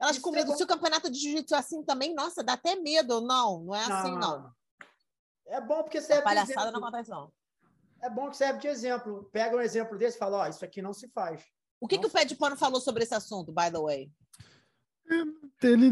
[0.00, 0.52] Elas com medo.
[0.52, 3.20] É Se o campeonato de jiu-jitsu é assim também, nossa, dá até medo.
[3.20, 4.52] Não, não é não, assim, não.
[5.46, 6.22] É bom porque serve.
[6.22, 7.30] A palhaçada não acontece, não.
[8.02, 9.28] É bom que serve de exemplo.
[9.32, 11.42] Pega um exemplo desse e fala: Ó, oh, isso aqui não se faz.
[11.80, 14.10] O que, que o Pé de Pano falou sobre esse assunto, by the way?
[15.62, 15.90] É, ele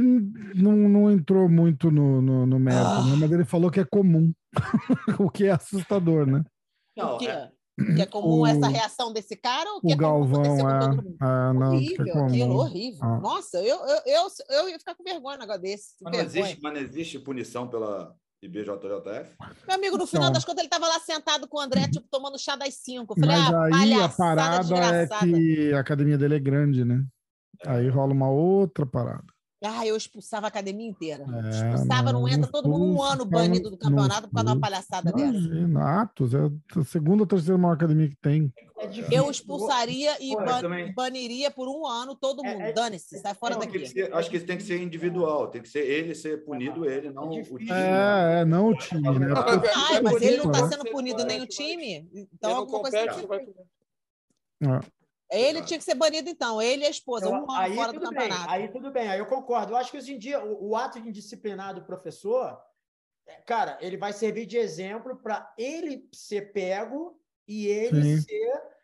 [0.54, 3.06] não, não entrou muito no, no, no mérito, ah.
[3.06, 3.16] né?
[3.20, 4.32] mas ele falou que é comum,
[5.18, 6.44] o que é assustador, né?
[6.96, 7.50] Não, que, é...
[7.94, 10.84] que é comum o, essa reação desse cara ou que o é Galvão, é,
[11.20, 13.04] é, não, horrível, é aquilo, horrível.
[13.04, 13.20] Ah.
[13.20, 15.94] Nossa, eu, eu, eu, eu ia ficar com vergonha um negócio desse.
[16.02, 18.16] Mas não, existe, mas não existe punição pela,
[18.46, 19.36] IBJJF?
[19.66, 22.06] Meu amigo, no final então, das contas, ele estava lá sentado com o André, tipo,
[22.10, 23.18] tomando chá das cinco.
[23.18, 27.04] Falei, mas ah, aí a parada é que a academia dele é grande, né?
[27.64, 27.70] É.
[27.70, 29.33] Aí rola uma outra parada.
[29.66, 31.24] Ah, eu expulsava a academia inteira.
[31.24, 34.54] É, expulsava, não, não entra todo mundo um ano banido do campeonato por causa de
[34.54, 36.00] uma palhaçada imagina, dessa.
[36.02, 38.52] Atos, é a segunda ou terceira maior academia que tem.
[38.78, 40.92] É eu expulsaria e ban também...
[40.92, 42.62] baniria por um ano todo é, mundo.
[42.62, 43.86] É, Dane-se, sai fora daqui.
[43.86, 47.10] Ser, acho que isso tem que ser individual, tem que ser ele ser punido, ele,
[47.10, 47.70] não o time.
[47.70, 49.28] É, é não o time, né?
[49.36, 52.98] Ah, mas ele não está sendo punido nem o time, então alguma coisa.
[54.60, 54.93] É.
[55.30, 56.60] Ele tinha que ser banido, então.
[56.60, 58.46] Ele e a esposa, um ano fora do campeonato.
[58.46, 59.72] Bem, aí tudo bem, aí eu concordo.
[59.72, 62.58] Eu acho que hoje em dia o, o ato de disciplinar do professor,
[63.26, 67.18] é, cara, ele vai servir de exemplo para ele ser pego
[67.48, 68.22] e ele Sim.
[68.22, 68.74] ser.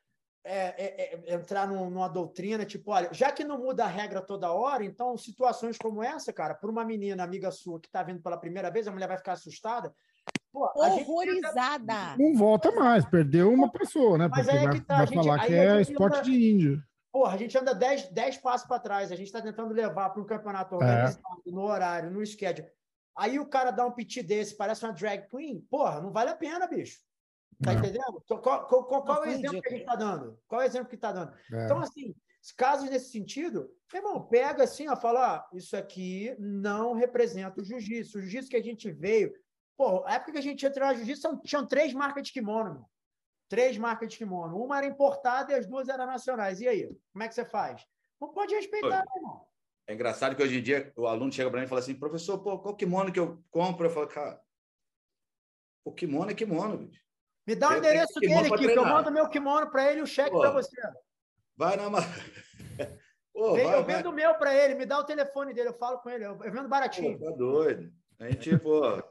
[0.43, 4.51] É, é, é, entrar numa doutrina, tipo, olha, já que não muda a regra toda
[4.51, 8.39] hora, então situações como essa, cara, para uma menina amiga sua que está vindo pela
[8.39, 9.95] primeira vez, a mulher vai ficar assustada.
[10.53, 12.17] Pô, horrorizada.
[12.19, 14.29] Não volta mais, perdeu uma pessoa, né?
[14.29, 16.83] Porque é vai, tá, vai gente, falar que é esporte anda, de índio.
[17.13, 20.27] Porra, a gente anda 10 passos para trás, a gente está tentando levar para um
[20.27, 20.79] campeonato é.
[20.79, 21.51] organizado, é.
[21.51, 22.69] no horário, no schedule.
[23.17, 26.37] Aí o cara dá um pit desse, parece uma drag queen, porra, não vale a
[26.37, 26.99] pena, bicho.
[27.63, 27.81] Tá não.
[27.81, 28.23] entendendo?
[28.27, 30.39] Qual, qual, qual, qual é o exemplo que a gente está dando?
[30.49, 31.33] Qual é o exemplo que está dando?
[31.53, 31.65] É.
[31.65, 32.15] Então, assim,
[32.57, 38.19] casos nesse sentido, irmão, pega assim, ó, fala, ó, isso aqui não representa o jiu-jitsu.
[38.19, 39.33] O jiu-jitsu que a gente veio.
[39.81, 42.85] Pô, a época que a gente ia treinar jiu-jitsu, tinham três marcas de kimono, meu.
[43.49, 44.63] Três marcas de kimono.
[44.63, 46.61] Uma era importada e as duas eram nacionais.
[46.61, 46.87] E aí?
[47.11, 47.87] Como é que você faz?
[48.21, 49.47] Não pode respeitar, meu irmão.
[49.87, 52.39] É engraçado que hoje em dia o aluno chega para mim e fala assim, professor,
[52.41, 53.87] pô, qual kimono que eu compro?
[53.87, 54.39] Eu falo, cara,
[55.83, 57.03] o kimono é kimono, bicho.
[57.47, 60.07] Me dá o endereço dele aqui, que eu mando meu kimono para ele e o
[60.07, 60.77] cheque para você.
[61.57, 61.85] Vai na.
[63.33, 66.01] Pô, vai, eu vendo o meu para ele, me dá o telefone dele, eu falo
[66.01, 67.19] com ele, eu vendo baratinho.
[67.19, 67.91] Pô, tá doido.
[68.19, 69.03] A gente, pô,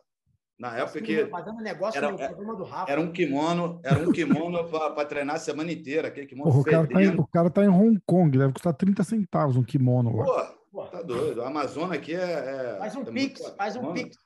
[0.60, 1.26] na época que.
[1.28, 2.92] Fazendo negócio era, no programa do Rafa.
[2.92, 6.66] Era um kimono, era um kimono para treinar a semana inteira, aquele kimono Porra, o,
[6.66, 10.18] cara tá em, o cara tá em Hong Kong, deve custar 30 centavos um kimono
[10.18, 10.54] lá.
[10.70, 11.42] Pô, tá doido.
[11.42, 12.20] A Amazônia aqui é.
[12.20, 13.56] é faz um é pix, muito...
[13.56, 14.18] faz um pix.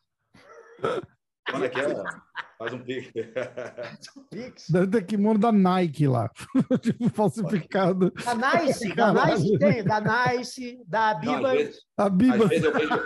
[1.49, 2.03] Quando é que é?
[2.57, 3.11] Faz um pix.
[4.69, 6.31] Deve ter kimono da Nike lá.
[6.81, 8.11] tipo, falsificado.
[8.11, 11.41] Da Nice, da Nice tem, da Nice, da Biba.
[11.41, 12.43] Não, vezes, a Biba.
[12.43, 13.05] Às vezes eu vejo.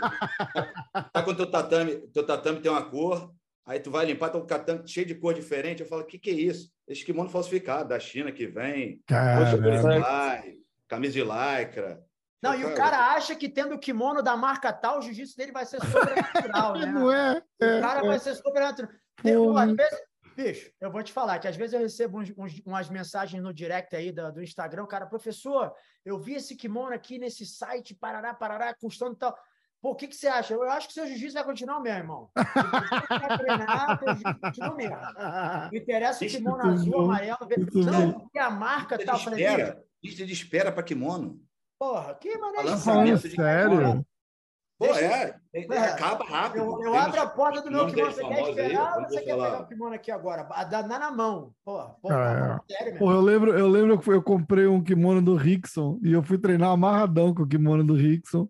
[1.12, 3.34] Tá com o teu tatame, teu tatame tem uma cor,
[3.66, 5.82] aí tu vai limpar, tá com o tatame cheio de cor diferente.
[5.82, 6.70] Eu falo, o que, que é isso?
[6.88, 9.02] Esse kimono falsificado, da China que vem.
[10.88, 12.07] camisa de lycra.
[12.42, 15.52] Não, e o cara acha que tendo o kimono da marca tal, o jiu-jitsu dele
[15.52, 16.86] vai ser sobrenatural, né?
[16.86, 17.42] Não é.
[17.60, 18.08] é o cara é.
[18.08, 18.92] vai ser sobrenatural.
[19.22, 20.00] Tem, às vezes,
[20.36, 23.52] bicho, eu vou te falar que às vezes eu recebo uns, uns, umas mensagens no
[23.52, 25.74] direct aí do, do Instagram, cara, professor,
[26.06, 29.36] eu vi esse kimono aqui nesse site, parará, parará, custando tal.
[29.82, 30.54] Pô, o que, que você acha?
[30.54, 32.30] Eu acho que seu jiu-jitsu vai continuar mesmo, irmão.
[32.36, 34.98] vai treinar, jiu-jitsu continua mesmo.
[35.72, 37.38] Não interessa o kimono azul, amarelo.
[37.74, 39.16] Não, porque a marca tá.
[39.16, 41.47] Espera, lista de espera para kimono.
[41.80, 42.70] Porra, que maneiro.
[42.70, 44.06] Lançamento sério?
[44.80, 46.64] Pô, é, é, é, acaba rápido.
[46.64, 48.12] Eu, eu abro a porta do meu kimono.
[48.12, 49.52] Você quer esperar ou você quer falar.
[49.52, 50.44] pegar o kimono aqui agora?
[50.66, 51.52] Dá na mão.
[51.66, 52.74] Porra, porra, é.
[52.74, 56.22] sério, porra eu lembro, eu lembro que eu comprei um kimono do Rickson e eu
[56.22, 58.48] fui treinar amarradão com o kimono do Rickson.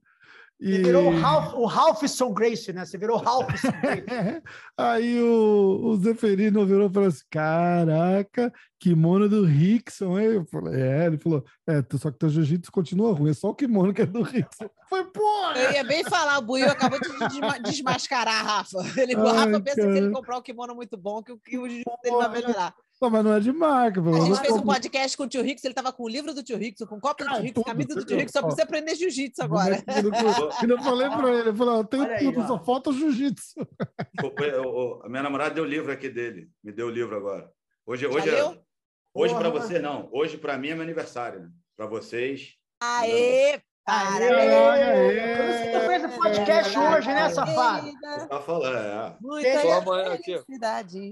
[0.59, 0.71] E...
[0.71, 2.83] Você virou o, Ralph, o Ralphson Grace, né?
[2.83, 4.41] Você virou o Ralphson Grace.
[4.75, 10.17] Aí o, o Zeferino virou e falou assim: Caraca, kimono do Rickson.
[10.17, 13.49] Aí eu falei: É, ele falou: É, só que teu jiu-jitsu continua ruim, é só
[13.49, 14.67] o kimono que é do Rickson.
[14.89, 15.59] Foi, porra!
[15.59, 18.79] Eu ia bem falar, o Buiu acabou de desmascarar a Rafa.
[18.99, 19.91] Ele, Ai, o Rafa pensa cara.
[19.91, 22.73] que ele comprar um kimono muito bom, que o, que o jiu-jitsu dele vai melhorar.
[22.99, 24.01] Não, mas não é de marca.
[24.01, 26.41] A gente fez um podcast com o tio Rickson, ele tava com o livro do
[26.41, 28.95] tio Rickson, com o copo do tio Rickson, camisa do tio Rickson, só precisa aprender
[28.95, 29.83] jiu-jitsu agora.
[30.67, 33.53] Eu falei pra ele, ele falou, tem tudo, só falta o jiu-jitsu.
[35.03, 37.51] A minha namorada deu o livro aqui dele, me deu o livro agora.
[37.85, 38.59] Hoje, hoje, é,
[39.13, 41.49] hoje para você não, hoje para mim é meu aniversário, né?
[41.75, 42.55] Para vocês.
[42.81, 45.71] Aê, Aê!
[45.71, 47.89] Você fez o podcast hoje, né, safado?
[48.27, 49.15] Tá falando, é.
[49.21, 50.43] Muita só amanhã aqui.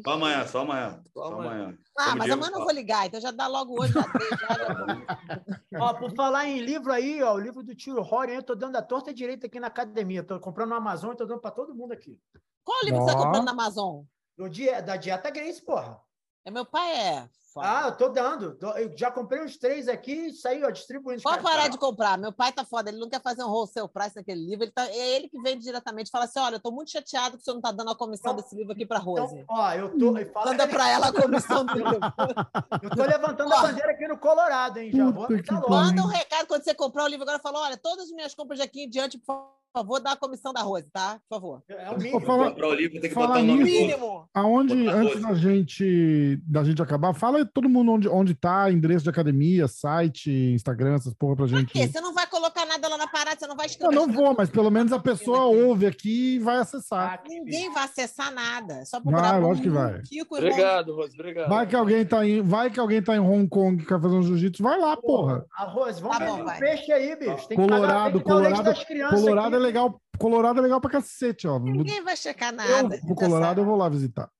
[0.03, 1.03] Só amanhã, só amanhã.
[1.13, 1.77] Só amanhã.
[1.97, 3.93] Ah, mas amanhã não vou ligar, então já dá logo hoje.
[3.93, 5.79] Já já...
[5.79, 8.75] ó, por falar em livro aí, ó, o livro do tio Rory, eu tô dando
[8.75, 10.21] a torta direita aqui na academia.
[10.21, 12.19] Tô comprando no Amazon e tô dando para todo mundo aqui.
[12.61, 13.05] Qual livro oh.
[13.05, 14.03] você tá comprando na Amazon?
[14.37, 15.97] Do dia, da Dieta Grace, porra.
[16.43, 18.57] É meu pai é ah, eu tô dando.
[18.75, 21.21] Eu já comprei uns três aqui, isso aí, ó, distribuindo.
[21.21, 22.17] Pode parar de comprar.
[22.17, 24.65] Meu pai tá foda, ele não quer fazer um wholesale price naquele livro.
[24.65, 26.11] Ele tá, é ele que vende diretamente.
[26.11, 28.33] Fala assim: olha, eu tô muito chateado que o senhor não tá dando a comissão
[28.33, 29.35] então, desse livro aqui pra Rose.
[29.35, 30.13] Então, ó, eu tô.
[30.33, 31.99] Fala Manda pra ela a comissão do livro.
[32.83, 34.91] eu tô levantando a bandeira aqui no Colorado, hein?
[34.93, 35.27] Já vou
[35.69, 37.39] Manda um recado quando você comprar o livro agora.
[37.39, 40.15] Fala: olha, todas as minhas compras de aqui em diante, por favor favor, dá a
[40.15, 41.19] comissão da Rose, tá?
[41.29, 41.63] Por favor.
[41.67, 42.21] É o mínimo.
[42.21, 44.27] Fala, o livro, tem que botar o nome mínimo.
[44.33, 49.09] Aonde, antes da gente, da gente acabar, fala todo mundo onde, onde tá, endereço de
[49.09, 51.65] academia, site, Instagram, essas porra pra gente.
[51.65, 51.87] Por quê?
[51.87, 53.93] Você não vai colocar nada lá na parada, você não vai escrever.
[53.93, 57.19] Eu não vou, mas pelo menos a pessoa ouve aqui e vai acessar.
[57.19, 58.85] Ah, Ninguém vai acessar nada.
[58.85, 60.01] Só procurar vai, lógico que vai.
[60.01, 61.49] Kiko obrigado, Rose, obrigado.
[61.49, 64.15] Vai que alguém tá em, vai que alguém tá em Hong Kong e quer fazer
[64.15, 65.45] um jiu-jitsu, vai lá, porra.
[65.57, 67.47] A Rose, vamos tá bom, um peixe aí, bicho.
[67.47, 71.59] Tem Colorado, que pagar, Colorado, Colorado é legal Colorado é legal pra cacete, ó.
[71.59, 72.99] Ninguém vai checar nada.
[73.07, 74.31] Eu, Colorado, eu vou lá visitar.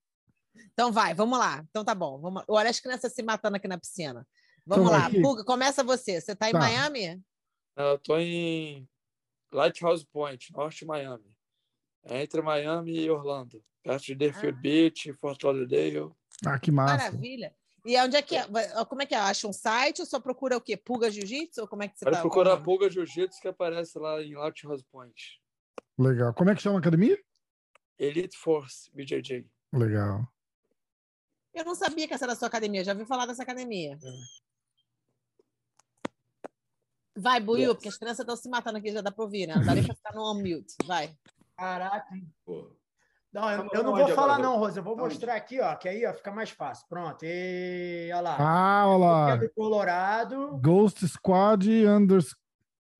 [0.72, 1.64] Então vai, vamos lá.
[1.68, 2.18] Então tá bom.
[2.18, 2.42] Vamos...
[2.48, 4.26] Olha as crianças se matando aqui na piscina.
[4.66, 5.10] Vamos então, lá.
[5.10, 6.20] Puga, começa você.
[6.20, 6.58] Você tá em tá.
[6.58, 7.22] Miami?
[7.76, 8.88] Eu tô em
[9.52, 11.30] Lighthouse Point, norte de Miami.
[12.04, 13.62] É entre Miami e Orlando.
[13.82, 14.60] Perto de Deerfield ah.
[14.60, 16.10] Beach, Fort Lauderdale.
[16.44, 16.96] Ah, que massa.
[16.96, 17.54] Maravilha.
[17.86, 18.44] E onde é que é?
[18.88, 19.18] Como é que é?
[19.18, 20.76] Acha um site ou só procura o quê?
[20.76, 21.60] Pulga Jiu-Jitsu?
[21.60, 22.22] Ou como é que você Pode tá?
[22.22, 25.40] procurar Pulga Jiu-Jitsu que aparece lá em Lighthouse Point.
[25.96, 26.34] Legal.
[26.34, 27.16] Como é que chama a academia?
[27.96, 29.48] Elite Force BJJ.
[29.72, 30.26] Legal.
[31.54, 33.96] Eu não sabia que essa era a sua academia, já ouvi falar dessa academia.
[37.16, 39.54] Vai, Buiu, porque as crianças estão se matando aqui, já dá para ouvir, né?
[39.54, 40.74] Não dá nem para ficar no on-mute.
[40.84, 41.16] Vai.
[41.56, 42.14] Caraca.
[42.44, 42.76] Pô.
[43.32, 44.80] Não, eu, eu não vou falar, não, Rosa.
[44.80, 46.86] Eu vou mostrar aqui, ó, que aí ó, fica mais fácil.
[46.88, 47.24] Pronto.
[47.24, 48.36] E olha lá.
[48.38, 49.30] Ah, olha lá.
[49.32, 50.58] É do Colorado.
[50.62, 52.34] Ghost Squad Unders,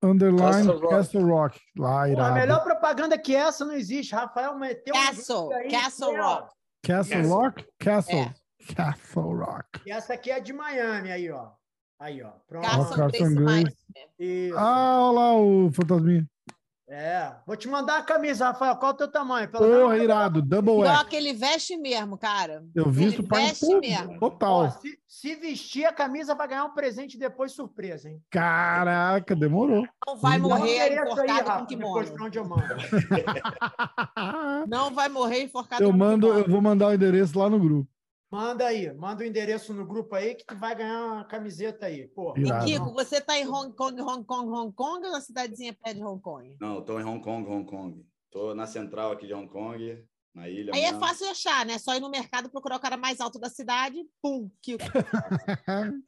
[0.03, 0.89] Underline Castle Rock.
[0.89, 1.59] Castle Rock.
[1.77, 2.29] Lá, irado.
[2.29, 4.13] Pô, a melhor propaganda que essa não existe.
[4.13, 6.53] Rafael meteu Castle, aí, Castle Rock.
[6.83, 7.29] Castle yes.
[7.29, 7.67] Rock?
[7.79, 8.19] Castle.
[8.19, 8.33] É.
[8.75, 9.81] Castle Rock.
[9.85, 11.49] E essa aqui é de Miami, aí, ó.
[11.99, 12.29] Aí, ó.
[12.47, 12.95] Pronto.
[12.95, 13.75] Carson Grace.
[14.55, 16.27] Ah, olha lá o fantasminha.
[16.89, 17.33] É.
[17.45, 18.77] Vou te mandar a camisa, Rafael.
[18.77, 19.49] Qual é o teu tamanho?
[19.49, 20.41] Pelo Porra, irado.
[20.41, 22.63] Double Igual que ele veste mesmo, cara.
[22.73, 24.17] Eu visto ele veste tudo, mesmo.
[24.19, 24.53] Total.
[24.53, 28.21] Ó, se, se, vestir a camisa, vai ganhar um presente depois surpresa, hein?
[28.29, 29.85] Caraca, demorou.
[30.07, 32.15] Não vai morrer enforcado aí, com kimono.
[32.21, 32.63] Onde eu mando.
[34.67, 37.89] Não vai morrer enforcado eu mando, Eu vou mandar o endereço lá no grupo.
[38.29, 42.09] Manda aí, manda o endereço no grupo aí que tu vai ganhar uma camiseta aí.
[42.09, 42.37] Porra.
[42.37, 45.95] E Kiko, você tá em Hong Kong, Hong Kong, Hong Kong ou na cidadezinha perto
[45.95, 46.57] de Hong Kong?
[46.59, 48.05] Não, tô em Hong Kong, Hong Kong.
[48.29, 50.05] Tô na central aqui de Hong Kong,
[50.35, 50.73] na ilha.
[50.75, 50.97] Aí mesmo.
[50.97, 51.77] é fácil achar, né?
[51.77, 54.83] Só ir no mercado procurar o cara mais alto da cidade, pum, Kiko.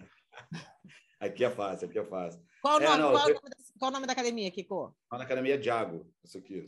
[1.21, 2.41] aqui é fácil, aqui é fácil.
[2.61, 3.35] Qual o nome, é, não, qual, eu...
[3.35, 4.93] nome da, qual o nome da academia, Kiko?
[5.09, 6.65] Na academia Diago, isso aqui.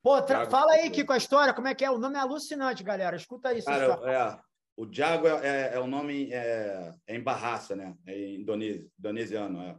[0.00, 0.48] Pô, tra...
[0.48, 1.90] fala aí, Kiko, a história, como é que é?
[1.90, 3.16] O nome é alucinante, galera.
[3.16, 3.66] Escuta isso.
[3.66, 4.45] Cara, é,
[4.76, 7.96] o Jago é, é, é o nome é, é, em Bahasa, né?
[8.06, 9.76] É em indonésio, indonesiano, é.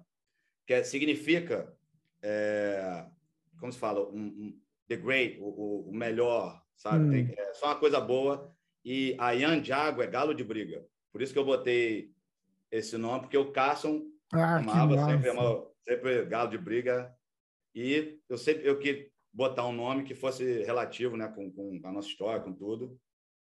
[0.66, 1.72] Que é, significa,
[2.22, 3.06] é,
[3.60, 7.06] como se fala, um, um, the great, o, o melhor, sabe?
[7.06, 7.12] Hum.
[7.12, 8.52] Tem, é só uma coisa boa.
[8.84, 10.84] E a Yan Jago é galo de briga.
[11.12, 12.12] Por isso que eu botei
[12.72, 17.14] esse nome, porque o Carson ah, amava sempre, amava, sempre galo de briga.
[17.76, 21.92] E eu sempre eu quis botar um nome que fosse relativo né, com, com a
[21.92, 23.00] nossa história, com tudo.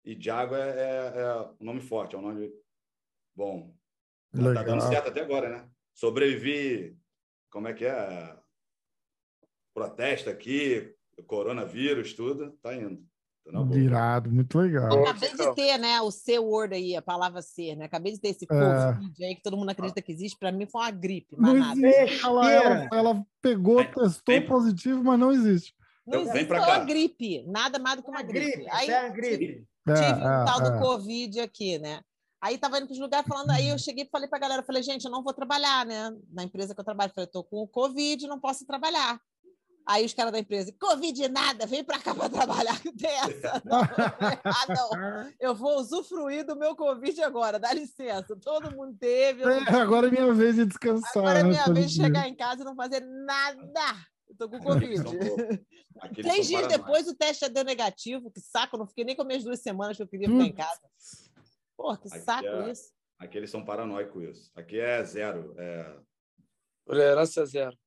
[0.03, 2.51] E Diago é, é, é, um nome forte, é um nome
[3.35, 3.73] bom.
[4.33, 4.53] Legal.
[4.55, 5.69] Tá dando certo até agora, né?
[5.93, 6.97] Sobrevivi,
[7.49, 8.35] como é que é?
[9.73, 10.95] Protesto aqui,
[11.27, 13.05] coronavírus, tudo, tá indo.
[13.49, 15.03] Tá Virado, muito legal.
[15.03, 17.85] Acabei de ter, né, o C-word aí, a palavra ser, né?
[17.85, 19.27] Acabei de ter esse Covid é.
[19.27, 20.37] aí que todo mundo acredita que existe.
[20.37, 22.23] Para mim foi uma gripe, não existe.
[22.23, 25.75] Ela, ela, ela, pegou, testou positivo, mas não existe.
[26.05, 28.51] Não existe uma gripe, nada mais do que uma gripe.
[28.51, 28.69] gripe.
[28.71, 29.67] Aí, é gripe.
[29.87, 30.79] É, tive um é, tal do é.
[30.79, 32.01] Covid aqui, né?
[32.41, 34.63] Aí tava indo para os lugares falando, aí eu cheguei e falei para a galera,
[34.63, 36.11] falei, gente, eu não vou trabalhar, né?
[36.31, 39.19] Na empresa que eu trabalho, falei, tô com o Covid, não posso trabalhar.
[39.87, 43.61] Aí os caras da empresa, Covid nada, vem para cá para trabalhar dessa.
[43.65, 48.35] Não, ah, não, eu vou usufruir do meu Covid agora, dá licença.
[48.35, 49.43] Todo mundo teve.
[49.43, 51.17] É, agora é minha vez de descansar.
[51.17, 53.95] Agora é né, minha vez de chegar em casa e não fazer nada.
[54.31, 55.03] Eu tô com Covid.
[56.15, 58.31] Três dias depois o teste deu negativo.
[58.31, 60.81] Que saco, não fiquei nem com as duas semanas que eu queria ficar em casa.
[61.75, 62.91] Pô, que aqui saco é, isso.
[63.19, 64.51] Aqui eles são paranoicos isso.
[64.55, 65.53] Aqui é zero.
[65.57, 65.99] É...
[66.85, 67.77] Tolerância zero.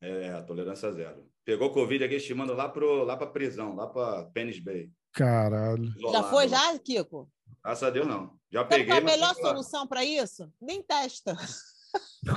[0.00, 1.30] É, tolerância zero.
[1.44, 4.90] Pegou Covid aqui, te mandam lá para lá prisão, lá para Penis Bay.
[5.12, 5.84] Caralho.
[5.84, 6.12] Isolado.
[6.12, 7.30] Já foi, já, Kiko?
[7.62, 8.36] Graças a Deus, não.
[8.50, 8.86] Já peguei.
[8.86, 10.52] Qual a melhor solução para isso?
[10.60, 11.36] Nem testa.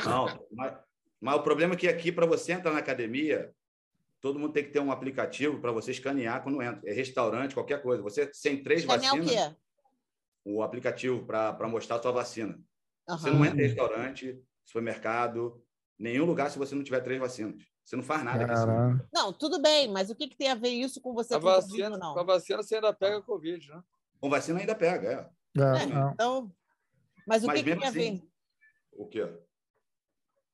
[0.06, 0.78] Não, mas,
[1.22, 3.54] mas o problema é que aqui, para você entrar na academia,
[4.22, 6.82] todo mundo tem que ter um aplicativo para você escanear quando entra.
[6.90, 8.02] É restaurante, qualquer coisa.
[8.04, 9.32] Você sem três Escanear vacinas.
[9.32, 9.56] O, quê?
[10.46, 12.60] o aplicativo para mostrar a sua vacina.
[13.08, 13.18] Uhum.
[13.18, 15.62] Você não entra em restaurante, supermercado,
[15.98, 17.64] nenhum lugar se você não tiver três vacinas.
[17.84, 19.06] Você não faz nada aqui.
[19.14, 21.36] Não, tudo bem, mas o que, que tem a ver isso com você?
[21.36, 22.14] A com vacina, COVID, não?
[22.14, 23.84] Com a vacina você ainda pega Covid, né?
[24.20, 25.62] Com vacina ainda pega, é.
[25.62, 26.52] é, é então,
[27.28, 28.24] mas o mas que, que tem assim, a ver?
[28.94, 29.45] O quê?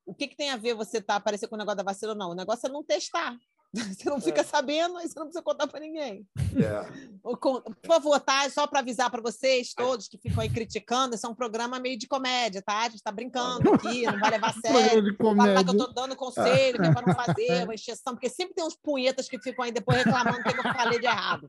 [0.06, 2.12] O que, que tem a ver você estar tá, aparecer com o negócio da vacina
[2.12, 2.32] ou não?
[2.32, 3.38] O negócio é não testar.
[3.96, 4.44] Você não fica é.
[4.44, 6.28] sabendo e você não precisa contar para ninguém.
[6.58, 7.22] É.
[7.24, 8.50] Por favor, tá?
[8.50, 11.98] Só para avisar para vocês todos que ficam aí criticando, esse é um programa meio
[11.98, 12.80] de comédia, tá?
[12.80, 15.02] A gente está brincando aqui, não vai levar a sério.
[15.02, 15.64] De comédia.
[15.64, 18.66] que eu estou dando conselho, que é para não fazer uma encheção, porque sempre tem
[18.66, 21.48] uns punhetas que ficam aí depois reclamando que eu falei de errado.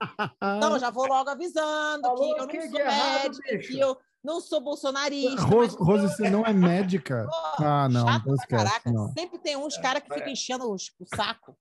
[0.59, 4.61] Então, já vou logo avisando Falou que eu não sou médica, que eu não sou
[4.61, 5.43] bolsonarista.
[5.43, 7.27] Rose, Rose você não é médica?
[7.57, 8.05] Pô, ah, não.
[8.05, 8.93] não esquece, caraca.
[8.93, 9.13] Não.
[9.13, 11.57] Sempre tem uns é, caras que ficam enchendo o, o saco.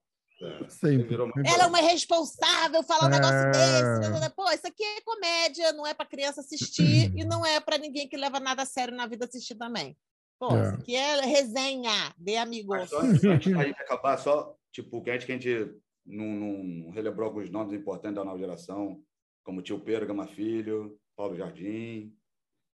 [0.69, 1.15] Sempre.
[1.45, 3.99] Ela é uma irresponsável falar um negócio é...
[3.99, 4.29] desse.
[4.35, 8.07] Pô, isso aqui é comédia, não é para criança assistir e não é para ninguém
[8.07, 9.95] que leva nada a sério na vida assistir também.
[10.39, 10.61] Pô, é.
[10.63, 12.89] isso aqui é resenha de amigos.
[12.89, 16.89] Só, antes a gente acabar, só, tipo, que a gente, que a gente não, não
[16.89, 18.99] relembrou alguns nomes importantes da nova geração,
[19.43, 22.11] como Tio Pedro Gama Filho, Paulo Jardim.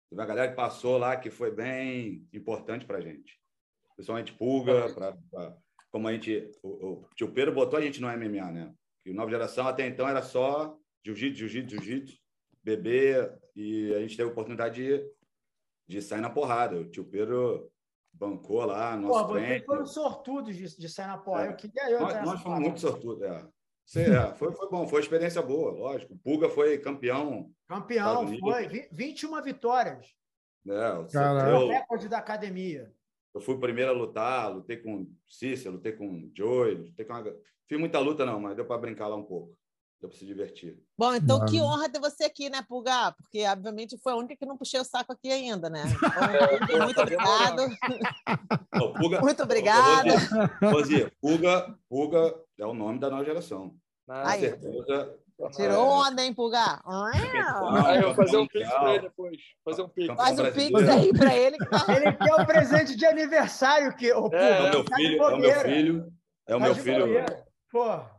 [0.09, 3.39] Teve uma galera que passou lá que foi bem importante para a gente.
[3.95, 5.57] Principalmente Pulga, pra, pra
[5.91, 6.51] como a gente.
[6.63, 8.75] O, o tio Pedro botou a gente no MMA, né?
[9.03, 12.19] Que nova geração até então era só jiu-jitsu, jiu-jitsu, jiu-jitsu.
[12.63, 15.11] beber, e a gente teve a oportunidade de,
[15.89, 16.81] de sair na porrada.
[16.81, 17.71] O tio Pedro
[18.13, 19.49] bancou lá, nosso Pô, treino.
[19.49, 21.49] Vocês foram sortudos de, de sair na porrada.
[21.49, 21.53] É.
[21.53, 23.49] Eu queria eu Nós, nós fomos muito sortudos, é.
[23.95, 24.35] É.
[24.35, 26.15] foi, foi bom, foi uma experiência boa, lógico.
[26.15, 27.51] O Puga foi campeão.
[27.69, 28.89] Campeão, foi.
[28.91, 30.15] 21 vitórias.
[30.69, 30.93] É,
[31.55, 32.93] o recorde da academia.
[33.33, 37.37] Eu fui o primeiro a lutar, lutei com Cícero, lutei com Joey, lutei com uma...
[37.67, 39.57] Fiz muita luta, não, mas deu para brincar lá um pouco.
[40.01, 40.79] Deu para se divertir.
[40.99, 43.15] Bom, então que honra ter você aqui, né, Pulgar?
[43.17, 45.85] Porque, obviamente, foi a única que não puxei o saco aqui ainda, né?
[46.63, 47.63] Então, muito obrigado.
[48.75, 49.21] Não, Puga...
[49.21, 50.13] Muito obrigada.
[50.71, 53.75] Rosia, Puga, Puga é o nome da nova geração.
[54.07, 55.17] Com certeza
[55.55, 56.81] Tirou onda, hein, Pulgar?
[56.87, 59.37] Aí eu vou fazer um pix pra ele depois.
[59.63, 60.15] Fazer um pix.
[60.15, 61.59] Faz um pix aí pra ele.
[61.59, 61.85] Que tá...
[61.95, 65.61] Ele quer o presente de aniversário que o é, é, meu filho, é o meu
[65.61, 66.13] filho.
[66.49, 67.27] É o meu filho.
[67.71, 68.16] Pô.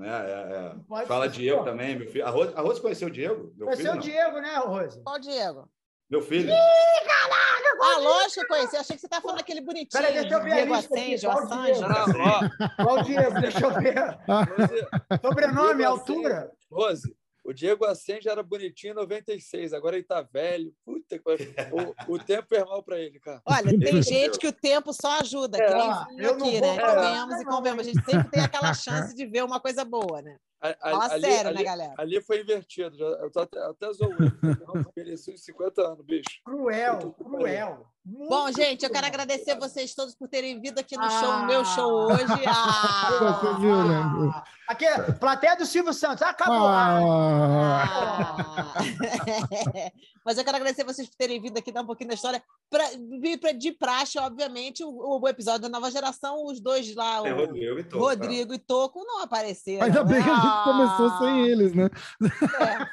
[0.00, 1.04] Né, é, é.
[1.04, 2.26] Fala Diego também, meu filho.
[2.26, 3.52] A Rose, a Rose conheceu o Diego?
[3.54, 5.02] Meu conheceu o Diego, né, Rose?
[5.02, 5.68] Qual Diego?
[6.08, 6.48] Meu filho.
[6.50, 7.78] Ih, caraca!
[7.82, 8.76] Ah, lógico que eu conheci.
[8.76, 10.02] Achei que você estava falando aquele bonitinho.
[10.02, 12.50] Peraí, deixa eu ver Diego Assange, Assange.
[12.76, 13.40] Qual o Diego?
[13.40, 14.18] Deixa eu ver.
[15.20, 16.50] Sobrenome, altura.
[16.70, 17.14] Rose,
[17.50, 20.72] o Diego Ascenso era bonitinho em 96, agora ele tá velho.
[20.84, 21.24] Puta que
[22.08, 23.42] o, o tempo é mal para ele, cara.
[23.44, 25.58] Olha, tem gente que o tempo só ajuda.
[25.58, 26.78] É, que aqui, né?
[26.80, 27.86] Convenhamos e convenhamos.
[27.86, 30.36] A gente sempre tem aquela chance de ver uma coisa boa, né?
[30.80, 31.94] Fala ali, sério, ali, né, galera?
[31.98, 33.02] Ali foi invertido.
[33.02, 34.38] Eu tô até, até zoando.
[34.96, 36.40] Envelheci uns 50 anos, bicho.
[36.44, 37.86] Cruel, cruel.
[38.04, 41.46] Bom, gente, eu quero agradecer vocês todos por terem vindo aqui no ah, show, no
[41.46, 42.44] meu show hoje.
[42.46, 44.42] Ah, você viu, né?
[44.66, 44.86] Aqui,
[45.18, 46.22] plateia do Silvio Santos.
[46.22, 46.66] Acabou.
[46.66, 47.84] Ah.
[47.84, 48.74] Ah.
[50.24, 52.42] Mas eu quero agradecer vocês por terem vindo aqui dar um pouquinho da história.
[52.70, 52.84] Pra,
[53.52, 57.78] de praxe, obviamente, o, o, episódio da nova geração, os dois lá, o é, Rodrigo,
[57.80, 59.86] e Toco, Rodrigo e Toco, não apareceram.
[59.86, 61.90] Ainda bem que a gente começou sem eles, né?
[62.60, 62.84] É,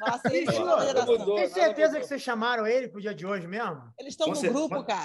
[1.35, 3.83] Tem certeza que vocês chamaram ele pro dia de hoje mesmo?
[3.99, 4.96] Eles estão no grupo, cara.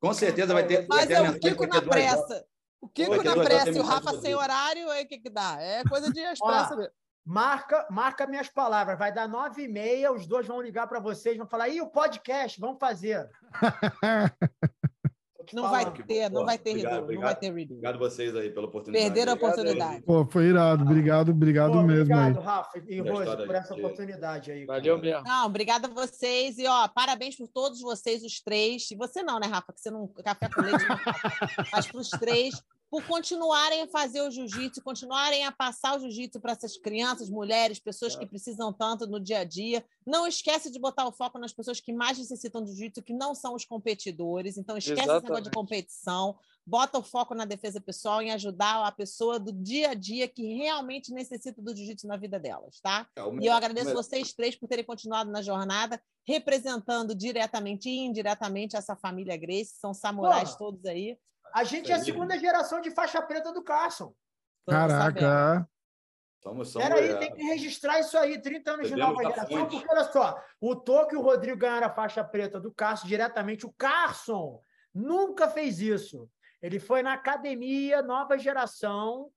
[0.00, 0.86] Com certeza vai ter.
[0.88, 2.44] Mas é o Kiko na pressa.
[2.80, 5.56] O Kiko na pressa e o Rafa sem horário, aí o que, que dá?
[5.60, 6.92] É coisa de expressa mesmo.
[7.24, 8.98] Marca, marca minhas palavras.
[8.98, 11.86] Vai dar nove e meia, os dois vão ligar para vocês, vão falar, e o
[11.86, 13.28] podcast, vamos fazer.
[15.52, 17.74] Não vai ter, não vai ter obrigado, redu, não vai ter redo.
[17.74, 19.06] Obrigado vocês aí pela oportunidade.
[19.06, 20.02] Perderam a oportunidade.
[20.02, 20.82] Pô, foi irado.
[20.82, 22.44] Obrigado, obrigado Pô, mesmo obrigado, aí.
[22.44, 24.64] Rafa e Rose, por essa oportunidade aí.
[24.64, 25.22] Valeu mesmo.
[25.24, 26.58] Não, obrigada a vocês.
[26.58, 28.90] E, ó, parabéns por todos vocês, os três.
[28.90, 29.72] E você não, né, Rafa?
[29.72, 30.08] Que você não...
[30.08, 30.84] Café com leite.
[31.72, 32.62] Mas para os três
[32.92, 37.78] por continuarem a fazer o jiu-jitsu, continuarem a passar o jiu-jitsu para essas crianças, mulheres,
[37.78, 39.82] pessoas que precisam tanto no dia a dia.
[40.06, 43.34] Não esquece de botar o foco nas pessoas que mais necessitam do jiu-jitsu, que não
[43.34, 44.58] são os competidores.
[44.58, 45.22] Então, esquece Exatamente.
[45.22, 46.36] esse negócio de competição.
[46.66, 50.52] Bota o foco na defesa pessoal, em ajudar a pessoa do dia a dia que
[50.52, 53.08] realmente necessita do jiu-jitsu na vida delas, tá?
[53.16, 55.98] É, e eu agradeço vocês três por terem continuado na jornada,
[56.28, 59.78] representando diretamente e indiretamente essa família Grace.
[59.80, 61.16] São samurais todos aí.
[61.52, 64.14] A gente é a segunda geração de faixa preta do Carson.
[64.68, 65.68] Caraca.
[66.42, 67.16] Somos, somos, Peraí, é...
[67.16, 71.14] tem que registrar isso aí, 30 anos de nova geração, porque olha só, o Toque
[71.14, 73.64] e o Rodrigo ganharam a faixa preta do Carson diretamente.
[73.64, 74.60] O Carson
[74.92, 76.28] nunca fez isso.
[76.60, 79.30] Ele foi na academia, nova geração,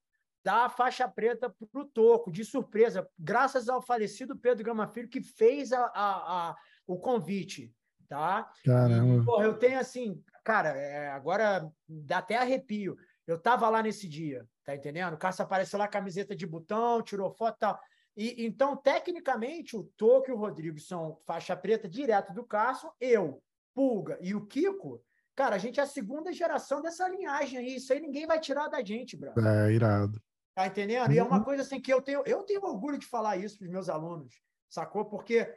[0.44, 5.22] da faixa preta para o Toco, de surpresa, graças ao falecido Pedro Gama Filho, que
[5.22, 6.56] fez a, a, a
[6.86, 7.74] o convite.
[8.08, 8.48] Tá?
[8.64, 9.24] Caramba.
[9.24, 12.96] E, porra, eu tenho assim, cara, é, agora dá até arrepio.
[13.28, 15.16] Eu tava lá nesse dia, tá entendendo?
[15.16, 17.80] O Cássio apareceu lá, camiseta de botão, tirou foto e tal.
[18.16, 23.42] E, então, tecnicamente, o Toque e o Rodrigo são faixa preta direto do Cássio, eu,
[23.74, 25.04] Pulga e o Kiko,
[25.36, 27.76] cara, a gente é a segunda geração dessa linhagem aí.
[27.76, 29.34] Isso aí ninguém vai tirar da gente, bro.
[29.38, 30.22] É, irado.
[30.54, 31.12] Tá entendendo?
[31.12, 31.44] E é uma uhum.
[31.44, 34.34] coisa assim que eu tenho, eu tenho orgulho de falar isso para os meus alunos,
[34.70, 35.04] sacou?
[35.04, 35.54] Porque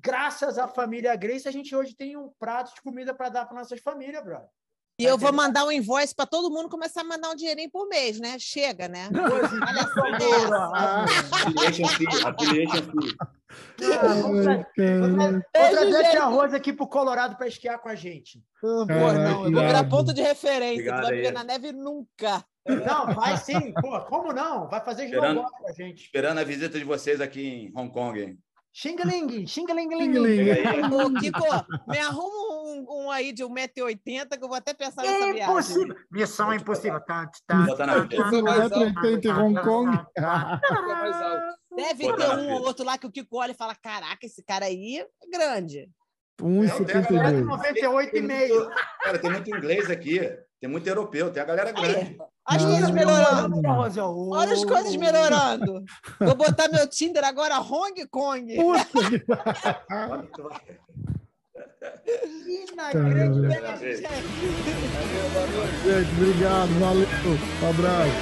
[0.00, 3.58] graças à família Grace, a gente hoje tem um prato de comida para dar para
[3.58, 4.48] nossas famílias, brother.
[5.00, 7.86] E eu vou mandar um invoice para todo mundo começar a mandar um dinheirinho por
[7.88, 8.36] mês, né?
[8.36, 9.08] Chega, né?
[9.14, 10.00] Olha só.
[11.44, 12.82] Affiliation
[15.56, 18.42] Outra vez arroz aqui pro Colorado para esquiar com a gente.
[18.60, 20.72] Pô, não, eu vou virar ponto de referência.
[20.72, 22.44] Obrigado, tu vai viver na neve nunca.
[22.66, 23.72] Não, vai sim.
[23.80, 24.68] Pô, como não?
[24.68, 26.02] Vai fazer esperando, com a gente.
[26.02, 28.38] Esperando a visita de vocês aqui em Hong Kong, hein?
[28.80, 31.44] Xingaling, xingaling, Ô, Kiko,
[31.88, 35.42] me arruma um, um aí de 1,80m que eu vou até pensar nessa é viagem.
[35.42, 35.96] Impossível.
[36.12, 37.00] Missão impossível.
[37.00, 39.98] Tá, tá, tá, tá, 1,80m em Hong Kong.
[41.74, 44.66] Deve ter um ou outro lá que o Kiko olha e fala: caraca, esse cara
[44.66, 45.90] aí é grande.
[46.40, 47.46] 1,72.
[47.46, 48.70] 98,5.
[49.02, 50.20] Cara, tem muito inglês aqui.
[50.60, 52.18] Tem muito europeu, tem a galera grande.
[52.44, 53.60] As coisas melhorando.
[54.32, 55.84] Olha as coisas melhorando.
[56.18, 58.56] Vou botar meu Tinder agora Hong Kong.
[62.46, 63.94] Inacreditável.
[65.84, 67.06] Gente, obrigado, valeu.
[67.62, 68.12] Um abraço.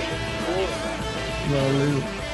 [1.49, 2.26] Valeu.